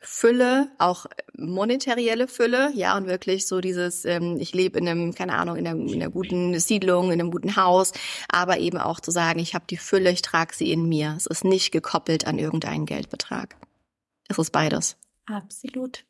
Fülle, 0.08 0.70
auch 0.78 1.06
monetärielle 1.36 2.28
Fülle, 2.28 2.70
ja, 2.74 2.96
und 2.96 3.06
wirklich 3.08 3.46
so 3.46 3.60
dieses, 3.60 4.04
ähm, 4.04 4.36
ich 4.38 4.54
lebe 4.54 4.78
in 4.78 4.88
einem, 4.88 5.14
keine 5.14 5.34
Ahnung, 5.34 5.56
in 5.56 5.66
einer, 5.66 5.78
in 5.78 5.94
einer 5.94 6.10
guten 6.10 6.58
Siedlung, 6.60 7.06
in 7.06 7.20
einem 7.20 7.32
guten 7.32 7.56
Haus, 7.56 7.92
aber 8.28 8.58
eben 8.58 8.78
auch 8.78 9.00
zu 9.00 9.10
sagen, 9.10 9.40
ich 9.40 9.54
habe 9.54 9.64
die 9.68 9.76
Fülle, 9.76 10.10
ich 10.12 10.22
trage 10.22 10.54
sie 10.54 10.70
in 10.70 10.88
mir. 10.88 11.14
Es 11.16 11.26
ist 11.26 11.44
nicht 11.44 11.72
gekoppelt 11.72 12.26
an 12.26 12.38
irgendeinen 12.38 12.86
Geldbetrag. 12.86 13.56
Es 14.28 14.38
ist 14.38 14.50
beides. 14.50 14.96
Absolut. 15.26 16.04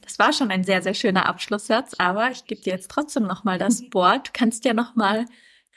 Das 0.00 0.18
war 0.20 0.32
schon 0.32 0.50
ein 0.50 0.62
sehr, 0.62 0.82
sehr 0.82 0.94
schöner 0.94 1.26
Abschlusssatz, 1.26 1.94
aber 1.98 2.30
ich 2.30 2.44
gebe 2.44 2.62
dir 2.62 2.74
jetzt 2.74 2.90
trotzdem 2.90 3.24
nochmal 3.24 3.58
das. 3.58 3.82
Wort. 3.92 4.28
Du 4.28 4.30
kannst 4.32 4.64
ja 4.64 4.74
nochmal 4.74 5.26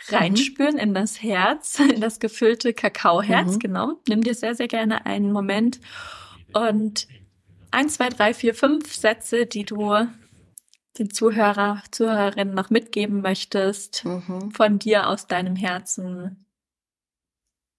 reinspüren 0.09 0.75
mhm. 0.75 0.79
in 0.79 0.93
das 0.93 1.23
Herz, 1.23 1.79
in 1.93 2.01
das 2.01 2.19
gefüllte 2.19 2.73
Kakaoherz, 2.73 3.55
mhm. 3.55 3.59
genau. 3.59 3.93
Nimm 4.07 4.21
dir 4.21 4.35
sehr, 4.35 4.53
sehr 4.53 4.67
gerne 4.67 5.07
einen 5.07 5.31
Moment 5.31 5.79
und 6.53 7.07
ein, 7.71 7.89
zwei, 7.89 8.09
drei, 8.09 8.33
vier, 8.33 8.55
fünf 8.55 8.95
Sätze, 8.95 9.45
die 9.45 9.65
du 9.65 10.07
den 10.97 11.11
Zuhörer, 11.11 11.83
Zuhörerinnen 11.91 12.55
noch 12.55 12.69
mitgeben 12.69 13.21
möchtest, 13.21 14.03
mhm. 14.05 14.51
von 14.51 14.79
dir 14.79 15.07
aus 15.07 15.27
deinem 15.27 15.55
Herzen, 15.55 16.45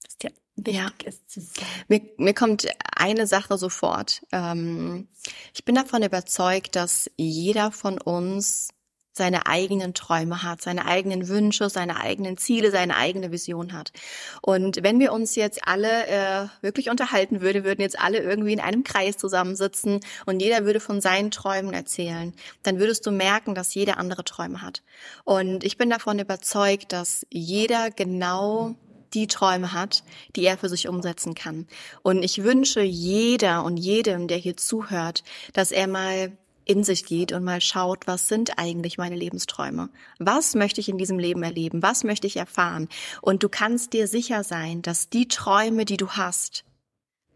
was 0.05 0.19
dir 0.19 0.31
wichtig 0.57 0.75
ja. 0.75 0.91
ist. 1.05 1.63
Mir, 1.89 2.03
mir 2.17 2.35
kommt 2.35 2.69
eine 2.97 3.27
Sache 3.27 3.59
sofort. 3.59 4.23
Ähm, 4.33 5.09
ich 5.55 5.65
bin 5.65 5.75
davon 5.75 6.03
überzeugt, 6.03 6.77
dass 6.77 7.11
jeder 7.17 7.73
von 7.73 8.01
uns 8.01 8.71
seine 9.19 9.47
eigenen 9.47 9.93
Träume 9.93 10.43
hat, 10.43 10.63
seine 10.63 10.87
eigenen 10.87 11.29
Wünsche, 11.29 11.69
seine 11.69 12.01
eigenen 12.01 12.39
Ziele, 12.39 12.71
seine 12.71 12.97
eigene 12.97 13.31
Vision 13.31 13.75
hat. 13.75 13.93
Und 14.41 14.83
wenn 14.83 14.99
wir 14.99 15.13
uns 15.13 15.35
jetzt 15.35 15.69
alle 15.69 16.07
äh, 16.07 16.47
wirklich 16.63 16.89
unterhalten 16.89 17.43
würden, 17.43 17.65
würden 17.65 17.83
jetzt 17.83 18.01
alle 18.01 18.19
irgendwie 18.19 18.55
in 18.55 18.61
einem 18.61 18.85
Kreis 18.85 19.19
zusammensitzen 19.19 20.01
und 20.25 20.41
jeder 20.41 20.65
würde 20.65 20.81
von 20.81 21.03
seinen 21.03 21.31
Träumen 21.31 21.75
erzählen, 21.75 22.33
dann 22.63 22.79
würdest 22.79 23.05
du 23.07 23.11
merken, 23.11 23.55
dass 23.55 23.75
jeder 23.75 23.99
andere 23.99 24.25
Träume 24.25 24.63
hat. 24.63 24.83
Und 25.25 25.65
ich 25.65 25.77
bin 25.77 25.91
davon 25.91 26.19
überzeugt, 26.19 26.93
dass 26.93 27.27
jeder 27.31 27.91
genau 27.91 28.75
die 29.15 29.27
Träume 29.27 29.73
hat, 29.73 30.05
die 30.37 30.45
er 30.45 30.59
für 30.59 30.69
sich 30.69 30.89
umsetzen 30.89 31.35
kann. 31.35 31.67
Und 32.03 32.23
ich 32.23 32.45
wünsche 32.45 32.83
jeder 32.83 33.65
und 33.65 33.77
jedem, 33.77 34.29
der 34.29 34.39
hier 34.39 34.57
zuhört, 34.57 35.25
dass 35.53 35.73
er 35.73 35.87
mal 35.87 36.33
in 36.69 36.85
sich 36.85 37.07
geht 37.07 37.33
und 37.33 37.43
mal 37.43 37.61
schaut, 37.61 38.07
was 38.07 38.29
sind 38.29 38.59
eigentlich 38.59 38.99
meine 38.99 39.17
Lebensträume? 39.17 39.89
Was 40.19 40.55
möchte 40.55 40.81
ich 40.81 40.89
in 40.89 40.99
diesem 40.99 41.19
Leben 41.19 41.43
erleben? 41.43 41.83
Was 41.83 42.05
möchte 42.05 42.27
ich 42.27 42.37
erfahren? 42.37 42.89
Und 43.23 43.43
du 43.43 43.49
kannst 43.49 43.95
dir 43.95 44.07
sicher 44.07 44.45
sein, 44.45 44.83
dass 44.83 45.09
die 45.09 45.29
Träume, 45.29 45.87
die 45.87 45.97
du 45.97 46.11
hast, 46.11 46.65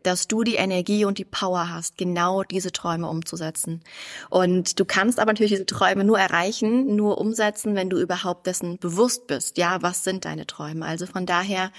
dass 0.06 0.28
du 0.28 0.42
die 0.42 0.56
Energie 0.56 1.04
und 1.04 1.18
die 1.18 1.24
Power 1.24 1.70
hast, 1.70 1.96
genau 1.96 2.42
diese 2.42 2.72
Träume 2.72 3.08
umzusetzen. 3.08 3.82
Und 4.30 4.78
du 4.78 4.84
kannst 4.84 5.18
aber 5.18 5.32
natürlich 5.32 5.52
diese 5.52 5.66
Träume 5.66 6.04
nur 6.04 6.18
erreichen, 6.18 6.96
nur 6.96 7.18
umsetzen, 7.18 7.74
wenn 7.74 7.90
du 7.90 7.98
überhaupt 7.98 8.46
dessen 8.46 8.78
bewusst 8.78 9.26
bist. 9.26 9.58
Ja, 9.58 9.82
was 9.82 10.04
sind 10.04 10.24
deine 10.24 10.46
Träume? 10.46 10.86
Also 10.86 11.06
von 11.06 11.26
daher, 11.26 11.72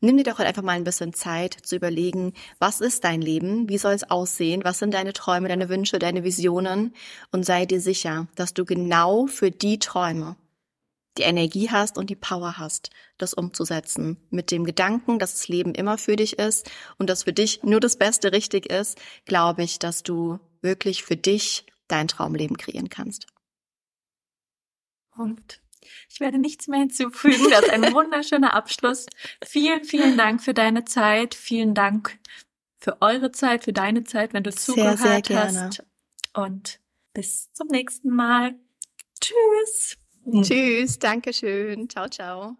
nimm 0.00 0.16
dir 0.16 0.24
doch 0.24 0.38
halt 0.38 0.48
einfach 0.48 0.62
mal 0.62 0.72
ein 0.72 0.84
bisschen 0.84 1.12
Zeit 1.12 1.56
zu 1.62 1.76
überlegen, 1.76 2.32
was 2.58 2.80
ist 2.80 3.04
dein 3.04 3.20
Leben? 3.20 3.68
Wie 3.68 3.78
soll 3.78 3.94
es 3.94 4.10
aussehen? 4.10 4.64
Was 4.64 4.78
sind 4.78 4.94
deine 4.94 5.12
Träume, 5.12 5.48
deine 5.48 5.68
Wünsche, 5.68 5.98
deine 5.98 6.24
Visionen? 6.24 6.94
Und 7.32 7.44
sei 7.44 7.66
dir 7.66 7.80
sicher, 7.80 8.28
dass 8.34 8.54
du 8.54 8.64
genau 8.64 9.26
für 9.26 9.50
die 9.50 9.78
Träume 9.78 10.36
die 11.18 11.22
Energie 11.22 11.70
hast 11.70 11.98
und 11.98 12.08
die 12.10 12.16
Power 12.16 12.58
hast, 12.58 12.90
das 13.18 13.34
umzusetzen. 13.34 14.16
Mit 14.30 14.50
dem 14.50 14.64
Gedanken, 14.64 15.18
dass 15.18 15.32
das 15.32 15.48
Leben 15.48 15.74
immer 15.74 15.98
für 15.98 16.16
dich 16.16 16.38
ist 16.38 16.70
und 16.98 17.10
dass 17.10 17.24
für 17.24 17.32
dich 17.32 17.62
nur 17.62 17.80
das 17.80 17.96
Beste 17.96 18.32
richtig 18.32 18.66
ist, 18.66 18.98
glaube 19.24 19.62
ich, 19.62 19.78
dass 19.78 20.02
du 20.02 20.38
wirklich 20.62 21.02
für 21.02 21.16
dich 21.16 21.66
dein 21.88 22.08
Traumleben 22.08 22.56
kreieren 22.56 22.88
kannst. 22.88 23.26
Punkt. 25.10 25.60
Ich 26.08 26.20
werde 26.20 26.38
nichts 26.38 26.68
mehr 26.68 26.80
hinzufügen. 26.80 27.50
Das 27.50 27.62
ist 27.62 27.70
ein 27.70 27.82
wunderschöner 27.94 28.54
Abschluss. 28.54 29.06
Vielen, 29.44 29.84
vielen 29.84 30.16
Dank 30.16 30.42
für 30.42 30.54
deine 30.54 30.84
Zeit. 30.84 31.34
Vielen 31.34 31.74
Dank 31.74 32.18
für 32.78 33.00
eure 33.02 33.32
Zeit, 33.32 33.64
für 33.64 33.72
deine 33.72 34.04
Zeit, 34.04 34.32
wenn 34.32 34.42
du 34.42 34.52
sehr, 34.52 34.60
zugehört 34.60 34.98
sehr 34.98 35.22
gerne. 35.22 35.60
hast. 35.66 35.84
Und 36.34 36.80
bis 37.12 37.52
zum 37.52 37.68
nächsten 37.68 38.10
Mal. 38.10 38.54
Tschüss. 39.20 39.99
Hm. 40.32 40.42
Tschüss, 40.42 40.98
danke 40.98 41.32
schön. 41.32 41.88
Ciao, 41.88 42.08
ciao. 42.08 42.56